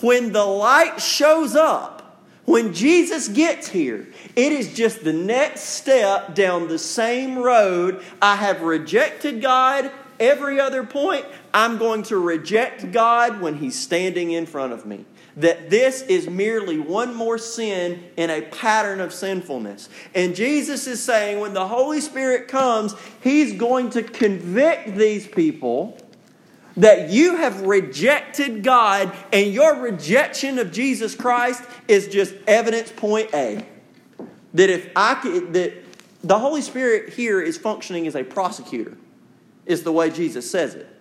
When 0.00 0.32
the 0.32 0.44
light 0.44 1.00
shows 1.00 1.54
up, 1.54 2.24
when 2.46 2.74
Jesus 2.74 3.28
gets 3.28 3.68
here, 3.68 4.08
it 4.34 4.50
is 4.50 4.74
just 4.74 5.04
the 5.04 5.12
next 5.12 5.60
step 5.60 6.34
down 6.34 6.66
the 6.66 6.80
same 6.80 7.38
road. 7.38 8.02
I 8.20 8.34
have 8.34 8.62
rejected 8.62 9.40
God 9.40 9.92
every 10.18 10.58
other 10.58 10.82
point. 10.82 11.26
I'm 11.52 11.78
going 11.78 12.02
to 12.04 12.18
reject 12.18 12.92
God 12.92 13.40
when 13.40 13.54
He's 13.54 13.78
standing 13.78 14.32
in 14.32 14.46
front 14.46 14.72
of 14.72 14.86
me. 14.86 15.04
That 15.36 15.70
this 15.70 16.02
is 16.02 16.28
merely 16.28 16.80
one 16.80 17.14
more 17.14 17.38
sin 17.38 18.04
in 18.16 18.28
a 18.28 18.42
pattern 18.42 19.00
of 19.00 19.12
sinfulness. 19.12 19.88
And 20.14 20.34
Jesus 20.34 20.86
is 20.86 21.02
saying 21.02 21.38
when 21.38 21.54
the 21.54 21.68
Holy 21.68 22.00
Spirit 22.00 22.48
comes, 22.48 22.94
He's 23.22 23.54
going 23.54 23.90
to 23.90 24.02
convict 24.02 24.96
these 24.96 25.26
people 25.26 25.98
that 26.76 27.10
you 27.10 27.36
have 27.36 27.62
rejected 27.62 28.62
God 28.62 29.12
and 29.32 29.52
your 29.52 29.80
rejection 29.80 30.58
of 30.58 30.72
Jesus 30.72 31.14
Christ 31.14 31.62
is 31.88 32.08
just 32.08 32.34
evidence 32.46 32.92
point 32.92 33.34
A. 33.34 33.66
That 34.54 34.70
if 34.70 34.90
I 34.94 35.14
could, 35.14 35.52
that 35.54 35.72
the 36.22 36.38
Holy 36.38 36.62
Spirit 36.62 37.12
here 37.12 37.40
is 37.40 37.58
functioning 37.58 38.06
as 38.06 38.14
a 38.14 38.24
prosecutor, 38.24 38.96
is 39.66 39.82
the 39.82 39.92
way 39.92 40.10
Jesus 40.10 40.50
says 40.50 40.74
it. 40.74 40.97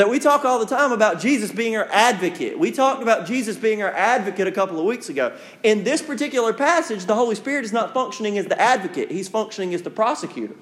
That 0.00 0.08
we 0.08 0.18
talk 0.18 0.46
all 0.46 0.58
the 0.58 0.64
time 0.64 0.92
about 0.92 1.20
Jesus 1.20 1.52
being 1.52 1.76
our 1.76 1.86
advocate. 1.92 2.58
We 2.58 2.70
talked 2.70 3.02
about 3.02 3.26
Jesus 3.26 3.58
being 3.58 3.82
our 3.82 3.92
advocate 3.92 4.46
a 4.46 4.50
couple 4.50 4.78
of 4.78 4.86
weeks 4.86 5.10
ago. 5.10 5.36
In 5.62 5.84
this 5.84 6.00
particular 6.00 6.54
passage, 6.54 7.04
the 7.04 7.14
Holy 7.14 7.34
Spirit 7.34 7.66
is 7.66 7.72
not 7.74 7.92
functioning 7.92 8.38
as 8.38 8.46
the 8.46 8.58
advocate, 8.58 9.10
He's 9.10 9.28
functioning 9.28 9.74
as 9.74 9.82
the 9.82 9.90
prosecutor. 9.90 10.54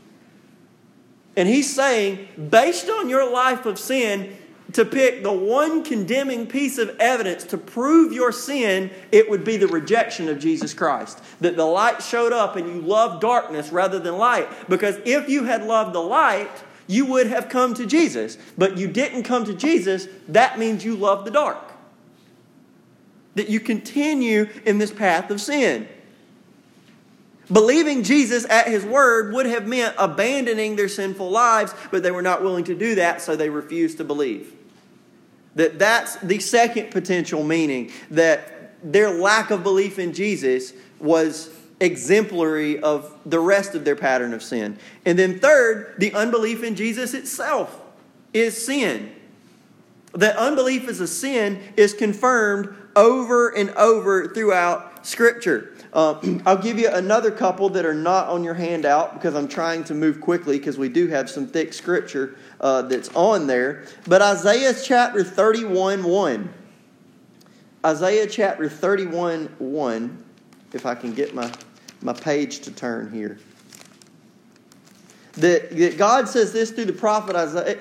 And 1.37 1.49
He's 1.49 1.73
saying, 1.73 2.27
based 2.51 2.89
on 2.89 3.09
your 3.09 3.33
life 3.33 3.65
of 3.65 3.79
sin, 3.79 4.37
to 4.73 4.85
pick 4.85 5.23
the 5.23 5.33
one 5.33 5.85
condemning 5.85 6.49
piece 6.49 6.77
of 6.77 6.97
evidence 6.99 7.45
to 7.45 7.59
prove 7.59 8.13
your 8.13 8.33
sin, 8.33 8.91
it 9.13 9.31
would 9.31 9.45
be 9.45 9.57
the 9.57 9.69
rejection 9.69 10.29
of 10.29 10.41
Jesus 10.41 10.75
Christ. 10.75 11.23
That 11.41 11.57
the 11.57 11.65
light 11.65 12.03
showed 12.03 12.33
up 12.33 12.57
and 12.57 12.67
you 12.67 12.81
loved 12.81 13.21
darkness 13.21 13.71
rather 13.71 14.01
than 14.01 14.19
light. 14.19 14.49
Because 14.69 14.99
if 15.05 15.29
you 15.29 15.45
had 15.45 15.63
loved 15.63 15.95
the 15.95 16.03
light, 16.03 16.51
you 16.89 17.05
would 17.05 17.29
have 17.29 17.49
come 17.49 17.75
to 17.75 17.87
Jesus. 17.87 18.37
But 18.57 18.77
you 18.77 18.89
didn't 18.89 19.23
come 19.23 19.45
to 19.45 19.55
Jesus, 19.55 20.09
that 20.27 20.59
means 20.59 20.85
you 20.85 20.97
love 20.97 21.25
the 21.25 21.31
dark. 21.31 21.63
That 23.37 23.49
you 23.49 23.61
continue 23.61 24.49
in 24.65 24.79
this 24.79 24.91
path 24.91 25.31
of 25.31 25.41
sin. 25.41 25.87
Believing 27.51 28.03
Jesus 28.03 28.45
at 28.51 28.67
his 28.67 28.85
word 28.85 29.33
would 29.33 29.47
have 29.47 29.67
meant 29.67 29.95
abandoning 29.97 30.77
their 30.77 30.89
sinful 30.89 31.31
lives, 31.31 31.73
but 31.91 32.03
they 32.03 32.11
were 32.11 32.23
not 32.23 32.43
willing 32.43 32.65
to 32.65 32.75
do 32.75 32.97
that, 32.97 33.23
so 33.23 33.37
they 33.37 33.49
refused 33.49 33.99
to 33.99 34.05
believe. 34.05 34.55
That 35.55 35.79
that's 35.79 36.17
the 36.17 36.41
second 36.41 36.91
potential 36.91 37.43
meaning 37.43 37.91
that 38.11 38.83
their 38.83 39.11
lack 39.11 39.51
of 39.51 39.63
belief 39.63 39.99
in 39.99 40.13
Jesus 40.13 40.73
was 41.01 41.49
exemplary 41.81 42.81
of 42.81 43.17
the 43.25 43.41
rest 43.41 43.75
of 43.75 43.85
their 43.85 43.97
pattern 43.97 44.35
of 44.35 44.43
sin. 44.43 44.79
And 45.05 45.19
then, 45.19 45.39
third, 45.39 45.95
the 45.99 46.13
unbelief 46.15 46.63
in 46.63 46.75
Jesus 46.75 47.15
itself 47.15 47.81
is 48.33 48.65
sin. 48.65 49.15
That 50.15 50.37
unbelief 50.37 50.89
is 50.89 51.01
a 51.01 51.07
sin 51.07 51.61
is 51.77 51.95
confirmed 51.95 52.75
over 52.97 53.51
and 53.51 53.71
over 53.71 54.29
throughout 54.29 55.07
Scripture. 55.07 55.75
Uh, 55.93 56.19
I'll 56.47 56.57
give 56.57 56.79
you 56.79 56.91
another 56.91 57.31
couple 57.31 57.69
that 57.71 57.85
are 57.85 57.95
not 57.95 58.29
on 58.29 58.43
your 58.43 58.55
handout 58.55 59.15
because 59.15 59.35
I'm 59.35 59.49
trying 59.49 59.85
to 59.85 59.95
move 59.95 60.21
quickly 60.21 60.59
because 60.59 60.79
we 60.79 60.89
do 60.89 61.09
have 61.09 61.31
some 61.31 61.47
thick 61.47 61.73
Scripture 61.73 62.37
uh, 62.61 62.83
that's 62.83 63.09
on 63.15 63.47
there. 63.47 63.85
But 64.07 64.23
Isaiah 64.23 64.75
chapter 64.75 65.23
31 65.23 66.03
1. 66.03 66.55
Isaiah 67.85 68.27
chapter 68.27 68.69
31 68.69 69.55
1. 69.59 70.25
If 70.73 70.85
I 70.85 70.95
can 70.95 71.13
get 71.13 71.35
my 71.35 71.51
my 72.03 72.13
page 72.13 72.61
to 72.61 72.73
turn 72.73 73.13
here. 73.13 73.39
That, 75.39 75.71
that 75.77 75.97
God 75.97 76.29
says 76.29 76.53
this 76.53 76.73
through 76.73 76.87
the 76.87 76.93
prophet 76.93 77.37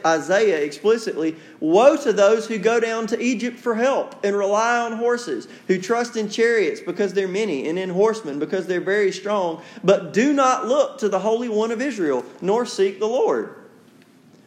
Isaiah 0.05 0.63
explicitly 0.63 1.35
Woe 1.59 1.97
to 1.97 2.13
those 2.13 2.45
who 2.45 2.59
go 2.59 2.79
down 2.79 3.07
to 3.07 3.19
Egypt 3.19 3.57
for 3.57 3.73
help 3.73 4.23
and 4.23 4.35
rely 4.35 4.77
on 4.77 4.93
horses, 4.93 5.47
who 5.65 5.81
trust 5.81 6.15
in 6.17 6.29
chariots 6.29 6.81
because 6.81 7.13
they're 7.13 7.27
many, 7.27 7.67
and 7.67 7.79
in 7.79 7.89
horsemen 7.89 8.37
because 8.37 8.67
they're 8.67 8.79
very 8.79 9.11
strong, 9.11 9.63
but 9.83 10.13
do 10.13 10.33
not 10.33 10.67
look 10.67 10.99
to 10.99 11.09
the 11.09 11.17
Holy 11.17 11.49
One 11.49 11.71
of 11.71 11.81
Israel, 11.81 12.23
nor 12.41 12.63
seek 12.67 12.99
the 12.99 13.07
Lord. 13.07 13.55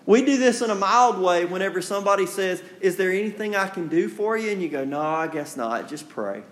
We 0.06 0.24
do 0.24 0.38
this 0.38 0.62
in 0.62 0.70
a 0.70 0.74
mild 0.74 1.20
way 1.20 1.44
whenever 1.44 1.82
somebody 1.82 2.26
says, 2.26 2.62
Is 2.80 2.96
there 2.96 3.10
anything 3.10 3.56
I 3.56 3.68
can 3.68 3.88
do 3.88 4.08
for 4.08 4.36
you? 4.36 4.50
And 4.50 4.62
you 4.62 4.68
go, 4.68 4.84
No, 4.84 5.00
I 5.00 5.26
guess 5.26 5.56
not. 5.56 5.88
Just 5.88 6.08
pray. 6.08 6.42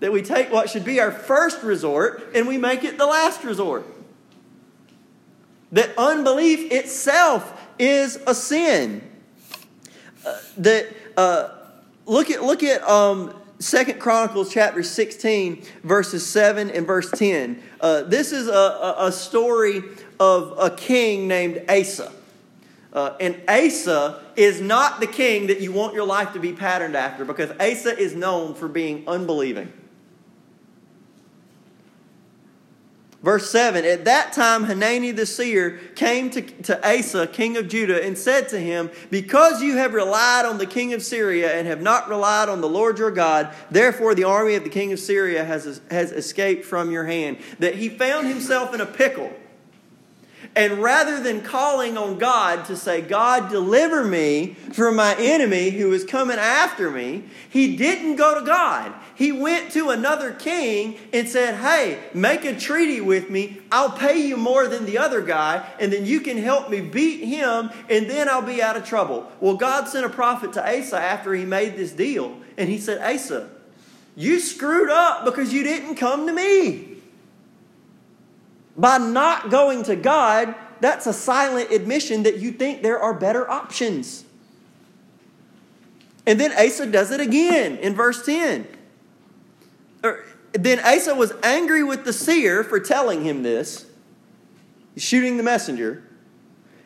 That 0.00 0.12
we 0.12 0.22
take 0.22 0.50
what 0.50 0.68
should 0.68 0.84
be 0.84 0.98
our 0.98 1.12
first 1.12 1.62
resort 1.62 2.30
and 2.34 2.48
we 2.48 2.58
make 2.58 2.84
it 2.84 2.98
the 2.98 3.06
last 3.06 3.44
resort. 3.44 3.86
That 5.72 5.96
unbelief 5.96 6.72
itself 6.72 7.58
is 7.78 8.18
a 8.26 8.34
sin. 8.34 9.02
Uh, 10.26 10.38
that 10.58 10.88
uh, 11.16 11.50
look 12.06 12.30
at 12.30 12.42
look 12.42 12.62
at 12.62 12.82
um, 12.82 13.34
Second 13.60 14.00
Chronicles 14.00 14.52
chapter 14.52 14.82
16, 14.82 15.62
verses 15.84 16.26
7 16.26 16.70
and 16.70 16.86
verse 16.86 17.10
10. 17.10 17.62
Uh, 17.80 18.02
this 18.02 18.32
is 18.32 18.48
a, 18.48 18.94
a, 18.98 19.12
story 19.12 19.82
of 20.18 20.54
a 20.58 20.70
king 20.70 21.28
named 21.28 21.62
Asa. 21.68 22.10
Uh, 22.92 23.16
and 23.20 23.38
Asa 23.46 24.22
is 24.34 24.62
not 24.62 25.00
the 25.00 25.06
king 25.06 25.48
that 25.48 25.60
you 25.60 25.72
want 25.72 25.94
your 25.94 26.06
life 26.06 26.32
to 26.32 26.40
be 26.40 26.54
patterned 26.54 26.96
after 26.96 27.26
because 27.26 27.50
Asa 27.60 27.98
is 27.98 28.14
known 28.14 28.54
for 28.54 28.66
being 28.66 29.06
unbelieving. 29.06 29.70
Verse 33.22 33.50
7 33.50 33.84
At 33.84 34.06
that 34.06 34.32
time, 34.32 34.64
Hanani 34.64 35.10
the 35.10 35.26
seer 35.26 35.78
came 35.94 36.30
to, 36.30 36.40
to 36.40 36.88
Asa, 36.88 37.26
king 37.26 37.56
of 37.56 37.68
Judah, 37.68 38.04
and 38.04 38.16
said 38.16 38.48
to 38.48 38.58
him, 38.58 38.90
Because 39.10 39.62
you 39.62 39.76
have 39.76 39.92
relied 39.92 40.46
on 40.46 40.58
the 40.58 40.66
king 40.66 40.94
of 40.94 41.02
Syria 41.02 41.52
and 41.54 41.66
have 41.66 41.82
not 41.82 42.08
relied 42.08 42.48
on 42.48 42.60
the 42.60 42.68
Lord 42.68 42.98
your 42.98 43.10
God, 43.10 43.54
therefore 43.70 44.14
the 44.14 44.24
army 44.24 44.54
of 44.54 44.64
the 44.64 44.70
king 44.70 44.92
of 44.92 44.98
Syria 44.98 45.44
has, 45.44 45.80
has 45.90 46.12
escaped 46.12 46.64
from 46.64 46.90
your 46.90 47.04
hand. 47.04 47.38
That 47.58 47.74
he 47.74 47.88
found 47.88 48.26
himself 48.26 48.74
in 48.74 48.80
a 48.80 48.86
pickle. 48.86 49.32
And 50.56 50.82
rather 50.82 51.22
than 51.22 51.42
calling 51.42 51.96
on 51.96 52.18
God 52.18 52.64
to 52.64 52.76
say, 52.76 53.00
God, 53.02 53.50
deliver 53.50 54.04
me 54.04 54.54
from 54.72 54.96
my 54.96 55.14
enemy 55.16 55.70
who 55.70 55.92
is 55.92 56.04
coming 56.04 56.38
after 56.38 56.90
me, 56.90 57.24
he 57.48 57.76
didn't 57.76 58.16
go 58.16 58.38
to 58.38 58.44
God. 58.44 58.92
He 59.14 59.32
went 59.32 59.70
to 59.72 59.90
another 59.90 60.32
king 60.32 60.98
and 61.12 61.28
said, 61.28 61.56
Hey, 61.56 61.98
make 62.14 62.44
a 62.44 62.58
treaty 62.58 63.00
with 63.00 63.30
me. 63.30 63.60
I'll 63.70 63.92
pay 63.92 64.26
you 64.26 64.36
more 64.36 64.66
than 64.66 64.86
the 64.86 64.98
other 64.98 65.20
guy, 65.20 65.68
and 65.78 65.92
then 65.92 66.06
you 66.06 66.20
can 66.20 66.38
help 66.38 66.70
me 66.70 66.80
beat 66.80 67.22
him, 67.22 67.70
and 67.88 68.08
then 68.08 68.28
I'll 68.28 68.42
be 68.42 68.62
out 68.62 68.76
of 68.76 68.84
trouble. 68.84 69.30
Well, 69.40 69.56
God 69.56 69.88
sent 69.88 70.06
a 70.06 70.10
prophet 70.10 70.54
to 70.54 70.78
Asa 70.78 70.98
after 70.98 71.34
he 71.34 71.44
made 71.44 71.76
this 71.76 71.92
deal, 71.92 72.36
and 72.56 72.68
he 72.68 72.78
said, 72.78 72.98
Asa, 73.02 73.50
you 74.16 74.40
screwed 74.40 74.90
up 74.90 75.24
because 75.24 75.52
you 75.52 75.62
didn't 75.62 75.96
come 75.96 76.26
to 76.26 76.32
me. 76.32 76.99
By 78.76 78.98
not 78.98 79.50
going 79.50 79.82
to 79.84 79.96
God, 79.96 80.54
that's 80.80 81.06
a 81.06 81.12
silent 81.12 81.70
admission 81.70 82.22
that 82.22 82.38
you 82.38 82.52
think 82.52 82.82
there 82.82 82.98
are 82.98 83.14
better 83.14 83.48
options. 83.48 84.24
And 86.26 86.38
then 86.38 86.52
Asa 86.52 86.86
does 86.86 87.10
it 87.10 87.20
again 87.20 87.76
in 87.78 87.94
verse 87.94 88.24
10. 88.24 88.66
Er, 90.04 90.24
then 90.52 90.78
Asa 90.80 91.14
was 91.14 91.32
angry 91.42 91.82
with 91.82 92.04
the 92.04 92.12
seer 92.12 92.64
for 92.64 92.80
telling 92.80 93.24
him 93.24 93.42
this, 93.42 93.86
shooting 94.96 95.36
the 95.36 95.42
messenger, 95.42 96.04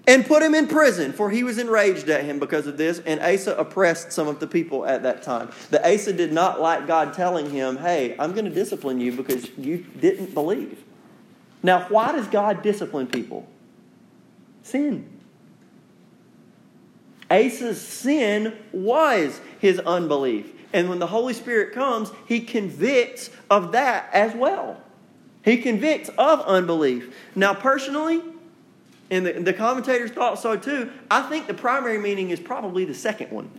and 0.07 0.27
put 0.27 0.43
him 0.43 0.55
in 0.55 0.67
prison, 0.67 1.13
for 1.13 1.31
he 1.31 1.43
was 1.43 1.59
enraged 1.59 2.11
at 2.11 2.25
him 2.25 2.39
because 2.39 2.67
of 2.67 2.77
this. 2.77 2.99
And 3.01 3.21
Asa 3.21 3.57
oppressed 3.57 4.13
some 4.13 4.29
of 4.29 4.39
the 4.39 4.47
people 4.47 4.85
at 4.85 5.03
that 5.03 5.23
time. 5.23 5.51
The 5.71 5.87
Asa 5.87 6.13
did 6.13 6.33
not 6.33 6.61
like 6.61 6.87
God 6.87 7.15
telling 7.15 7.51
him, 7.51 7.79
Hey, 7.79 8.15
I'm 8.19 8.33
going 8.33 8.45
to 8.45 8.51
discipline 8.51 9.01
you 9.01 9.13
because 9.13 9.49
you 9.57 9.79
didn't 9.99 10.35
believe. 10.35 10.83
Now, 11.65 11.87
why 11.89 12.13
does 12.13 12.27
God 12.27 12.63
discipline 12.63 13.07
people? 13.07 13.49
Sin. 14.63 15.09
Asa's 17.31 17.81
sin 17.81 18.55
was 18.71 19.41
his 19.61 19.79
unbelief. 19.81 20.53
And 20.75 20.91
when 20.91 20.99
the 20.99 21.07
Holy 21.07 21.33
Spirit 21.33 21.73
comes, 21.73 22.13
he 22.27 22.41
convicts 22.41 23.31
of 23.49 23.73
that 23.73 24.11
as 24.13 24.35
well. 24.35 24.79
He 25.43 25.57
convicts 25.57 26.11
of 26.19 26.43
unbelief. 26.43 27.17
Now, 27.35 27.55
personally, 27.55 28.23
and 29.11 29.25
the, 29.25 29.33
the 29.33 29.55
commentators 29.55 30.11
thought 30.11 30.39
so 30.39 30.59
too, 30.59 30.93
I 31.11 31.23
think 31.23 31.47
the 31.47 31.55
primary 31.55 31.97
meaning 31.97 32.29
is 32.29 32.41
probably 32.41 32.85
the 32.85 32.95
second 32.95 33.31
one. 33.31 33.51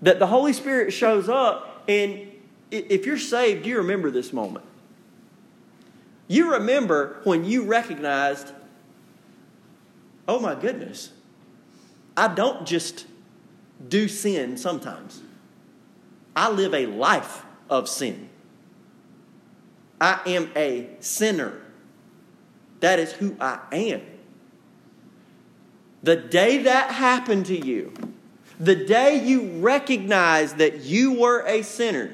That 0.00 0.18
the 0.18 0.28
Holy 0.28 0.54
Spirit 0.54 0.94
shows 0.94 1.28
up, 1.28 1.84
and 1.86 2.26
if 2.70 3.04
you're 3.04 3.18
saved, 3.18 3.66
you 3.66 3.76
remember 3.76 4.10
this 4.10 4.32
moment. 4.32 4.64
You 6.30 6.52
remember 6.52 7.18
when 7.24 7.44
you 7.44 7.64
recognized, 7.64 8.52
oh 10.28 10.38
my 10.38 10.54
goodness, 10.54 11.10
I 12.16 12.32
don't 12.32 12.64
just 12.64 13.04
do 13.88 14.06
sin 14.06 14.56
sometimes, 14.56 15.22
I 16.36 16.48
live 16.48 16.72
a 16.72 16.86
life 16.86 17.44
of 17.68 17.88
sin. 17.88 18.28
I 20.00 20.20
am 20.24 20.52
a 20.54 20.90
sinner. 21.00 21.60
That 22.78 23.00
is 23.00 23.10
who 23.10 23.34
I 23.40 23.58
am. 23.72 24.02
The 26.04 26.14
day 26.14 26.58
that 26.58 26.92
happened 26.92 27.46
to 27.46 27.58
you, 27.58 27.92
the 28.60 28.76
day 28.76 29.20
you 29.20 29.58
recognized 29.58 30.58
that 30.58 30.82
you 30.82 31.18
were 31.20 31.44
a 31.44 31.62
sinner, 31.62 32.12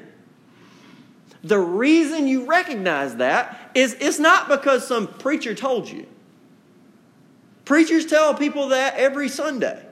the 1.43 1.59
reason 1.59 2.27
you 2.27 2.45
recognize 2.45 3.15
that 3.17 3.71
is 3.73 3.95
it's 3.99 4.19
not 4.19 4.47
because 4.47 4.87
some 4.87 5.07
preacher 5.07 5.53
told 5.53 5.89
you. 5.89 6.07
Preachers 7.65 8.05
tell 8.05 8.33
people 8.33 8.69
that 8.69 8.95
every 8.95 9.29
Sunday. 9.29 9.83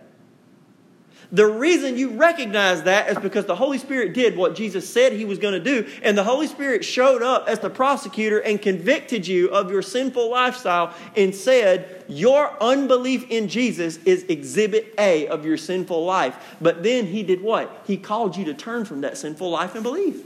The 1.32 1.46
reason 1.46 1.98
you 1.98 2.12
recognize 2.12 2.84
that 2.84 3.10
is 3.10 3.18
because 3.18 3.46
the 3.46 3.56
Holy 3.56 3.78
Spirit 3.78 4.14
did 4.14 4.38
what 4.38 4.56
Jesus 4.56 4.90
said 4.90 5.12
he 5.12 5.26
was 5.26 5.40
going 5.40 5.54
to 5.54 5.60
do, 5.60 5.90
and 6.04 6.18
the 6.18 6.24
Holy 6.24 6.48
Spirit 6.48 6.86
showed 6.86 7.22
up 7.22 7.48
as 7.48 7.60
the 7.60 7.70
prosecutor 7.70 8.40
and 8.40 8.62
convicted 8.62 9.28
you 9.28 9.50
of 9.50 9.72
your 9.72 9.82
sinful 9.82 10.30
lifestyle 10.30 10.94
and 11.18 11.36
said, 11.36 12.06
Your 12.08 12.52
unbelief 12.62 13.30
in 13.30 13.48
Jesus 13.48 13.98
is 14.06 14.24
exhibit 14.30 14.94
A 14.98 15.28
of 15.28 15.46
your 15.46 15.58
sinful 15.58 16.06
life. 16.06 16.56
But 16.62 16.84
then 16.84 17.08
he 17.08 17.24
did 17.24 17.42
what? 17.42 17.84
He 17.86 17.98
called 17.98 18.38
you 18.38 18.46
to 18.46 18.54
turn 18.54 18.86
from 18.86 19.02
that 19.02 19.18
sinful 19.18 19.50
life 19.50 19.74
and 19.74 19.84
believe. 19.84 20.24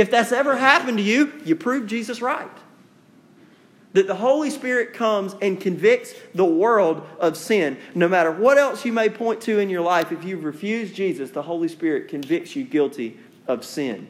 If 0.00 0.10
that's 0.10 0.32
ever 0.32 0.56
happened 0.56 0.96
to 0.96 1.04
you, 1.04 1.30
you 1.44 1.54
prove 1.54 1.86
Jesus 1.86 2.22
right. 2.22 2.50
That 3.92 4.06
the 4.06 4.14
Holy 4.14 4.48
Spirit 4.48 4.94
comes 4.94 5.36
and 5.42 5.60
convicts 5.60 6.14
the 6.34 6.44
world 6.46 7.06
of 7.18 7.36
sin. 7.36 7.76
No 7.94 8.08
matter 8.08 8.32
what 8.32 8.56
else 8.56 8.82
you 8.86 8.94
may 8.94 9.10
point 9.10 9.42
to 9.42 9.58
in 9.58 9.68
your 9.68 9.82
life, 9.82 10.10
if 10.10 10.24
you've 10.24 10.44
refused 10.44 10.94
Jesus, 10.94 11.32
the 11.32 11.42
Holy 11.42 11.68
Spirit 11.68 12.08
convicts 12.08 12.56
you 12.56 12.64
guilty 12.64 13.18
of 13.46 13.62
sin. 13.62 14.08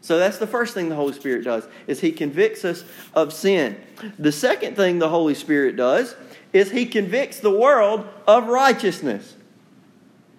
So 0.00 0.18
that's 0.18 0.38
the 0.38 0.46
first 0.46 0.72
thing 0.72 0.88
the 0.88 0.94
Holy 0.94 1.12
Spirit 1.12 1.44
does 1.44 1.68
is 1.86 2.00
he 2.00 2.10
convicts 2.10 2.64
us 2.64 2.82
of 3.12 3.34
sin. 3.34 3.78
The 4.18 4.32
second 4.32 4.74
thing 4.74 5.00
the 5.00 5.10
Holy 5.10 5.34
Spirit 5.34 5.76
does 5.76 6.16
is 6.54 6.70
he 6.70 6.86
convicts 6.86 7.40
the 7.40 7.50
world 7.50 8.08
of 8.26 8.48
righteousness. 8.48 9.36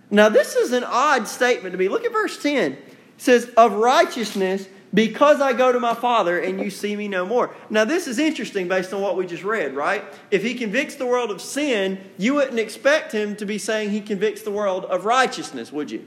Now 0.10 0.30
this 0.30 0.56
is 0.56 0.72
an 0.72 0.84
odd 0.84 1.28
statement 1.28 1.74
to 1.74 1.78
me. 1.78 1.88
Look 1.88 2.04
at 2.04 2.12
verse 2.12 2.42
10 2.42 2.80
says, 3.24 3.50
Of 3.56 3.74
righteousness, 3.74 4.68
because 4.94 5.42
I 5.42 5.54
go 5.54 5.72
to 5.72 5.80
my 5.80 5.96
Father 5.96 6.40
and 6.40 6.60
you 6.60 6.70
see 6.70 6.96
me 6.96 7.08
no 7.08 7.26
more. 7.26 7.56
Now, 7.70 7.84
this 7.84 8.08
is 8.08 8.20
interesting 8.20 8.68
based 8.68 8.94
on 8.94 9.02
what 9.02 9.18
we 9.18 9.26
just 9.26 9.44
read, 9.44 9.76
right? 9.76 10.04
If 10.30 10.44
he 10.44 10.54
convicts 10.54 10.96
the 10.96 11.08
world 11.08 11.32
of 11.32 11.42
sin, 11.42 12.00
you 12.18 12.36
wouldn't 12.36 12.60
expect 12.60 13.12
him 13.12 13.36
to 13.38 13.46
be 13.46 13.58
saying 13.58 13.90
he 13.90 14.02
convicts 14.02 14.44
the 14.44 14.52
world 14.52 14.86
of 14.86 15.06
righteousness, 15.06 15.72
would 15.72 15.90
you? 15.90 16.06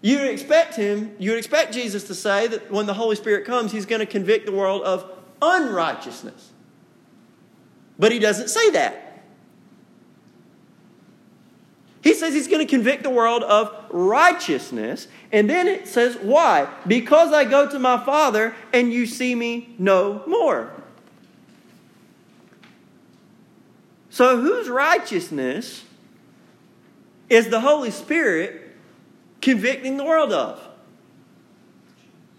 You 0.00 0.18
would 0.18 0.28
expect 0.28 0.74
him, 0.74 1.14
you 1.18 1.30
would 1.30 1.38
expect 1.38 1.72
Jesus 1.72 2.04
to 2.04 2.14
say 2.14 2.46
that 2.48 2.70
when 2.70 2.86
the 2.86 2.94
Holy 2.94 3.16
Spirit 3.16 3.44
comes, 3.44 3.70
he's 3.70 3.86
going 3.86 4.00
to 4.00 4.06
convict 4.06 4.46
the 4.46 4.52
world 4.52 4.82
of 4.82 5.10
unrighteousness. 5.40 6.52
But 7.98 8.12
he 8.12 8.18
doesn't 8.18 8.48
say 8.48 8.70
that. 8.70 9.05
He 12.06 12.14
says 12.14 12.34
he's 12.34 12.46
going 12.46 12.64
to 12.64 12.70
convict 12.70 13.02
the 13.02 13.10
world 13.10 13.42
of 13.42 13.74
righteousness. 13.90 15.08
And 15.32 15.50
then 15.50 15.66
it 15.66 15.88
says, 15.88 16.14
Why? 16.14 16.72
Because 16.86 17.32
I 17.32 17.44
go 17.44 17.68
to 17.68 17.80
my 17.80 17.98
Father 17.98 18.54
and 18.72 18.92
you 18.92 19.06
see 19.06 19.34
me 19.34 19.74
no 19.76 20.22
more. 20.24 20.70
So, 24.08 24.40
whose 24.40 24.68
righteousness 24.68 25.82
is 27.28 27.48
the 27.48 27.58
Holy 27.58 27.90
Spirit 27.90 28.76
convicting 29.42 29.96
the 29.96 30.04
world 30.04 30.30
of? 30.30 30.62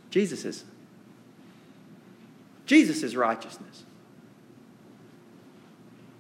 Jesus' 0.09 0.63
righteousness. 3.15 3.83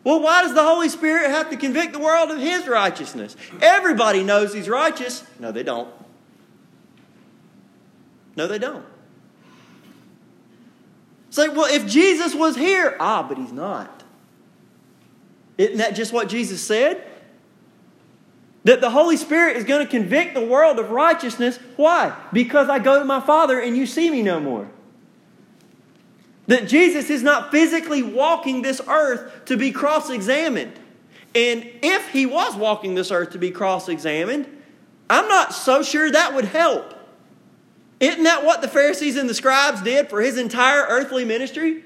Well, 0.07 0.21
why 0.21 0.43
does 0.43 0.53
the 0.53 0.63
Holy 0.63 0.87
Spirit 0.87 1.31
have 1.31 1.49
to 1.49 1.57
convict 1.57 1.91
the 1.91 1.99
world 1.99 2.31
of 2.31 2.39
His 2.39 2.65
righteousness? 2.65 3.35
Everybody 3.61 4.23
knows 4.23 4.53
He's 4.53 4.69
righteous. 4.69 5.21
No, 5.37 5.51
they 5.51 5.63
don't. 5.63 5.93
No, 8.37 8.47
they 8.47 8.57
don't. 8.57 8.85
Say, 11.29 11.49
well, 11.49 11.65
if 11.69 11.85
Jesus 11.85 12.33
was 12.33 12.55
here, 12.55 12.95
ah, 13.01 13.21
but 13.27 13.37
He's 13.37 13.51
not. 13.51 14.05
Isn't 15.57 15.79
that 15.79 15.93
just 15.93 16.13
what 16.13 16.29
Jesus 16.29 16.61
said? 16.61 17.05
That 18.63 18.79
the 18.79 18.91
Holy 18.91 19.17
Spirit 19.17 19.57
is 19.57 19.65
going 19.65 19.85
to 19.85 19.91
convict 19.91 20.35
the 20.35 20.45
world 20.45 20.79
of 20.79 20.89
righteousness. 20.91 21.59
Why? 21.75 22.17
Because 22.31 22.69
I 22.69 22.79
go 22.79 22.97
to 22.97 23.03
my 23.03 23.19
Father 23.19 23.59
and 23.59 23.75
you 23.75 23.85
see 23.85 24.09
me 24.09 24.21
no 24.21 24.39
more. 24.39 24.69
That 26.47 26.67
Jesus 26.67 27.09
is 27.09 27.23
not 27.23 27.51
physically 27.51 28.01
walking 28.01 28.61
this 28.61 28.81
earth 28.87 29.45
to 29.45 29.57
be 29.57 29.71
cross 29.71 30.09
examined. 30.09 30.73
And 31.35 31.69
if 31.83 32.09
he 32.09 32.25
was 32.25 32.55
walking 32.55 32.95
this 32.95 33.11
earth 33.11 33.31
to 33.31 33.37
be 33.37 33.51
cross 33.51 33.89
examined, 33.89 34.47
I'm 35.09 35.27
not 35.27 35.53
so 35.53 35.83
sure 35.83 36.09
that 36.09 36.33
would 36.33 36.45
help. 36.45 36.93
Isn't 37.99 38.23
that 38.23 38.45
what 38.45 38.61
the 38.61 38.67
Pharisees 38.67 39.17
and 39.17 39.29
the 39.29 39.33
scribes 39.33 39.81
did 39.81 40.09
for 40.09 40.21
his 40.21 40.37
entire 40.37 40.85
earthly 40.87 41.25
ministry? 41.25 41.83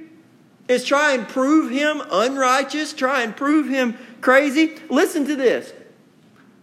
Is 0.68 0.86
try 0.86 1.14
and 1.14 1.28
prove 1.28 1.72
him 1.72 2.02
unrighteous, 2.12 2.94
try 2.94 3.24
and 3.24 3.36
prove 3.36 3.68
him 3.68 3.98
crazy. 4.22 4.78
Listen 4.90 5.26
to 5.26 5.36
this. 5.36 5.74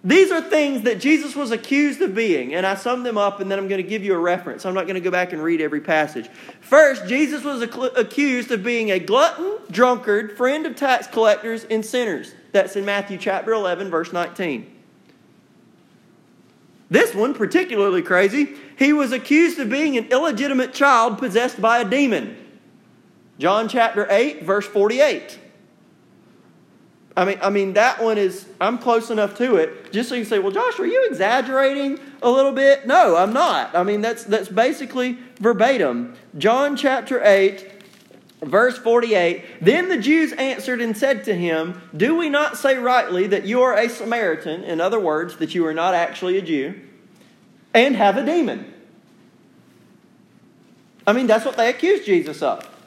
These 0.05 0.31
are 0.31 0.41
things 0.41 0.83
that 0.83 1.01
Jesus 1.01 1.35
was 1.35 1.51
accused 1.51 2.01
of 2.03 2.15
being, 2.15 2.55
and 2.55 2.65
I 2.65 2.77
sum 2.77 3.03
them 3.03 3.19
up 3.19 3.41
and 3.41 3.51
then 3.51 3.59
I'm 3.59 3.67
going 3.67 3.83
to 3.83 3.89
give 3.89 4.05
you 4.05 4.15
a 4.15 4.19
reference. 4.19 4.65
I'm 4.65 4.75
not 4.75 4.85
going 4.85 4.95
to 4.95 5.01
go 5.01 5.11
back 5.11 5.33
and 5.33 5.43
read 5.43 5.61
every 5.61 5.81
passage. 5.81 6.29
First, 6.61 7.07
Jesus 7.07 7.43
was 7.43 7.63
accused 7.63 8.53
of 8.53 8.63
being 8.63 8.93
a 8.93 9.01
glutton, 9.01 9.59
drunkard, 9.71 10.37
friend 10.37 10.67
of 10.67 10.77
tax 10.77 11.09
collectors, 11.09 11.65
and 11.65 11.85
sinners. 11.85 12.33
That's 12.53 12.77
in 12.77 12.85
Matthew 12.85 13.19
chapter 13.19 13.53
11, 13.53 13.91
verse 13.91 14.13
19. 14.13 14.77
This 16.91 17.15
one, 17.15 17.35
particularly 17.35 18.01
crazy, 18.01 18.55
he 18.79 18.93
was 18.93 19.13
accused 19.13 19.59
of 19.59 19.69
being 19.69 19.99
an 19.99 20.07
illegitimate 20.07 20.73
child 20.73 21.19
possessed 21.19 21.61
by 21.61 21.81
a 21.81 21.85
demon. 21.85 22.37
John 23.39 23.69
chapter 23.69 24.07
8, 24.09 24.45
verse 24.45 24.67
48. 24.67 25.39
I 27.19 27.25
mean, 27.25 27.39
I 27.43 27.51
mean 27.51 27.73
that 27.73 28.01
one 28.01 28.17
is 28.17 28.47
I'm 28.61 28.79
close 28.79 29.11
enough 29.11 29.37
to 29.39 29.57
it. 29.57 29.93
Just 29.93 30.09
so 30.09 30.15
you 30.15 30.21
can 30.23 30.31
say, 30.31 30.39
well, 30.39 30.53
Josh, 30.53 30.79
are 30.79 30.87
you 30.87 31.09
exaggerating 31.11 31.99
a 32.23 32.31
little 32.31 32.53
bit? 32.53 32.87
No, 32.87 33.17
I'm 33.17 33.33
not. 33.33 33.75
I 33.75 33.83
mean, 33.83 34.03
that's 34.03 34.23
that's 34.23 34.49
basically 34.49 35.19
verbatim. 35.41 36.15
John 36.39 36.77
chapter 36.77 37.21
8, 37.21 37.83
verse 38.43 38.79
48. 38.79 39.45
Then 39.61 39.89
the 39.89 39.99
Jews 39.99 40.33
answered 40.35 40.81
and 40.81 40.97
said 40.97 41.25
to 41.25 41.35
him, 41.35 41.83
Do 41.97 42.15
we 42.15 42.29
not 42.29 42.57
say 42.57 42.79
rightly 42.79 43.27
that 43.27 43.45
you 43.45 43.63
are 43.63 43.77
a 43.77 43.89
Samaritan? 43.89 44.63
In 44.63 44.81
other 44.81 45.01
words, 45.01 45.39
that 45.39 45.57
you 45.57 45.67
are 45.67 45.75
not 45.75 45.95
actually 45.95 46.39
a 46.39 46.43
Jew, 46.43 46.81
and 47.75 47.97
have 47.97 48.17
a 48.17 48.25
demon. 48.25 48.73
I 51.05 51.13
mean, 51.13 51.27
that's 51.27 51.45
what 51.45 51.57
they 51.57 51.69
accused 51.69 52.07
Jesus 52.07 52.43
of. 52.43 52.78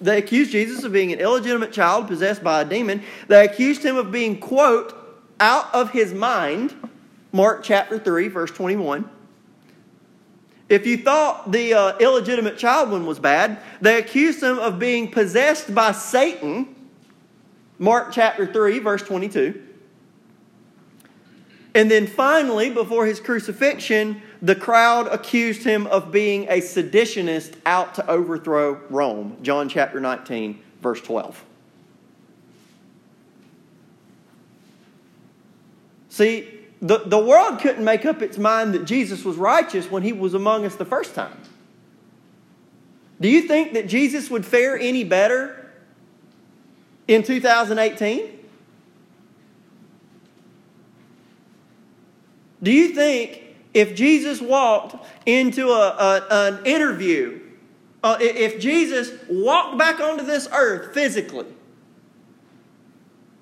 They 0.00 0.18
accused 0.18 0.52
Jesus 0.52 0.84
of 0.84 0.92
being 0.92 1.12
an 1.12 1.20
illegitimate 1.20 1.72
child 1.72 2.08
possessed 2.08 2.42
by 2.42 2.62
a 2.62 2.64
demon. 2.64 3.02
They 3.28 3.44
accused 3.44 3.82
him 3.82 3.96
of 3.96 4.10
being, 4.10 4.38
quote, 4.38 4.94
out 5.40 5.74
of 5.74 5.90
his 5.90 6.12
mind. 6.12 6.74
Mark 7.32 7.62
chapter 7.62 7.98
3, 7.98 8.28
verse 8.28 8.50
21. 8.50 9.08
If 10.68 10.86
you 10.86 10.98
thought 10.98 11.52
the 11.52 11.74
uh, 11.74 11.98
illegitimate 11.98 12.56
child 12.56 12.90
one 12.90 13.04
was 13.04 13.18
bad, 13.18 13.58
they 13.80 13.98
accused 13.98 14.42
him 14.42 14.58
of 14.58 14.78
being 14.78 15.10
possessed 15.10 15.74
by 15.74 15.92
Satan. 15.92 16.74
Mark 17.78 18.12
chapter 18.12 18.50
3, 18.50 18.78
verse 18.78 19.02
22. 19.02 19.71
And 21.74 21.90
then 21.90 22.06
finally, 22.06 22.70
before 22.70 23.06
his 23.06 23.18
crucifixion, 23.18 24.20
the 24.42 24.54
crowd 24.54 25.06
accused 25.06 25.64
him 25.64 25.86
of 25.86 26.12
being 26.12 26.44
a 26.48 26.60
seditionist 26.60 27.54
out 27.64 27.94
to 27.94 28.10
overthrow 28.10 28.80
Rome. 28.90 29.38
John 29.42 29.68
chapter 29.68 29.98
19, 29.98 30.60
verse 30.82 31.00
12. 31.00 31.44
See, 36.10 36.46
the, 36.82 36.98
the 36.98 37.18
world 37.18 37.60
couldn't 37.60 37.84
make 37.84 38.04
up 38.04 38.20
its 38.20 38.36
mind 38.36 38.74
that 38.74 38.84
Jesus 38.84 39.24
was 39.24 39.36
righteous 39.36 39.90
when 39.90 40.02
he 40.02 40.12
was 40.12 40.34
among 40.34 40.66
us 40.66 40.74
the 40.74 40.84
first 40.84 41.14
time. 41.14 41.38
Do 43.18 43.28
you 43.28 43.42
think 43.42 43.72
that 43.72 43.86
Jesus 43.86 44.28
would 44.28 44.44
fare 44.44 44.76
any 44.76 45.04
better 45.04 45.70
in 47.08 47.22
2018? 47.22 48.41
Do 52.62 52.70
you 52.70 52.88
think 52.94 53.42
if 53.74 53.94
Jesus 53.94 54.40
walked 54.40 55.04
into 55.26 55.68
a, 55.68 55.88
a 55.88 56.26
an 56.30 56.66
interview, 56.66 57.40
uh, 58.02 58.18
if 58.20 58.60
Jesus 58.60 59.12
walked 59.28 59.78
back 59.78 60.00
onto 60.00 60.24
this 60.24 60.48
earth 60.52 60.94
physically, 60.94 61.46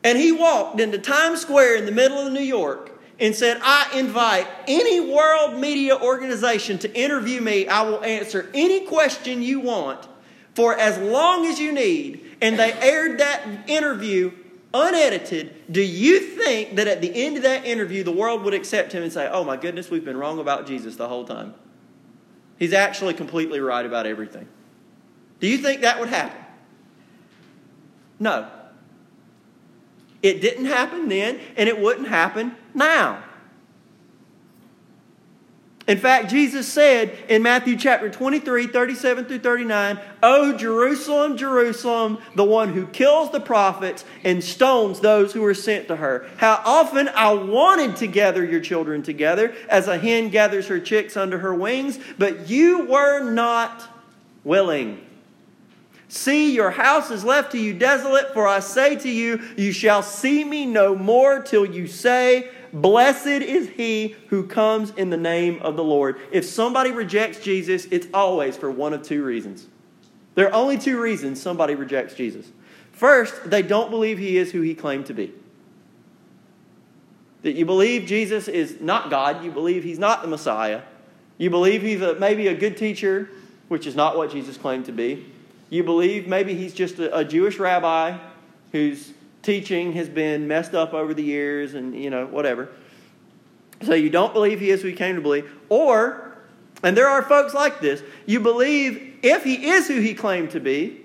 and 0.02 0.16
he 0.16 0.32
walked 0.32 0.80
into 0.80 0.98
Times 0.98 1.40
Square 1.40 1.76
in 1.76 1.86
the 1.86 1.92
middle 1.92 2.18
of 2.18 2.32
New 2.32 2.40
York 2.40 2.98
and 3.18 3.34
said, 3.34 3.60
I 3.62 3.90
invite 3.98 4.48
any 4.66 5.00
world 5.00 5.60
media 5.60 5.96
organization 5.96 6.78
to 6.78 6.98
interview 6.98 7.40
me, 7.42 7.68
I 7.68 7.82
will 7.82 8.02
answer 8.02 8.50
any 8.54 8.86
question 8.86 9.42
you 9.42 9.60
want 9.60 10.08
for 10.54 10.74
as 10.78 10.96
long 10.98 11.44
as 11.44 11.58
you 11.58 11.72
need. 11.72 12.38
And 12.40 12.58
they 12.58 12.72
aired 12.72 13.20
that 13.20 13.68
interview 13.68 14.32
unedited, 14.72 15.72
do 15.72 15.82
you 15.82 16.20
think 16.20 16.76
that 16.76 16.86
at 16.86 17.00
the 17.00 17.24
end 17.24 17.36
of 17.36 17.42
that 17.42 17.64
interview, 17.64 18.02
the 18.02 18.12
world 18.12 18.42
would 18.42 18.54
accept 18.54 18.92
him 18.92 19.02
and 19.02 19.12
say, 19.12 19.28
Oh 19.30 19.44
my 19.44 19.56
goodness, 19.56 19.90
we've 19.90 20.04
been 20.04 20.16
wrong 20.16 20.38
about 20.38 20.66
Jesus 20.66 20.96
the 20.96 21.08
whole 21.08 21.24
time? 21.24 21.54
He's 22.58 22.72
actually 22.72 23.14
completely 23.14 23.60
right 23.60 23.84
about 23.84 24.06
everything. 24.06 24.46
Do 25.40 25.46
you 25.46 25.58
think 25.58 25.80
that 25.80 25.98
would 25.98 26.10
happen? 26.10 26.44
No. 28.18 28.50
It 30.22 30.42
didn't 30.42 30.66
happen 30.66 31.08
then, 31.08 31.40
and 31.56 31.68
it 31.68 31.80
wouldn't 31.80 32.08
happen 32.08 32.54
now. 32.74 33.24
In 35.88 35.98
fact, 35.98 36.30
Jesus 36.30 36.70
said 36.70 37.16
in 37.28 37.42
Matthew 37.42 37.76
chapter 37.76 38.10
23, 38.10 38.66
37 38.66 39.24
through 39.24 39.38
39, 39.38 39.98
Oh, 40.22 40.56
Jerusalem, 40.56 41.36
Jerusalem, 41.36 42.18
the 42.36 42.44
one 42.44 42.72
who 42.72 42.86
kills 42.86 43.32
the 43.32 43.40
prophets 43.40 44.04
and 44.22 44.44
stones 44.44 45.00
those 45.00 45.32
who 45.32 45.44
are 45.44 45.54
sent 45.54 45.88
to 45.88 45.96
her. 45.96 46.28
How 46.36 46.62
often 46.64 47.08
I 47.08 47.32
wanted 47.32 47.96
to 47.96 48.06
gather 48.06 48.44
your 48.44 48.60
children 48.60 49.02
together 49.02 49.54
as 49.68 49.88
a 49.88 49.98
hen 49.98 50.28
gathers 50.28 50.68
her 50.68 50.78
chicks 50.78 51.16
under 51.16 51.38
her 51.38 51.54
wings, 51.54 51.98
but 52.18 52.48
you 52.48 52.86
were 52.86 53.28
not 53.30 53.88
willing. 54.44 55.04
See, 56.08 56.52
your 56.52 56.72
house 56.72 57.10
is 57.12 57.24
left 57.24 57.52
to 57.52 57.58
you 57.58 57.72
desolate, 57.72 58.34
for 58.34 58.46
I 58.46 58.58
say 58.58 58.96
to 58.96 59.08
you, 59.08 59.40
you 59.56 59.70
shall 59.70 60.02
see 60.02 60.44
me 60.44 60.66
no 60.66 60.96
more 60.96 61.40
till 61.40 61.64
you 61.64 61.86
say, 61.86 62.50
Blessed 62.72 63.26
is 63.26 63.68
he 63.70 64.16
who 64.28 64.46
comes 64.46 64.90
in 64.90 65.10
the 65.10 65.16
name 65.16 65.60
of 65.62 65.76
the 65.76 65.84
Lord. 65.84 66.20
If 66.30 66.44
somebody 66.44 66.92
rejects 66.92 67.40
Jesus, 67.40 67.86
it's 67.86 68.06
always 68.14 68.56
for 68.56 68.70
one 68.70 68.92
of 68.92 69.02
two 69.02 69.24
reasons. 69.24 69.66
There 70.34 70.46
are 70.48 70.54
only 70.54 70.78
two 70.78 71.00
reasons 71.00 71.42
somebody 71.42 71.74
rejects 71.74 72.14
Jesus. 72.14 72.46
First, 72.92 73.50
they 73.50 73.62
don't 73.62 73.90
believe 73.90 74.18
he 74.18 74.36
is 74.36 74.52
who 74.52 74.60
he 74.60 74.74
claimed 74.74 75.06
to 75.06 75.14
be. 75.14 75.32
That 77.42 77.52
you 77.52 77.64
believe 77.64 78.06
Jesus 78.06 78.46
is 78.46 78.80
not 78.80 79.10
God, 79.10 79.42
you 79.42 79.50
believe 79.50 79.82
he's 79.82 79.98
not 79.98 80.22
the 80.22 80.28
Messiah, 80.28 80.82
you 81.38 81.48
believe 81.48 81.80
he's 81.80 82.02
a, 82.02 82.14
maybe 82.16 82.48
a 82.48 82.54
good 82.54 82.76
teacher, 82.76 83.30
which 83.68 83.86
is 83.86 83.96
not 83.96 84.16
what 84.16 84.30
Jesus 84.30 84.58
claimed 84.58 84.84
to 84.86 84.92
be. 84.92 85.26
You 85.70 85.82
believe 85.82 86.28
maybe 86.28 86.54
he's 86.54 86.74
just 86.74 86.98
a, 86.98 87.16
a 87.16 87.24
Jewish 87.24 87.58
rabbi 87.58 88.18
who's 88.72 89.14
teaching 89.42 89.92
has 89.92 90.08
been 90.08 90.46
messed 90.46 90.74
up 90.74 90.92
over 90.92 91.14
the 91.14 91.22
years 91.22 91.74
and, 91.74 91.94
you 91.94 92.10
know, 92.10 92.26
whatever. 92.26 92.68
So 93.82 93.94
you 93.94 94.10
don't 94.10 94.32
believe 94.32 94.60
he 94.60 94.70
is 94.70 94.82
who 94.82 94.88
he 94.88 94.94
came 94.94 95.16
to 95.16 95.22
believe. 95.22 95.50
Or, 95.68 96.36
and 96.82 96.96
there 96.96 97.08
are 97.08 97.22
folks 97.22 97.54
like 97.54 97.80
this, 97.80 98.02
you 98.26 98.40
believe 98.40 99.18
if 99.22 99.44
he 99.44 99.70
is 99.70 99.88
who 99.88 100.00
he 100.00 100.14
claimed 100.14 100.50
to 100.50 100.60
be, 100.60 101.00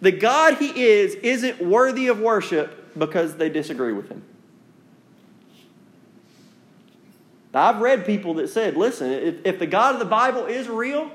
the 0.00 0.12
God 0.12 0.54
he 0.58 0.84
is 0.84 1.14
isn't 1.16 1.60
worthy 1.60 2.08
of 2.08 2.20
worship 2.20 2.96
because 2.98 3.36
they 3.36 3.48
disagree 3.48 3.92
with 3.92 4.08
him. 4.08 4.22
I've 7.54 7.80
read 7.80 8.06
people 8.06 8.34
that 8.34 8.48
said, 8.48 8.76
listen, 8.76 9.10
if, 9.10 9.34
if 9.44 9.58
the 9.58 9.66
God 9.66 9.94
of 9.94 9.98
the 9.98 10.06
Bible 10.06 10.46
is 10.46 10.68
real, 10.68 11.10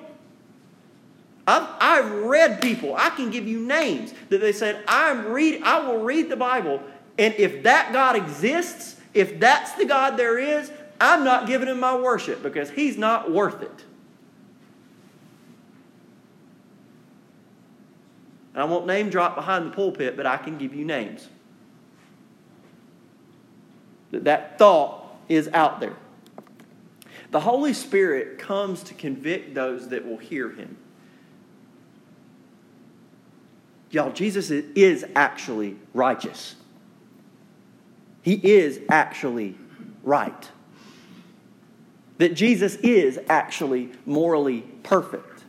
I've, 1.45 1.67
I've 1.79 2.11
read 2.11 2.61
people, 2.61 2.95
I 2.95 3.09
can 3.09 3.29
give 3.29 3.47
you 3.47 3.59
names 3.59 4.13
that 4.29 4.39
they 4.39 4.53
said, 4.53 4.83
I'm 4.87 5.27
read, 5.27 5.61
I 5.63 5.85
will 5.85 6.01
read 6.01 6.29
the 6.29 6.37
Bible, 6.37 6.81
and 7.17 7.33
if 7.35 7.63
that 7.63 7.91
God 7.91 8.15
exists, 8.15 8.99
if 9.13 9.39
that's 9.39 9.73
the 9.73 9.85
God 9.85 10.17
there 10.17 10.39
is, 10.39 10.71
I'm 11.01 11.23
not 11.23 11.47
giving 11.47 11.67
him 11.67 11.79
my 11.79 11.95
worship 11.95 12.41
because 12.41 12.69
he's 12.69 12.97
not 12.97 13.29
worth 13.29 13.61
it. 13.61 13.83
And 18.53 18.61
I 18.61 18.65
won't 18.65 18.85
name 18.85 19.09
drop 19.09 19.35
behind 19.35 19.65
the 19.65 19.71
pulpit, 19.71 20.15
but 20.15 20.25
I 20.25 20.37
can 20.37 20.57
give 20.57 20.73
you 20.73 20.85
names. 20.85 21.27
That, 24.11 24.23
that 24.25 24.59
thought 24.59 25.17
is 25.27 25.49
out 25.49 25.79
there. 25.79 25.95
The 27.31 27.39
Holy 27.39 27.73
Spirit 27.73 28.37
comes 28.37 28.83
to 28.83 28.93
convict 28.93 29.55
those 29.55 29.89
that 29.89 30.05
will 30.05 30.19
hear 30.19 30.51
him. 30.51 30.77
Y'all, 33.93 34.11
Jesus 34.11 34.49
is 34.49 35.05
actually 35.15 35.75
righteous. 35.93 36.55
He 38.21 38.33
is 38.35 38.79
actually 38.89 39.55
right. 40.03 40.49
That 42.17 42.33
Jesus 42.33 42.75
is 42.75 43.19
actually 43.29 43.91
morally 44.05 44.61
perfect. 44.83 45.43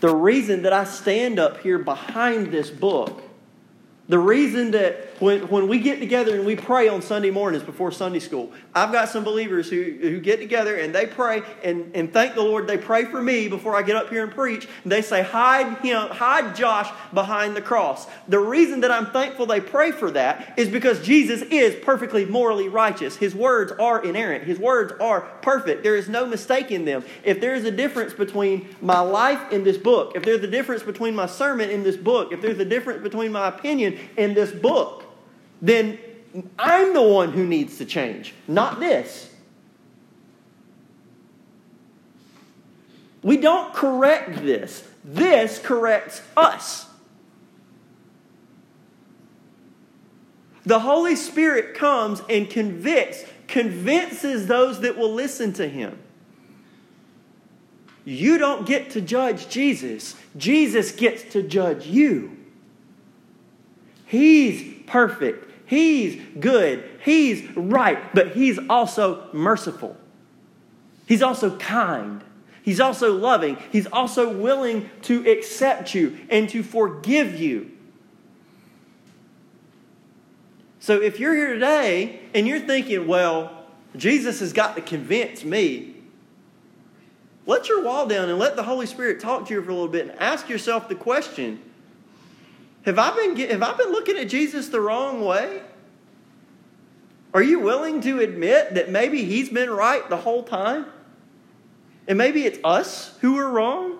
The 0.00 0.14
reason 0.14 0.62
that 0.62 0.72
I 0.72 0.84
stand 0.84 1.38
up 1.38 1.60
here 1.60 1.78
behind 1.78 2.50
this 2.50 2.70
book 2.70 3.22
the 4.10 4.18
reason 4.18 4.72
that 4.72 5.09
when, 5.20 5.48
when 5.48 5.68
we 5.68 5.78
get 5.78 6.00
together 6.00 6.34
and 6.34 6.46
we 6.46 6.56
pray 6.56 6.88
on 6.88 7.02
Sunday 7.02 7.30
mornings 7.30 7.62
before 7.62 7.92
Sunday 7.92 8.18
school, 8.18 8.50
I've 8.74 8.90
got 8.90 9.10
some 9.10 9.22
believers 9.22 9.68
who, 9.68 9.82
who 10.00 10.18
get 10.18 10.38
together 10.38 10.76
and 10.76 10.94
they 10.94 11.06
pray 11.06 11.42
and, 11.62 11.94
and 11.94 12.12
thank 12.12 12.34
the 12.34 12.42
Lord. 12.42 12.66
They 12.66 12.78
pray 12.78 13.04
for 13.04 13.22
me 13.22 13.46
before 13.46 13.76
I 13.76 13.82
get 13.82 13.96
up 13.96 14.08
here 14.08 14.24
and 14.24 14.32
preach. 14.32 14.66
And 14.82 14.90
they 14.90 15.02
say, 15.02 15.22
hide 15.22 15.78
him, 15.78 16.08
hide 16.08 16.56
Josh 16.56 16.90
behind 17.12 17.54
the 17.54 17.60
cross. 17.60 18.06
The 18.28 18.38
reason 18.38 18.80
that 18.80 18.90
I'm 18.90 19.06
thankful 19.06 19.44
they 19.44 19.60
pray 19.60 19.92
for 19.92 20.10
that 20.12 20.54
is 20.58 20.68
because 20.68 21.00
Jesus 21.02 21.42
is 21.42 21.76
perfectly 21.84 22.24
morally 22.24 22.68
righteous. 22.68 23.16
His 23.16 23.34
words 23.34 23.72
are 23.72 24.02
inerrant. 24.02 24.44
His 24.44 24.58
words 24.58 24.94
are 25.00 25.20
perfect. 25.42 25.82
There 25.82 25.96
is 25.96 26.08
no 26.08 26.24
mistake 26.24 26.70
in 26.70 26.86
them. 26.86 27.04
If 27.24 27.42
there 27.42 27.54
is 27.54 27.64
a 27.66 27.70
difference 27.70 28.14
between 28.14 28.74
my 28.80 29.00
life 29.00 29.52
in 29.52 29.64
this 29.64 29.76
book, 29.76 30.12
if 30.14 30.24
there's 30.24 30.42
a 30.42 30.50
difference 30.50 30.82
between 30.82 31.14
my 31.14 31.26
sermon 31.26 31.68
in 31.68 31.82
this 31.82 31.96
book, 31.96 32.32
if 32.32 32.40
there's 32.40 32.58
a 32.58 32.64
difference 32.64 33.02
between 33.02 33.32
my 33.32 33.48
opinion 33.48 33.98
in 34.16 34.32
this 34.32 34.50
book, 34.50 35.04
then 35.60 35.98
I'm 36.58 36.94
the 36.94 37.02
one 37.02 37.32
who 37.32 37.46
needs 37.46 37.78
to 37.78 37.84
change, 37.84 38.34
not 38.46 38.80
this. 38.80 39.30
We 43.22 43.36
don't 43.36 43.74
correct 43.74 44.36
this, 44.36 44.86
this 45.04 45.58
corrects 45.58 46.22
us. 46.36 46.86
The 50.64 50.80
Holy 50.80 51.16
Spirit 51.16 51.74
comes 51.74 52.22
and 52.28 52.48
convicts, 52.48 53.24
convinces 53.48 54.46
those 54.46 54.80
that 54.80 54.96
will 54.96 55.12
listen 55.12 55.52
to 55.54 55.68
him. 55.68 55.98
You 58.04 58.38
don't 58.38 58.66
get 58.66 58.90
to 58.90 59.00
judge 59.00 59.48
Jesus. 59.48 60.16
Jesus 60.36 60.92
gets 60.92 61.22
to 61.32 61.42
judge 61.42 61.86
you. 61.86 62.36
He's 64.06 64.82
perfect. 64.86 65.49
He's 65.70 66.20
good, 66.40 66.82
He's 67.04 67.48
right, 67.56 68.12
but 68.12 68.32
He's 68.32 68.58
also 68.68 69.28
merciful. 69.32 69.96
He's 71.06 71.22
also 71.22 71.56
kind. 71.58 72.24
He's 72.64 72.80
also 72.80 73.16
loving. 73.16 73.56
He's 73.70 73.86
also 73.86 74.36
willing 74.36 74.90
to 75.02 75.30
accept 75.30 75.94
you 75.94 76.18
and 76.28 76.48
to 76.48 76.64
forgive 76.64 77.38
you. 77.38 77.70
So 80.80 81.00
if 81.00 81.20
you're 81.20 81.36
here 81.36 81.54
today 81.54 82.18
and 82.34 82.48
you're 82.48 82.58
thinking, 82.58 83.06
well, 83.06 83.66
Jesus 83.94 84.40
has 84.40 84.52
got 84.52 84.74
to 84.74 84.82
convince 84.82 85.44
me, 85.44 85.94
let 87.46 87.68
your 87.68 87.84
wall 87.84 88.08
down 88.08 88.28
and 88.28 88.40
let 88.40 88.56
the 88.56 88.64
Holy 88.64 88.86
Spirit 88.86 89.20
talk 89.20 89.46
to 89.46 89.54
you 89.54 89.62
for 89.62 89.70
a 89.70 89.74
little 89.74 89.86
bit 89.86 90.08
and 90.08 90.18
ask 90.18 90.48
yourself 90.48 90.88
the 90.88 90.96
question 90.96 91.60
Have 92.84 92.98
I 92.98 93.14
been, 93.14 93.36
have 93.50 93.62
I 93.62 93.76
been 93.76 93.92
looking 93.92 94.16
at 94.16 94.28
Jesus 94.28 94.68
the 94.68 94.80
wrong 94.80 95.24
way? 95.24 95.62
Are 97.32 97.42
you 97.42 97.60
willing 97.60 98.00
to 98.02 98.20
admit 98.20 98.74
that 98.74 98.90
maybe 98.90 99.24
he's 99.24 99.48
been 99.48 99.70
right 99.70 100.08
the 100.08 100.16
whole 100.16 100.42
time? 100.42 100.86
And 102.08 102.18
maybe 102.18 102.44
it's 102.44 102.58
us 102.64 103.16
who 103.20 103.38
are 103.38 103.48
wrong? 103.48 103.98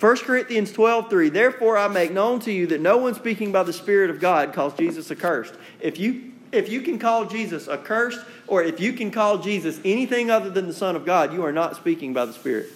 1 0.00 0.16
Corinthians 0.18 0.72
12, 0.72 1.10
3. 1.10 1.28
Therefore, 1.30 1.78
I 1.78 1.88
make 1.88 2.12
known 2.12 2.38
to 2.40 2.52
you 2.52 2.66
that 2.68 2.80
no 2.80 2.98
one 2.98 3.14
speaking 3.14 3.50
by 3.50 3.62
the 3.62 3.72
Spirit 3.72 4.10
of 4.10 4.20
God 4.20 4.52
calls 4.52 4.74
Jesus 4.74 5.10
accursed. 5.10 5.54
If 5.80 5.98
you, 5.98 6.32
if 6.52 6.68
you 6.68 6.82
can 6.82 6.98
call 6.98 7.24
Jesus 7.24 7.66
accursed, 7.66 8.20
or 8.46 8.62
if 8.62 8.78
you 8.78 8.92
can 8.92 9.10
call 9.10 9.38
Jesus 9.38 9.80
anything 9.84 10.30
other 10.30 10.50
than 10.50 10.66
the 10.66 10.74
Son 10.74 10.94
of 10.94 11.04
God, 11.04 11.32
you 11.32 11.44
are 11.44 11.52
not 11.52 11.76
speaking 11.76 12.12
by 12.12 12.26
the 12.26 12.32
Spirit. 12.32 12.68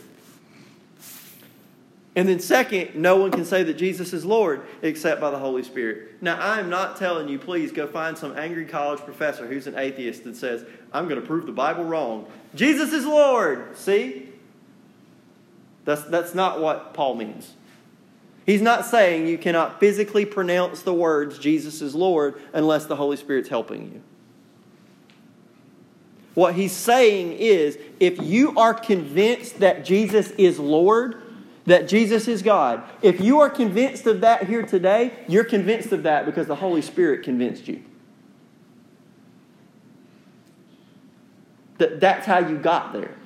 And 2.14 2.28
then, 2.28 2.40
second, 2.40 2.94
no 2.94 3.16
one 3.16 3.30
can 3.30 3.44
say 3.46 3.62
that 3.62 3.74
Jesus 3.74 4.12
is 4.12 4.24
Lord 4.24 4.62
except 4.82 5.18
by 5.20 5.30
the 5.30 5.38
Holy 5.38 5.62
Spirit. 5.62 6.22
Now, 6.22 6.38
I 6.38 6.60
am 6.60 6.68
not 6.68 6.98
telling 6.98 7.28
you, 7.28 7.38
please 7.38 7.72
go 7.72 7.86
find 7.86 8.18
some 8.18 8.36
angry 8.36 8.66
college 8.66 9.00
professor 9.00 9.46
who's 9.46 9.66
an 9.66 9.78
atheist 9.78 10.24
that 10.24 10.36
says, 10.36 10.66
I'm 10.92 11.08
going 11.08 11.20
to 11.20 11.26
prove 11.26 11.46
the 11.46 11.52
Bible 11.52 11.84
wrong. 11.84 12.26
Jesus 12.54 12.92
is 12.92 13.06
Lord. 13.06 13.78
See? 13.78 14.28
That's, 15.86 16.02
that's 16.04 16.34
not 16.34 16.60
what 16.60 16.92
Paul 16.92 17.14
means. 17.14 17.54
He's 18.44 18.62
not 18.62 18.84
saying 18.84 19.26
you 19.26 19.38
cannot 19.38 19.80
physically 19.80 20.26
pronounce 20.26 20.82
the 20.82 20.92
words 20.92 21.38
Jesus 21.38 21.80
is 21.80 21.94
Lord 21.94 22.40
unless 22.52 22.84
the 22.84 22.96
Holy 22.96 23.16
Spirit's 23.16 23.48
helping 23.48 23.92
you. 23.92 24.02
What 26.34 26.54
he's 26.54 26.72
saying 26.72 27.32
is 27.32 27.78
if 28.00 28.20
you 28.20 28.56
are 28.58 28.74
convinced 28.74 29.60
that 29.60 29.84
Jesus 29.84 30.30
is 30.32 30.58
Lord, 30.58 31.21
that 31.66 31.88
Jesus 31.88 32.28
is 32.28 32.42
God, 32.42 32.82
if 33.02 33.20
you 33.20 33.40
are 33.40 33.50
convinced 33.50 34.06
of 34.06 34.20
that 34.22 34.48
here 34.48 34.62
today, 34.62 35.12
you're 35.28 35.44
convinced 35.44 35.92
of 35.92 36.02
that 36.02 36.26
because 36.26 36.46
the 36.46 36.56
Holy 36.56 36.82
Spirit 36.82 37.22
convinced 37.22 37.68
you. 37.68 37.82
That 41.78 42.00
that's 42.00 42.26
how 42.26 42.38
you 42.38 42.58
got 42.58 42.92
there 42.92 43.16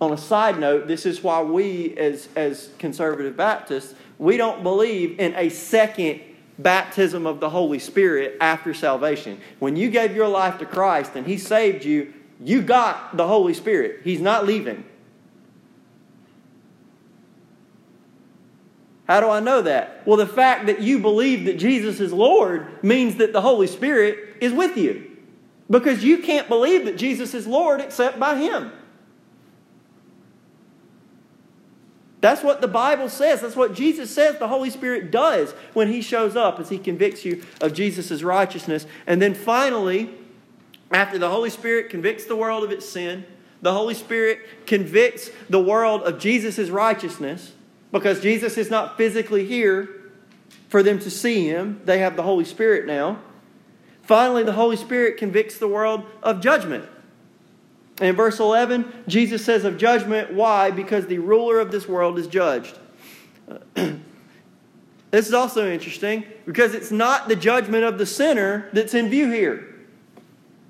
on 0.00 0.12
a 0.12 0.16
side 0.16 0.58
note, 0.58 0.86
this 0.86 1.04
is 1.04 1.22
why 1.22 1.42
we, 1.42 1.96
as, 1.96 2.28
as 2.34 2.70
conservative 2.78 3.36
Baptists, 3.36 3.94
we 4.18 4.36
don't 4.36 4.62
believe 4.62 5.20
in 5.20 5.34
a 5.36 5.50
second 5.50 6.20
baptism 6.58 7.26
of 7.26 7.40
the 7.40 7.50
Holy 7.50 7.78
Spirit 7.78 8.36
after 8.40 8.72
salvation. 8.72 9.40
When 9.58 9.76
you 9.76 9.90
gave 9.90 10.16
your 10.16 10.28
life 10.28 10.58
to 10.58 10.66
Christ 10.66 11.12
and 11.14 11.26
He 11.26 11.36
saved 11.36 11.84
you, 11.84 12.14
you 12.42 12.62
got 12.62 13.16
the 13.16 13.26
Holy 13.26 13.52
Spirit. 13.52 14.00
He's 14.02 14.20
not 14.20 14.46
leaving. 14.46 14.84
How 19.10 19.18
do 19.18 19.28
I 19.28 19.40
know 19.40 19.60
that? 19.62 20.06
Well, 20.06 20.16
the 20.16 20.24
fact 20.24 20.66
that 20.66 20.82
you 20.82 21.00
believe 21.00 21.46
that 21.46 21.58
Jesus 21.58 21.98
is 21.98 22.12
Lord 22.12 22.80
means 22.80 23.16
that 23.16 23.32
the 23.32 23.40
Holy 23.40 23.66
Spirit 23.66 24.36
is 24.40 24.52
with 24.52 24.76
you. 24.76 25.10
Because 25.68 26.04
you 26.04 26.18
can't 26.18 26.46
believe 26.46 26.84
that 26.84 26.96
Jesus 26.96 27.34
is 27.34 27.44
Lord 27.44 27.80
except 27.80 28.20
by 28.20 28.36
Him. 28.36 28.70
That's 32.20 32.44
what 32.44 32.60
the 32.60 32.68
Bible 32.68 33.08
says. 33.08 33.40
That's 33.40 33.56
what 33.56 33.74
Jesus 33.74 34.14
says 34.14 34.38
the 34.38 34.46
Holy 34.46 34.70
Spirit 34.70 35.10
does 35.10 35.54
when 35.74 35.88
He 35.88 36.02
shows 36.02 36.36
up 36.36 36.60
as 36.60 36.68
He 36.68 36.78
convicts 36.78 37.24
you 37.24 37.42
of 37.60 37.74
Jesus' 37.74 38.22
righteousness. 38.22 38.86
And 39.08 39.20
then 39.20 39.34
finally, 39.34 40.14
after 40.92 41.18
the 41.18 41.30
Holy 41.30 41.50
Spirit 41.50 41.90
convicts 41.90 42.26
the 42.26 42.36
world 42.36 42.62
of 42.62 42.70
its 42.70 42.88
sin, 42.88 43.26
the 43.60 43.72
Holy 43.72 43.94
Spirit 43.94 44.38
convicts 44.66 45.30
the 45.48 45.60
world 45.60 46.02
of 46.02 46.20
Jesus' 46.20 46.70
righteousness 46.70 47.54
because 47.92 48.20
Jesus 48.20 48.56
is 48.56 48.70
not 48.70 48.96
physically 48.96 49.44
here 49.44 49.88
for 50.68 50.82
them 50.82 50.98
to 51.00 51.10
see 51.10 51.46
Him. 51.46 51.80
They 51.84 51.98
have 51.98 52.16
the 52.16 52.22
Holy 52.22 52.44
Spirit 52.44 52.86
now. 52.86 53.18
Finally, 54.02 54.42
the 54.42 54.52
Holy 54.52 54.76
Spirit 54.76 55.18
convicts 55.18 55.58
the 55.58 55.68
world 55.68 56.04
of 56.22 56.40
judgment. 56.40 56.84
In 58.00 58.16
verse 58.16 58.40
11, 58.40 59.04
Jesus 59.06 59.44
says 59.44 59.64
of 59.64 59.76
judgment, 59.76 60.32
why? 60.32 60.70
Because 60.70 61.06
the 61.06 61.18
ruler 61.18 61.60
of 61.60 61.70
this 61.70 61.86
world 61.86 62.18
is 62.18 62.26
judged. 62.26 62.78
this 63.74 65.28
is 65.28 65.34
also 65.34 65.70
interesting 65.70 66.24
because 66.46 66.74
it's 66.74 66.90
not 66.90 67.28
the 67.28 67.36
judgment 67.36 67.84
of 67.84 67.98
the 67.98 68.06
sinner 68.06 68.68
that's 68.72 68.94
in 68.94 69.10
view 69.10 69.30
here. 69.30 69.66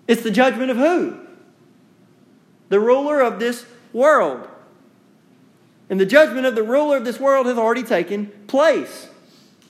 It's 0.08 0.22
the 0.22 0.30
judgment 0.30 0.70
of 0.72 0.76
who? 0.76 1.20
The 2.68 2.80
ruler 2.80 3.20
of 3.20 3.38
this 3.38 3.64
world. 3.92 4.49
And 5.90 6.00
the 6.00 6.06
judgment 6.06 6.46
of 6.46 6.54
the 6.54 6.62
ruler 6.62 6.96
of 6.96 7.04
this 7.04 7.18
world 7.18 7.46
has 7.46 7.58
already 7.58 7.82
taken 7.82 8.28
place. 8.46 9.08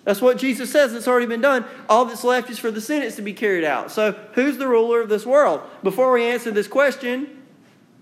That's 0.05 0.21
what 0.21 0.39
Jesus 0.39 0.71
says. 0.71 0.95
It's 0.95 1.09
already 1.09 1.27
been 1.27 1.41
done. 1.41 1.65
All 1.89 2.05
that's 2.05 2.25
left 2.25 2.51
is 2.51 2.59
for 2.59 2.71
the 2.71 2.81
sentence 2.81 3.17
to 3.17 3.23
be 3.23 3.33
carried 3.33 3.65
out. 3.65 3.91
So, 3.91 4.13
who's 4.35 4.59
the 4.59 4.69
ruler 4.69 5.01
of 5.01 5.09
this 5.09 5.27
world? 5.27 5.63
Before 5.83 6.13
we 6.13 6.25
answer 6.25 6.51
this 6.51 6.69
question, 6.69 7.43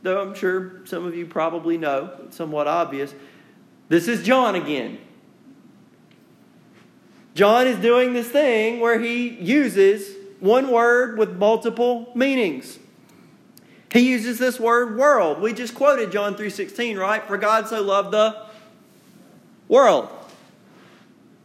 though 0.03 0.21
I'm 0.21 0.35
sure 0.35 0.85
some 0.85 1.05
of 1.07 1.17
you 1.17 1.27
probably 1.27 1.79
know, 1.79 2.13
it's 2.25 2.37
somewhat 2.37 2.67
obvious. 2.67 3.15
This 3.89 4.09
is 4.09 4.25
John 4.25 4.55
again. 4.55 4.99
John 7.35 7.67
is 7.67 7.79
doing 7.79 8.15
this 8.15 8.29
thing 8.29 8.81
where 8.81 8.99
he 8.99 9.29
uses 9.29 10.17
one 10.41 10.71
word 10.71 11.19
with 11.19 11.37
multiple 11.37 12.11
meanings. 12.15 12.79
He 13.93 14.11
uses 14.11 14.39
this 14.39 14.61
word 14.61 14.99
world. 14.99 15.41
We 15.41 15.53
just 15.53 15.75
quoted 15.75 16.13
John 16.13 16.35
3:16, 16.35 16.99
right? 16.99 17.27
For 17.27 17.39
God 17.39 17.69
so 17.69 17.83
loved 17.83 18.11
the 18.11 18.37
world. 19.67 20.09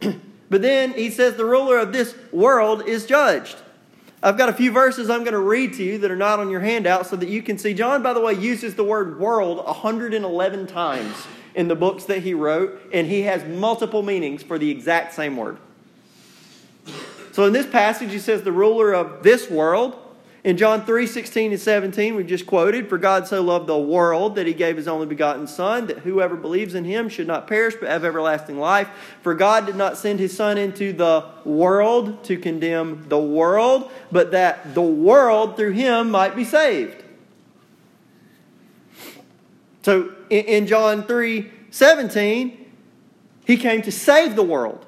but 0.00 0.62
then 0.62 0.92
he 0.92 1.10
says 1.10 1.36
the 1.36 1.44
ruler 1.44 1.78
of 1.78 1.92
this 1.92 2.14
world 2.32 2.86
is 2.86 3.06
judged. 3.06 3.56
I've 4.22 4.38
got 4.38 4.48
a 4.48 4.54
few 4.54 4.72
verses 4.72 5.10
I'm 5.10 5.20
going 5.20 5.34
to 5.34 5.38
read 5.38 5.74
to 5.74 5.84
you 5.84 5.98
that 5.98 6.10
are 6.10 6.16
not 6.16 6.40
on 6.40 6.48
your 6.48 6.60
handout 6.60 7.06
so 7.06 7.16
that 7.16 7.28
you 7.28 7.42
can 7.42 7.58
see. 7.58 7.74
John, 7.74 8.02
by 8.02 8.14
the 8.14 8.20
way, 8.20 8.32
uses 8.32 8.74
the 8.74 8.84
word 8.84 9.20
world 9.20 9.64
111 9.64 10.66
times 10.66 11.14
in 11.54 11.68
the 11.68 11.74
books 11.74 12.04
that 12.04 12.22
he 12.22 12.32
wrote, 12.32 12.80
and 12.90 13.06
he 13.06 13.22
has 13.22 13.44
multiple 13.44 14.02
meanings 14.02 14.42
for 14.42 14.58
the 14.58 14.70
exact 14.70 15.12
same 15.12 15.36
word. 15.36 15.58
So 17.32 17.44
in 17.44 17.52
this 17.52 17.66
passage, 17.66 18.12
he 18.12 18.18
says, 18.18 18.42
the 18.42 18.52
ruler 18.52 18.94
of 18.94 19.22
this 19.22 19.50
world. 19.50 19.94
In 20.44 20.58
John 20.58 20.84
3 20.84 21.06
16 21.06 21.52
and 21.52 21.60
17, 21.60 22.14
we 22.14 22.22
just 22.22 22.46
quoted, 22.46 22.90
For 22.90 22.98
God 22.98 23.26
so 23.26 23.42
loved 23.42 23.66
the 23.66 23.78
world 23.78 24.34
that 24.34 24.46
he 24.46 24.52
gave 24.52 24.76
his 24.76 24.86
only 24.86 25.06
begotten 25.06 25.46
Son, 25.46 25.86
that 25.86 26.00
whoever 26.00 26.36
believes 26.36 26.74
in 26.74 26.84
him 26.84 27.08
should 27.08 27.26
not 27.26 27.46
perish 27.46 27.74
but 27.80 27.88
have 27.88 28.04
everlasting 28.04 28.58
life. 28.58 28.88
For 29.22 29.34
God 29.34 29.64
did 29.64 29.74
not 29.74 29.96
send 29.96 30.20
his 30.20 30.36
Son 30.36 30.58
into 30.58 30.92
the 30.92 31.24
world 31.46 32.22
to 32.24 32.36
condemn 32.36 33.08
the 33.08 33.18
world, 33.18 33.90
but 34.12 34.32
that 34.32 34.74
the 34.74 34.82
world 34.82 35.56
through 35.56 35.72
him 35.72 36.10
might 36.10 36.36
be 36.36 36.44
saved. 36.44 37.02
So 39.80 40.12
in 40.28 40.66
John 40.66 41.06
3 41.06 41.50
17, 41.70 42.66
he 43.46 43.56
came 43.56 43.80
to 43.80 43.90
save 43.90 44.36
the 44.36 44.42
world. 44.42 44.84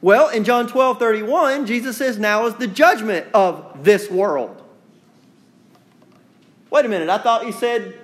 Well, 0.00 0.30
in 0.30 0.44
John 0.44 0.66
12 0.66 0.98
31, 0.98 1.66
Jesus 1.66 1.98
says, 1.98 2.18
Now 2.18 2.46
is 2.46 2.54
the 2.54 2.66
judgment 2.66 3.26
of 3.34 3.84
this 3.84 4.10
world. 4.10 4.62
Wait 6.74 6.84
a 6.84 6.88
minute, 6.88 7.08
I 7.08 7.18
thought 7.18 7.44
he 7.44 7.52
said 7.52 7.94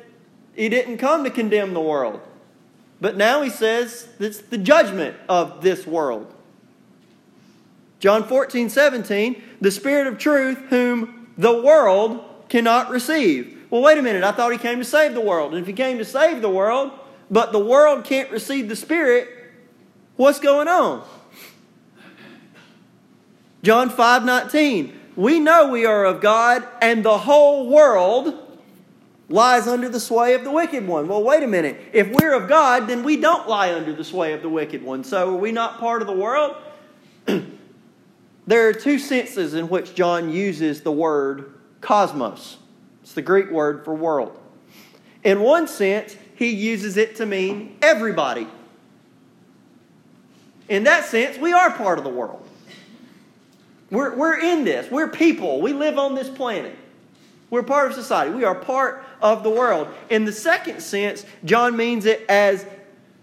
he 0.54 0.68
didn't 0.68 0.98
come 0.98 1.24
to 1.24 1.30
condemn 1.30 1.74
the 1.74 1.80
world. 1.80 2.20
But 3.00 3.16
now 3.16 3.42
he 3.42 3.50
says 3.50 4.06
it's 4.20 4.38
the 4.38 4.58
judgment 4.58 5.16
of 5.28 5.60
this 5.60 5.88
world. 5.88 6.32
John 7.98 8.22
14, 8.22 8.70
17, 8.70 9.42
the 9.60 9.72
Spirit 9.72 10.06
of 10.06 10.18
truth, 10.18 10.56
whom 10.68 11.32
the 11.36 11.60
world 11.60 12.24
cannot 12.48 12.90
receive, 12.90 13.58
Well, 13.70 13.82
wait 13.82 13.98
a 13.98 14.02
minute. 14.02 14.22
I 14.22 14.30
thought 14.30 14.52
he 14.52 14.58
came 14.58 14.78
to 14.78 14.84
save 14.84 15.14
the 15.14 15.20
world. 15.20 15.52
And 15.52 15.60
if 15.60 15.66
he 15.66 15.72
came 15.72 15.98
to 15.98 16.04
save 16.04 16.40
the 16.40 16.48
world, 16.48 16.92
but 17.28 17.50
the 17.50 17.58
world 17.58 18.04
can't 18.04 18.30
receive 18.30 18.68
the 18.68 18.76
Spirit, 18.76 19.26
what's 20.14 20.38
going 20.38 20.68
on? 20.68 21.04
John 23.64 23.90
5 23.90 24.24
19. 24.24 25.00
We 25.16 25.40
know 25.40 25.66
we 25.66 25.86
are 25.86 26.04
of 26.04 26.20
God, 26.20 26.64
and 26.80 27.04
the 27.04 27.18
whole 27.18 27.68
world 27.68 28.46
lies 29.30 29.68
under 29.68 29.88
the 29.88 30.00
sway 30.00 30.34
of 30.34 30.42
the 30.42 30.50
wicked 30.50 30.86
one. 30.86 31.06
Well, 31.06 31.22
wait 31.22 31.42
a 31.44 31.46
minute. 31.46 31.80
If 31.92 32.10
we're 32.10 32.34
of 32.34 32.48
God, 32.48 32.88
then 32.88 33.04
we 33.04 33.16
don't 33.16 33.48
lie 33.48 33.72
under 33.72 33.94
the 33.94 34.04
sway 34.04 34.32
of 34.32 34.42
the 34.42 34.48
wicked 34.48 34.82
one. 34.82 35.04
So 35.04 35.34
are 35.34 35.38
we 35.38 35.52
not 35.52 35.78
part 35.78 36.02
of 36.02 36.08
the 36.08 36.12
world? 36.12 36.56
there 38.46 38.68
are 38.68 38.72
two 38.72 38.98
senses 38.98 39.54
in 39.54 39.68
which 39.68 39.94
John 39.94 40.30
uses 40.30 40.82
the 40.82 40.90
word 40.90 41.54
cosmos. 41.80 42.58
It's 43.02 43.14
the 43.14 43.22
Greek 43.22 43.50
word 43.50 43.84
for 43.84 43.94
world. 43.94 44.36
In 45.22 45.40
one 45.40 45.68
sense, 45.68 46.16
he 46.34 46.48
uses 46.48 46.96
it 46.96 47.16
to 47.16 47.26
mean 47.26 47.76
everybody. 47.80 48.48
In 50.68 50.84
that 50.84 51.04
sense, 51.04 51.38
we 51.38 51.52
are 51.52 51.70
part 51.70 51.98
of 51.98 52.04
the 52.04 52.10
world. 52.10 52.46
We're, 53.90 54.16
we're 54.16 54.40
in 54.40 54.64
this. 54.64 54.90
We're 54.90 55.08
people. 55.08 55.60
We 55.60 55.72
live 55.72 55.98
on 55.98 56.14
this 56.14 56.28
planet. 56.28 56.76
We're 57.50 57.64
part 57.64 57.88
of 57.88 57.94
society. 57.94 58.30
We 58.30 58.44
are 58.44 58.54
part 58.54 59.04
of 59.20 59.42
the 59.42 59.50
world. 59.50 59.88
In 60.08 60.24
the 60.24 60.32
second 60.32 60.80
sense, 60.80 61.26
John 61.44 61.76
means 61.76 62.06
it 62.06 62.24
as 62.28 62.64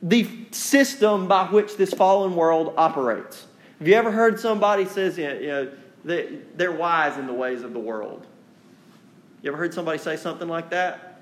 the 0.03 0.27
system 0.51 1.27
by 1.27 1.45
which 1.45 1.77
this 1.77 1.93
fallen 1.93 2.35
world 2.35 2.73
operates. 2.77 3.47
Have 3.79 3.87
you 3.87 3.95
ever 3.95 4.11
heard 4.11 4.39
somebody 4.39 4.85
says, 4.85 5.17
you 5.17 5.47
know, 5.47 5.71
they're 6.03 6.71
wise 6.71 7.17
in 7.17 7.25
the 7.25 7.33
ways 7.33 7.63
of 7.63 7.73
the 7.73 7.79
world? 7.79 8.27
You 9.41 9.51
ever 9.51 9.57
heard 9.57 9.73
somebody 9.73 9.97
say 9.97 10.17
something 10.17 10.47
like 10.47 10.71
that? 10.71 11.21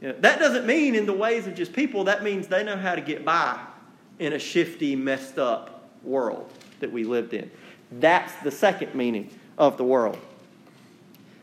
You 0.00 0.08
know, 0.08 0.14
that 0.20 0.38
doesn't 0.38 0.66
mean 0.66 0.94
in 0.94 1.06
the 1.06 1.12
ways 1.12 1.46
of 1.46 1.54
just 1.54 1.72
people. 1.72 2.04
That 2.04 2.24
means 2.24 2.48
they 2.48 2.64
know 2.64 2.76
how 2.76 2.94
to 2.94 3.00
get 3.00 3.24
by 3.24 3.60
in 4.18 4.32
a 4.32 4.38
shifty, 4.38 4.96
messed 4.96 5.38
up 5.38 5.88
world 6.02 6.50
that 6.80 6.90
we 6.90 7.04
lived 7.04 7.34
in. 7.34 7.50
That's 7.92 8.32
the 8.42 8.50
second 8.50 8.94
meaning 8.94 9.30
of 9.58 9.76
the 9.76 9.84
world. 9.84 10.18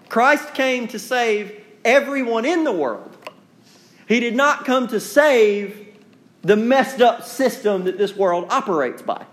Christ 0.10 0.54
came 0.54 0.88
to 0.90 1.00
save 1.00 1.64
everyone 1.86 2.46
in 2.46 2.64
the 2.64 2.72
world. 2.72 3.16
He 4.08 4.20
did 4.20 4.36
not 4.36 4.66
come 4.66 4.88
to 4.88 5.00
save 5.00 5.88
the 6.42 6.56
messed 6.56 7.02
up 7.02 7.24
system 7.24 7.84
that 7.84 7.98
this 7.98 8.16
world 8.16 8.48
operates 8.50 9.02
by. 9.02 9.26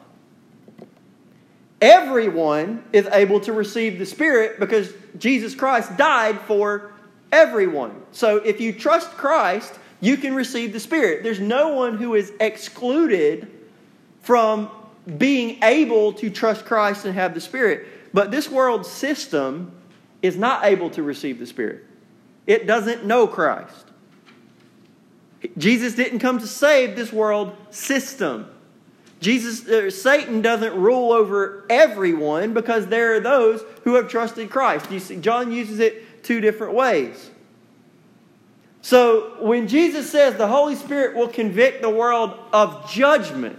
Everyone 1.81 2.85
is 2.93 3.07
able 3.13 3.41
to 3.41 3.53
receive 3.53 3.99
the 3.99 4.07
Spirit 4.07 4.59
because 4.61 4.93
Jesus 5.19 5.55
Christ 5.55 5.97
died 5.97 6.41
for 6.43 6.93
everyone. 7.33 7.95
So 8.13 8.37
if 8.37 8.61
you 8.61 8.73
trust 8.73 9.11
Christ, 9.13 9.79
you 10.01 10.17
can 10.17 10.35
receive 10.35 10.73
the 10.73 10.81
Spirit. 10.81 11.23
There's 11.23 11.41
no 11.41 11.69
one 11.69 11.97
who 11.97 12.15
is 12.15 12.33
excluded 12.41 13.51
from 14.23 14.71
being 15.19 15.63
able 15.63 16.13
to 16.15 16.31
trust 16.31 16.65
Christ 16.65 17.05
and 17.05 17.15
have 17.15 17.35
the 17.35 17.41
Spirit. 17.41 17.87
But 18.13 18.31
this 18.31 18.51
world 18.51 18.85
system 18.85 19.73
is 20.23 20.37
not 20.37 20.65
able 20.65 20.91
to 20.91 21.03
receive 21.03 21.39
the 21.39 21.47
Spirit, 21.47 21.85
it 22.47 22.67
doesn't 22.67 23.05
know 23.05 23.27
Christ. 23.27 23.87
Jesus 25.59 25.95
didn't 25.95 26.21
come 26.21 26.39
to 26.39 26.47
save 26.47 26.97
this 26.97 27.13
world 27.13 27.55
system. 27.71 28.51
Jesus, 29.21 29.67
uh, 29.69 29.91
Satan 29.91 30.43
doesn't 30.43 30.75
rule 30.75 31.13
over 31.13 31.65
everyone 31.71 32.53
because 32.55 32.87
there 32.87 33.15
are 33.15 33.21
those 33.21 33.63
who 33.85 33.95
have 33.95 34.09
trusted 34.09 34.51
Christ. 34.51 34.91
You 34.91 35.01
see, 35.01 35.17
John 35.17 35.53
uses 35.53 35.79
it 35.79 36.23
two 36.23 36.41
different 36.41 36.75
ways. 36.75 37.31
So 38.83 39.37
when 39.41 39.69
Jesus 39.69 40.11
says 40.11 40.37
the 40.37 40.49
Holy 40.49 40.75
Spirit 40.75 41.17
will 41.17 41.29
convict 41.29 41.83
the 41.83 41.91
world 41.91 42.39
of 42.53 42.91
judgment, 42.91 43.59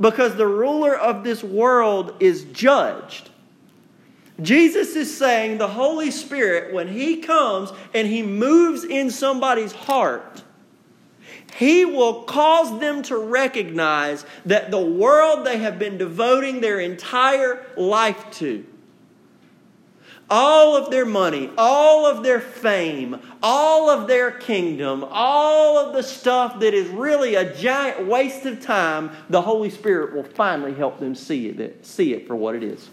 because 0.00 0.36
the 0.36 0.46
ruler 0.46 0.96
of 0.96 1.24
this 1.24 1.42
world 1.42 2.14
is 2.18 2.44
judged. 2.44 3.30
Jesus 4.42 4.96
is 4.96 5.16
saying 5.16 5.58
the 5.58 5.68
Holy 5.68 6.10
Spirit, 6.10 6.74
when 6.74 6.88
He 6.88 7.18
comes 7.18 7.72
and 7.94 8.06
He 8.06 8.22
moves 8.22 8.84
in 8.84 9.10
somebody's 9.10 9.72
heart, 9.72 10.42
He 11.56 11.84
will 11.84 12.22
cause 12.24 12.78
them 12.80 13.02
to 13.04 13.16
recognize 13.16 14.24
that 14.46 14.70
the 14.70 14.80
world 14.80 15.46
they 15.46 15.58
have 15.58 15.78
been 15.78 15.98
devoting 15.98 16.60
their 16.60 16.80
entire 16.80 17.64
life 17.76 18.30
to 18.32 18.66
all 20.32 20.74
of 20.76 20.90
their 20.90 21.04
money, 21.04 21.50
all 21.58 22.06
of 22.06 22.22
their 22.22 22.40
fame, 22.40 23.20
all 23.42 23.90
of 23.90 24.08
their 24.08 24.30
kingdom, 24.30 25.04
all 25.10 25.76
of 25.76 25.92
the 25.92 26.02
stuff 26.02 26.58
that 26.60 26.72
is 26.72 26.88
really 26.88 27.34
a 27.34 27.54
giant 27.54 28.06
waste 28.06 28.46
of 28.46 28.58
time, 28.58 29.10
the 29.28 29.42
Holy 29.42 29.68
Spirit 29.68 30.14
will 30.14 30.24
finally 30.24 30.72
help 30.72 30.98
them 30.98 31.14
see 31.14 31.48
it, 31.48 31.84
see 31.84 32.14
it 32.14 32.26
for 32.26 32.34
what 32.34 32.54
it 32.54 32.62
is. 32.62 32.88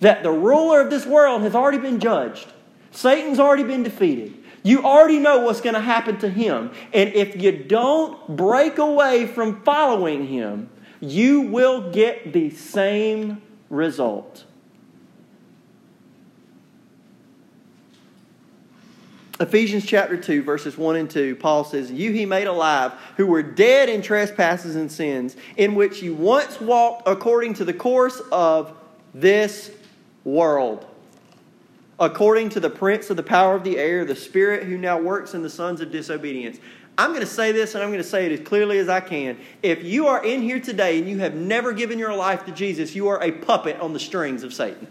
That 0.00 0.22
the 0.22 0.30
ruler 0.30 0.80
of 0.80 0.90
this 0.90 1.06
world 1.06 1.42
has 1.42 1.54
already 1.54 1.78
been 1.78 2.00
judged. 2.00 2.52
Satan's 2.90 3.38
already 3.38 3.64
been 3.64 3.82
defeated. 3.82 4.34
You 4.62 4.84
already 4.84 5.18
know 5.18 5.40
what's 5.40 5.60
going 5.60 5.74
to 5.74 5.80
happen 5.80 6.18
to 6.18 6.28
him. 6.28 6.72
And 6.92 7.14
if 7.14 7.40
you 7.40 7.52
don't 7.52 8.36
break 8.36 8.78
away 8.78 9.26
from 9.26 9.62
following 9.62 10.26
him, 10.26 10.70
you 11.00 11.42
will 11.42 11.92
get 11.92 12.32
the 12.32 12.50
same 12.50 13.40
result. 13.70 14.44
Ephesians 19.38 19.84
chapter 19.84 20.16
2, 20.16 20.42
verses 20.42 20.78
1 20.78 20.96
and 20.96 21.10
2, 21.10 21.36
Paul 21.36 21.62
says, 21.62 21.90
You 21.90 22.10
he 22.12 22.24
made 22.24 22.46
alive, 22.46 22.92
who 23.18 23.26
were 23.26 23.42
dead 23.42 23.90
in 23.90 24.00
trespasses 24.00 24.76
and 24.76 24.90
sins, 24.90 25.36
in 25.58 25.74
which 25.74 26.02
you 26.02 26.14
once 26.14 26.58
walked 26.58 27.06
according 27.06 27.54
to 27.54 27.64
the 27.64 27.74
course 27.74 28.20
of 28.32 28.72
this 29.12 29.70
world, 30.26 30.84
according 31.98 32.50
to 32.50 32.60
the 32.60 32.68
prince 32.68 33.08
of 33.08 33.16
the 33.16 33.22
power 33.22 33.54
of 33.54 33.64
the 33.64 33.78
air, 33.78 34.04
the 34.04 34.16
spirit 34.16 34.64
who 34.64 34.76
now 34.76 34.98
works 34.98 35.32
in 35.32 35.42
the 35.42 35.48
sons 35.48 35.80
of 35.80 35.90
disobedience. 35.90 36.58
I'm 36.98 37.10
going 37.10 37.20
to 37.20 37.26
say 37.26 37.52
this 37.52 37.74
and 37.74 37.84
I'm 37.84 37.90
going 37.90 38.02
to 38.02 38.08
say 38.08 38.26
it 38.26 38.32
as 38.32 38.46
clearly 38.46 38.78
as 38.78 38.88
I 38.88 39.00
can. 39.00 39.38
If 39.62 39.84
you 39.84 40.08
are 40.08 40.24
in 40.24 40.42
here 40.42 40.60
today 40.60 40.98
and 40.98 41.08
you 41.08 41.18
have 41.18 41.34
never 41.34 41.72
given 41.72 41.98
your 41.98 42.14
life 42.14 42.44
to 42.46 42.52
Jesus, 42.52 42.94
you 42.94 43.08
are 43.08 43.22
a 43.22 43.30
puppet 43.30 43.78
on 43.80 43.92
the 43.92 44.00
strings 44.00 44.42
of 44.42 44.52
Satan. 44.52 44.88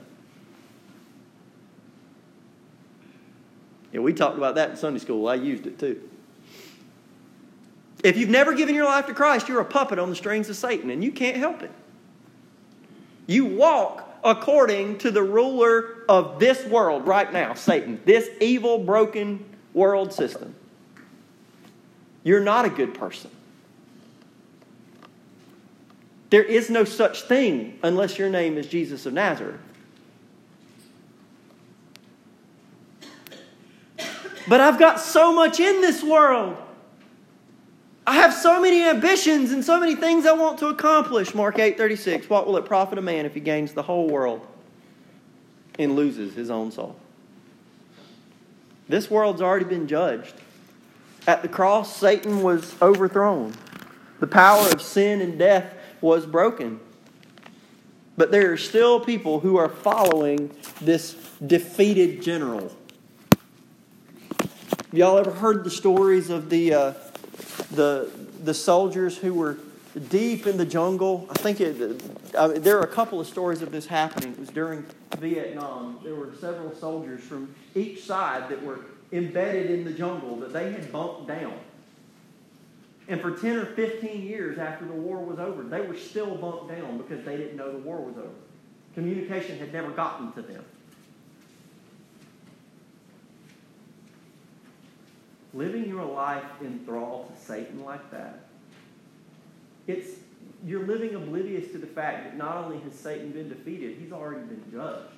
Yeah, 3.92 4.00
we 4.00 4.14
talked 4.14 4.38
about 4.38 4.56
that 4.56 4.72
in 4.72 4.78
Sunday 4.78 5.00
school. 5.00 5.28
I 5.28 5.36
used 5.36 5.68
it 5.68 5.80
too. 5.80 6.02
If 8.04 8.18
you've 8.18 8.30
never 8.30 8.54
given 8.54 8.76
your 8.76 8.86
life 8.86 9.08
to 9.08 9.14
Christ, 9.14 9.50
you're 9.50 9.62
a 9.62 9.66
puppet 9.66 10.00
on 10.00 10.10
the 10.10 10.16
strings 10.16 10.48
of 10.50 10.56
Satan, 10.56 10.92
and 10.92 11.04
you 11.04 11.12
can't 11.12 11.38
help 11.38 11.64
it. 11.64 11.72
You 13.26 13.46
walk 13.46 14.05
according 14.26 14.97
to 14.97 15.11
the 15.11 15.21
ruler 15.21 16.03
of 16.09 16.39
this 16.39 16.65
world 16.65 17.07
right 17.07 17.32
now, 17.32 17.53
Satan, 17.53 18.01
this 18.05 18.28
evil, 18.41 18.80
broken 18.80 19.45
world 19.73 20.11
system. 20.11 20.55
You're 22.23 22.41
not 22.41 22.65
a 22.65 22.69
good 22.69 22.95
person. 22.95 23.30
There 26.32 26.43
is 26.43 26.71
no 26.71 26.84
such 26.84 27.21
thing 27.21 27.80
unless 27.84 28.17
your 28.17 28.30
name 28.30 28.57
is 28.57 28.65
Jesus 28.67 29.05
of 29.05 29.13
Nazareth. 29.13 29.61
But 34.47 34.59
I've 34.59 34.80
got 34.80 34.99
so 34.99 35.32
much 35.34 35.59
in 35.59 35.82
this 35.82 36.03
world. 36.03 36.57
I 38.08 38.16
have 38.16 38.34
so 38.34 38.62
many 38.62 38.84
ambitions 38.84 39.51
and 39.51 39.66
so 39.66 39.80
many 39.80 39.95
things 39.95 40.26
I 40.26 40.34
want 40.34 40.60
to 40.60 40.68
accomplish. 40.68 41.34
Mark 41.34 41.58
8 41.58 41.78
36. 41.78 42.30
What 42.30 42.45
will 42.45 42.58
it 42.58 42.66
profit 42.66 42.97
a 42.97 43.01
man 43.01 43.26
if 43.26 43.34
he 43.34 43.39
gains 43.39 43.74
the 43.74 43.82
whole 43.82 44.08
world 44.08 44.45
and 45.80 45.95
loses 45.95 46.36
his 46.36 46.49
own 46.51 46.72
soul? 46.72 46.95
This 48.88 49.10
world's 49.10 49.41
already 49.41 49.66
been 49.66 49.88
judged. 49.88 50.36
At 51.26 51.41
the 51.41 51.47
cross, 51.47 51.95
Satan 51.97 52.43
was 52.43 52.80
overthrown. 52.82 53.56
The 54.20 54.28
power 54.28 54.70
of 54.70 54.82
sin 54.82 55.22
and 55.22 55.39
death 55.39 55.74
was 55.99 56.28
broken. 56.28 56.80
But 58.16 58.32
there 58.32 58.51
are 58.51 58.58
still 58.58 58.99
people 58.99 59.39
who 59.39 59.58
are 59.58 59.68
following 59.68 60.51
this 60.80 61.16
defeated 61.45 62.22
general 62.22 62.72
Y'all 64.95 65.18
ever 65.18 65.32
heard 65.32 65.66
the 65.66 65.70
stories 65.70 66.30
of 66.30 66.49
the, 66.49 66.74
uh, 66.74 66.93
the, 67.72 68.09
the 68.43 68.53
soldiers 68.53 69.18
who 69.18 69.34
were 69.34 69.57
deep 70.09 70.47
in 70.47 70.57
the 70.57 70.66
jungle? 70.66 71.28
I 71.30 71.34
think 71.34 71.61
it, 71.61 72.34
there 72.63 72.78
are 72.78 72.84
a 72.84 72.88
couple 72.88 73.20
of 73.20 73.28
stories 73.28 73.61
of 73.61 73.72
this 73.72 73.86
happening. 73.86 74.34
It 74.34 74.39
was 74.39 74.49
during 74.49 74.86
Vietnam. 75.18 75.99
There 76.03 76.16
were 76.16 76.34
several 76.39 76.76
soldiers 76.76 77.22
from 77.22 77.53
each 77.74 78.03
side 78.03 78.49
that 78.49 78.61
were 78.61 78.80
embedded 79.11 79.72
in 79.72 79.86
the 79.86 79.91
jungle 79.91 80.36
that 80.38 80.53
they 80.53 80.72
had 80.72 80.91
bumped 80.91 81.28
down. 81.28 81.53
And 83.07 83.22
for 83.22 83.32
10 83.32 83.57
or 83.57 83.66
15 83.66 84.24
years 84.24 84.57
after 84.57 84.86
the 84.86 84.93
war 84.93 85.20
was 85.20 85.39
over, 85.39 85.63
they 85.63 85.82
were 85.82 85.95
still 85.95 86.36
bumped 86.36 86.70
down 86.70 86.97
because 86.97 87.24
they 87.24 87.38
didn't 87.38 87.55
know 87.55 87.72
the 87.72 87.78
war 87.78 88.01
was 88.01 88.18
over. 88.18 88.30
Communication 88.95 89.59
had 89.59 89.72
never 89.72 89.91
gotten 89.91 90.32
to 90.34 90.41
them. 90.41 90.63
Living 95.56 95.88
your 95.88 96.06
life 96.06 96.43
in 96.62 96.80
thrall 96.86 97.32
to 97.34 97.45
Satan 97.45 97.84
like 97.84 98.12
that, 98.12 98.41
it's 99.88 100.10
you're 100.66 100.86
living 100.86 101.16
oblivious 101.16 101.72
to 101.72 101.78
the 101.78 101.88
fact 101.88 102.26
that 102.26 102.38
not 102.38 102.58
only 102.58 102.80
has 102.80 102.93
Satan 102.93 103.32
been 103.32 103.49
defeated, 103.49 103.97
he's 103.99 104.12
already 104.12 104.45
been 104.45 104.64
judged. 104.72 105.14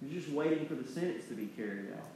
You're 0.00 0.20
just 0.20 0.32
waiting 0.32 0.66
for 0.66 0.74
the 0.74 0.90
sentence 0.90 1.26
to 1.28 1.34
be 1.34 1.46
carried 1.46 1.92
out. 1.92 2.08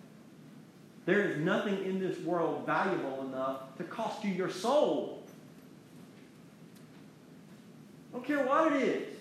There 1.07 1.23
is 1.23 1.39
nothing 1.39 1.85
in 1.85 2.01
this 2.01 2.19
world 2.21 2.67
valuable 2.67 3.25
enough 3.27 3.77
to 3.79 3.85
cost 3.85 4.25
you 4.25 4.33
your 4.33 4.51
soul. 4.51 5.23
I 8.13 8.17
don't 8.17 8.27
care 8.27 8.45
what 8.45 8.73
it 8.73 8.83
is. 8.83 9.15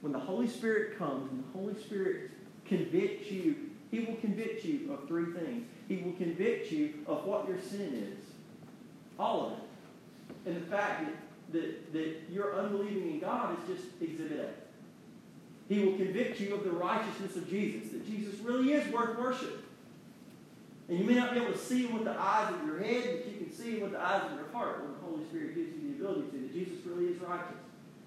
When 0.00 0.12
the 0.12 0.18
Holy 0.18 0.48
Spirit 0.48 0.98
comes 0.98 1.30
and 1.30 1.44
the 1.44 1.58
Holy 1.58 1.80
Spirit 1.80 2.30
convicts 2.64 3.30
you, 3.30 3.56
He 3.90 4.00
will 4.00 4.16
convict 4.16 4.64
you 4.64 4.92
of 4.92 5.06
three 5.06 5.32
things. 5.32 5.66
He 5.88 5.96
will 5.98 6.12
convict 6.12 6.72
you 6.72 6.94
of 7.06 7.24
what 7.24 7.48
your 7.48 7.58
sin 7.60 8.14
is. 8.18 8.24
All 9.18 9.46
of 9.46 9.52
it. 9.52 9.58
And 10.46 10.56
the 10.62 10.66
fact 10.66 11.04
that, 11.04 11.52
that, 11.52 11.92
that 11.92 12.16
your 12.30 12.54
unbelieving 12.56 13.12
in 13.12 13.20
God 13.20 13.56
is 13.58 13.76
just 13.76 13.88
exhibit 14.00 14.40
A. 14.40 15.72
He 15.72 15.84
will 15.84 15.96
convict 15.96 16.40
you 16.40 16.54
of 16.54 16.64
the 16.64 16.70
righteousness 16.70 17.36
of 17.36 17.48
Jesus, 17.48 17.90
that 17.90 18.06
Jesus 18.06 18.38
really 18.40 18.72
is 18.72 18.92
worth 18.92 19.18
worship. 19.18 19.64
And 20.88 20.98
you 20.98 21.04
may 21.04 21.14
not 21.14 21.34
be 21.34 21.40
able 21.40 21.52
to 21.52 21.58
see 21.58 21.86
him 21.86 21.94
with 21.94 22.04
the 22.04 22.16
eyes 22.18 22.52
of 22.54 22.64
your 22.64 22.78
head, 22.78 23.02
but 23.02 23.32
you 23.32 23.38
can 23.38 23.52
see 23.52 23.76
him 23.76 23.82
with 23.82 23.92
the 23.92 24.00
eyes 24.00 24.22
of 24.30 24.38
your 24.38 24.48
heart 24.52 24.82
when 24.82 24.92
the 24.92 24.98
Holy 25.00 25.24
Spirit 25.28 25.56
gives 25.56 25.74
you 25.74 25.92
the 25.92 26.04
ability 26.04 26.30
to, 26.30 26.38
that 26.38 26.52
Jesus 26.52 26.86
really 26.86 27.06
is 27.12 27.20
righteous. 27.20 27.56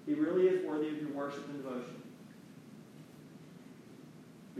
He 0.06 0.14
really 0.14 0.48
is 0.48 0.64
worthy 0.64 0.88
of 0.88 1.00
your 1.00 1.10
worship 1.10 1.46
and 1.48 1.62
devotion. 1.62 1.99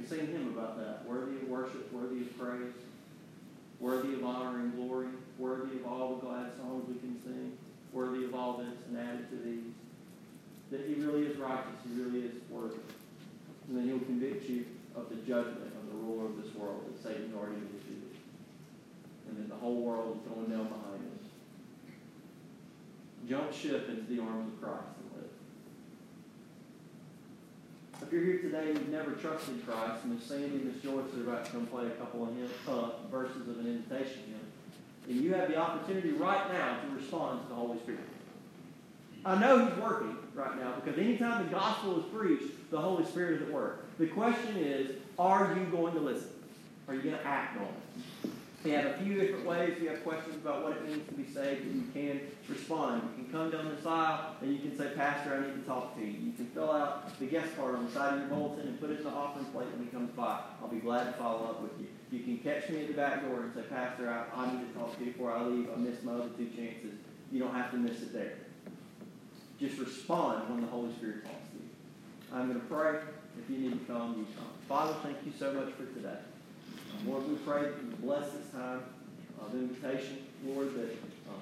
We 0.00 0.06
sing 0.06 0.28
him 0.28 0.54
about 0.56 0.78
that. 0.78 1.04
Worthy 1.06 1.36
of 1.36 1.48
worship, 1.48 1.92
worthy 1.92 2.22
of 2.22 2.38
praise, 2.38 2.72
worthy 3.78 4.14
of 4.14 4.24
honor 4.24 4.60
and 4.60 4.74
glory, 4.74 5.08
worthy 5.38 5.76
of 5.76 5.86
all 5.86 6.16
the 6.16 6.26
glad 6.26 6.56
songs 6.56 6.88
we 6.88 6.98
can 7.00 7.20
sing, 7.22 7.58
worthy 7.92 8.24
of 8.24 8.34
all 8.34 8.56
this 8.56 8.72
and 8.88 8.96
added 8.96 9.28
to 9.30 9.36
these. 9.36 9.74
That 10.70 10.86
he 10.86 10.94
really 10.94 11.26
is 11.26 11.36
righteous, 11.36 11.74
he 11.86 12.00
really 12.00 12.26
is 12.26 12.32
worthy. 12.48 12.76
And 13.68 13.76
then 13.76 13.88
he'll 13.88 13.98
convict 13.98 14.48
you 14.48 14.64
of 14.96 15.10
the 15.10 15.16
judgment 15.16 15.72
of 15.76 15.86
the 15.92 15.98
ruler 15.98 16.26
of 16.26 16.42
this 16.42 16.54
world 16.54 16.82
that 16.86 17.02
Satan 17.02 17.34
already 17.36 17.60
defeated. 17.60 18.16
And 19.28 19.36
then 19.36 19.48
the 19.48 19.56
whole 19.56 19.82
world 19.82 20.18
is 20.18 20.32
going 20.32 20.46
down 20.46 20.68
behind 20.68 21.04
us. 21.12 21.28
Jump 23.28 23.52
ship 23.52 23.88
into 23.90 24.02
the 24.02 24.22
arms 24.22 24.54
of 24.54 24.60
Christ 24.62 24.96
and 25.02 25.22
live. 25.22 25.30
If 28.02 28.10
you're 28.12 28.24
here 28.24 28.38
today 28.38 28.70
and 28.70 28.78
you've 28.78 28.88
never 28.88 29.12
trusted 29.12 29.64
Christ, 29.66 30.04
Miss 30.06 30.24
Sandy 30.24 30.46
and 30.46 30.64
Miss 30.64 30.82
Joyce 30.82 31.04
are 31.16 31.20
about 31.20 31.44
to 31.44 31.50
come 31.50 31.66
play 31.66 31.86
a 31.86 31.90
couple 31.90 32.22
of 32.22 32.34
hymn, 32.34 32.48
uh, 32.66 32.90
verses 33.10 33.46
of 33.48 33.58
an 33.58 33.66
invitation 33.66 34.22
hymn. 34.26 34.40
And 35.08 35.20
you 35.20 35.34
have 35.34 35.48
the 35.48 35.56
opportunity 35.56 36.12
right 36.12 36.50
now 36.52 36.80
to 36.80 36.96
respond 36.96 37.42
to 37.42 37.48
the 37.48 37.54
Holy 37.54 37.78
Spirit. 37.80 38.00
I 39.24 39.38
know 39.38 39.66
He's 39.66 39.78
working 39.78 40.16
right 40.34 40.58
now 40.58 40.74
because 40.82 40.98
anytime 40.98 41.44
the 41.44 41.50
gospel 41.50 41.98
is 41.98 42.06
preached, 42.06 42.70
the 42.70 42.80
Holy 42.80 43.04
Spirit 43.04 43.42
is 43.42 43.48
at 43.48 43.52
work. 43.52 43.84
The 43.98 44.06
question 44.06 44.56
is, 44.56 44.96
are 45.18 45.54
you 45.58 45.66
going 45.66 45.92
to 45.94 46.00
listen? 46.00 46.30
Are 46.88 46.94
you 46.94 47.02
going 47.02 47.16
to 47.16 47.26
act 47.26 47.58
on 47.58 47.66
it? 47.66 48.30
We 48.62 48.72
have 48.72 48.84
a 48.84 48.98
few 48.98 49.14
different 49.14 49.46
ways. 49.46 49.72
If 49.72 49.82
you 49.82 49.88
have 49.88 50.04
questions 50.04 50.34
about 50.36 50.62
what 50.62 50.72
it 50.72 50.86
means 50.86 51.08
to 51.08 51.14
be 51.14 51.26
saved, 51.26 51.64
you 51.64 51.84
can 51.94 52.20
respond. 52.46 53.02
You 53.16 53.24
can 53.24 53.32
come 53.32 53.50
down 53.50 53.74
this 53.74 53.86
aisle 53.86 54.36
and 54.42 54.52
you 54.52 54.58
can 54.58 54.76
say, 54.76 54.92
Pastor, 54.94 55.34
I 55.34 55.46
need 55.46 55.62
to 55.62 55.66
talk 55.66 55.96
to 55.96 56.00
you. 56.02 56.12
You 56.12 56.32
can 56.32 56.46
fill 56.48 56.70
out 56.70 57.18
the 57.18 57.24
guest 57.24 57.56
card 57.56 57.76
on 57.76 57.86
the 57.86 57.90
side 57.90 58.14
of 58.14 58.20
your 58.20 58.28
bulletin 58.28 58.68
and 58.68 58.78
put 58.78 58.90
it 58.90 58.98
in 58.98 59.04
the 59.04 59.10
offering 59.10 59.46
plate 59.46 59.68
when 59.72 59.86
he 59.86 59.90
comes 59.90 60.10
by. 60.10 60.40
I'll 60.60 60.68
be 60.68 60.76
glad 60.76 61.04
to 61.04 61.12
follow 61.12 61.46
up 61.46 61.62
with 61.62 61.72
you. 61.80 61.86
You 62.10 62.22
can 62.22 62.36
catch 62.38 62.68
me 62.68 62.82
at 62.82 62.88
the 62.88 62.94
back 62.94 63.22
door 63.22 63.44
and 63.44 63.54
say, 63.54 63.62
Pastor, 63.62 64.10
I, 64.10 64.26
I 64.38 64.52
need 64.52 64.68
to 64.68 64.78
talk 64.78 64.98
to 64.98 65.04
you 65.04 65.12
before 65.12 65.32
I 65.32 65.42
leave. 65.42 65.70
I 65.74 65.76
missed 65.76 66.04
my 66.04 66.12
other 66.12 66.28
two 66.36 66.48
chances. 66.48 66.92
You 67.32 67.38
don't 67.38 67.54
have 67.54 67.70
to 67.70 67.78
miss 67.78 68.02
it 68.02 68.12
there. 68.12 68.34
Just 69.58 69.78
respond 69.78 70.50
when 70.50 70.60
the 70.60 70.66
Holy 70.66 70.92
Spirit 70.96 71.24
talks 71.24 71.48
to 71.52 71.56
you. 71.56 71.68
I'm 72.30 72.48
going 72.48 72.60
to 72.60 72.66
pray. 72.66 73.00
If 73.38 73.48
you 73.48 73.56
need 73.56 73.86
to 73.86 73.92
come, 73.92 74.16
you 74.18 74.26
come. 74.36 74.48
Father, 74.68 74.94
thank 75.02 75.16
you 75.24 75.32
so 75.38 75.54
much 75.54 75.72
for 75.74 75.86
today. 75.86 76.18
Lord, 77.06 77.28
we 77.28 77.36
pray 77.36 77.62
that 77.62 77.74
you 77.82 77.96
bless 78.02 78.30
this 78.32 78.48
time 78.50 78.82
of 79.40 79.54
invitation. 79.54 80.18
Lord, 80.46 80.74
that 80.74 80.92
uh, 81.28 81.32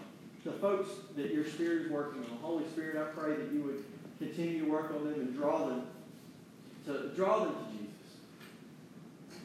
the 0.44 0.52
folks 0.52 0.90
that 1.16 1.32
your 1.32 1.46
Spirit 1.46 1.82
is 1.82 1.90
working 1.90 2.22
on, 2.22 2.38
Holy 2.40 2.64
Spirit, 2.68 2.96
I 2.96 3.12
pray 3.18 3.36
that 3.36 3.52
you 3.52 3.62
would 3.62 3.84
continue 4.18 4.64
to 4.64 4.70
work 4.70 4.92
on 4.94 5.04
them 5.04 5.14
and 5.14 5.34
draw 5.34 5.66
them 5.66 5.82
to 6.86 7.10
draw 7.14 7.44
them 7.44 7.54
to 7.54 7.78
Jesus. 7.78 7.88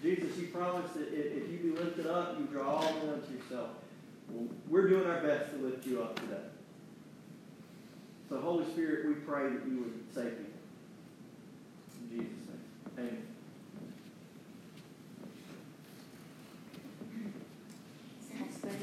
Jesus, 0.01 0.37
you 0.37 0.47
promised 0.47 0.93
that 0.95 1.13
if 1.13 1.49
you 1.51 1.57
be 1.57 1.71
lifted 1.71 2.07
up, 2.07 2.37
you 2.39 2.45
draw 2.45 2.75
all 2.75 2.93
men 2.93 3.09
unto 3.09 3.33
yourself. 3.33 3.69
Well, 4.29 4.47
we're 4.69 4.87
doing 4.87 5.09
our 5.09 5.21
best 5.21 5.51
to 5.51 5.57
lift 5.57 5.85
you 5.85 6.01
up 6.01 6.19
today. 6.19 6.41
So, 8.29 8.39
Holy 8.39 8.65
Spirit, 8.71 9.07
we 9.07 9.13
pray 9.15 9.43
that 9.43 9.65
you 9.67 9.79
would 9.79 10.13
save 10.13 10.37
people. 10.37 10.59
In 12.01 12.09
Jesus' 12.09 12.47
name. 12.47 12.97
Amen. 12.97 13.32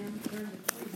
Thank 0.01 0.32
you. 0.32 0.89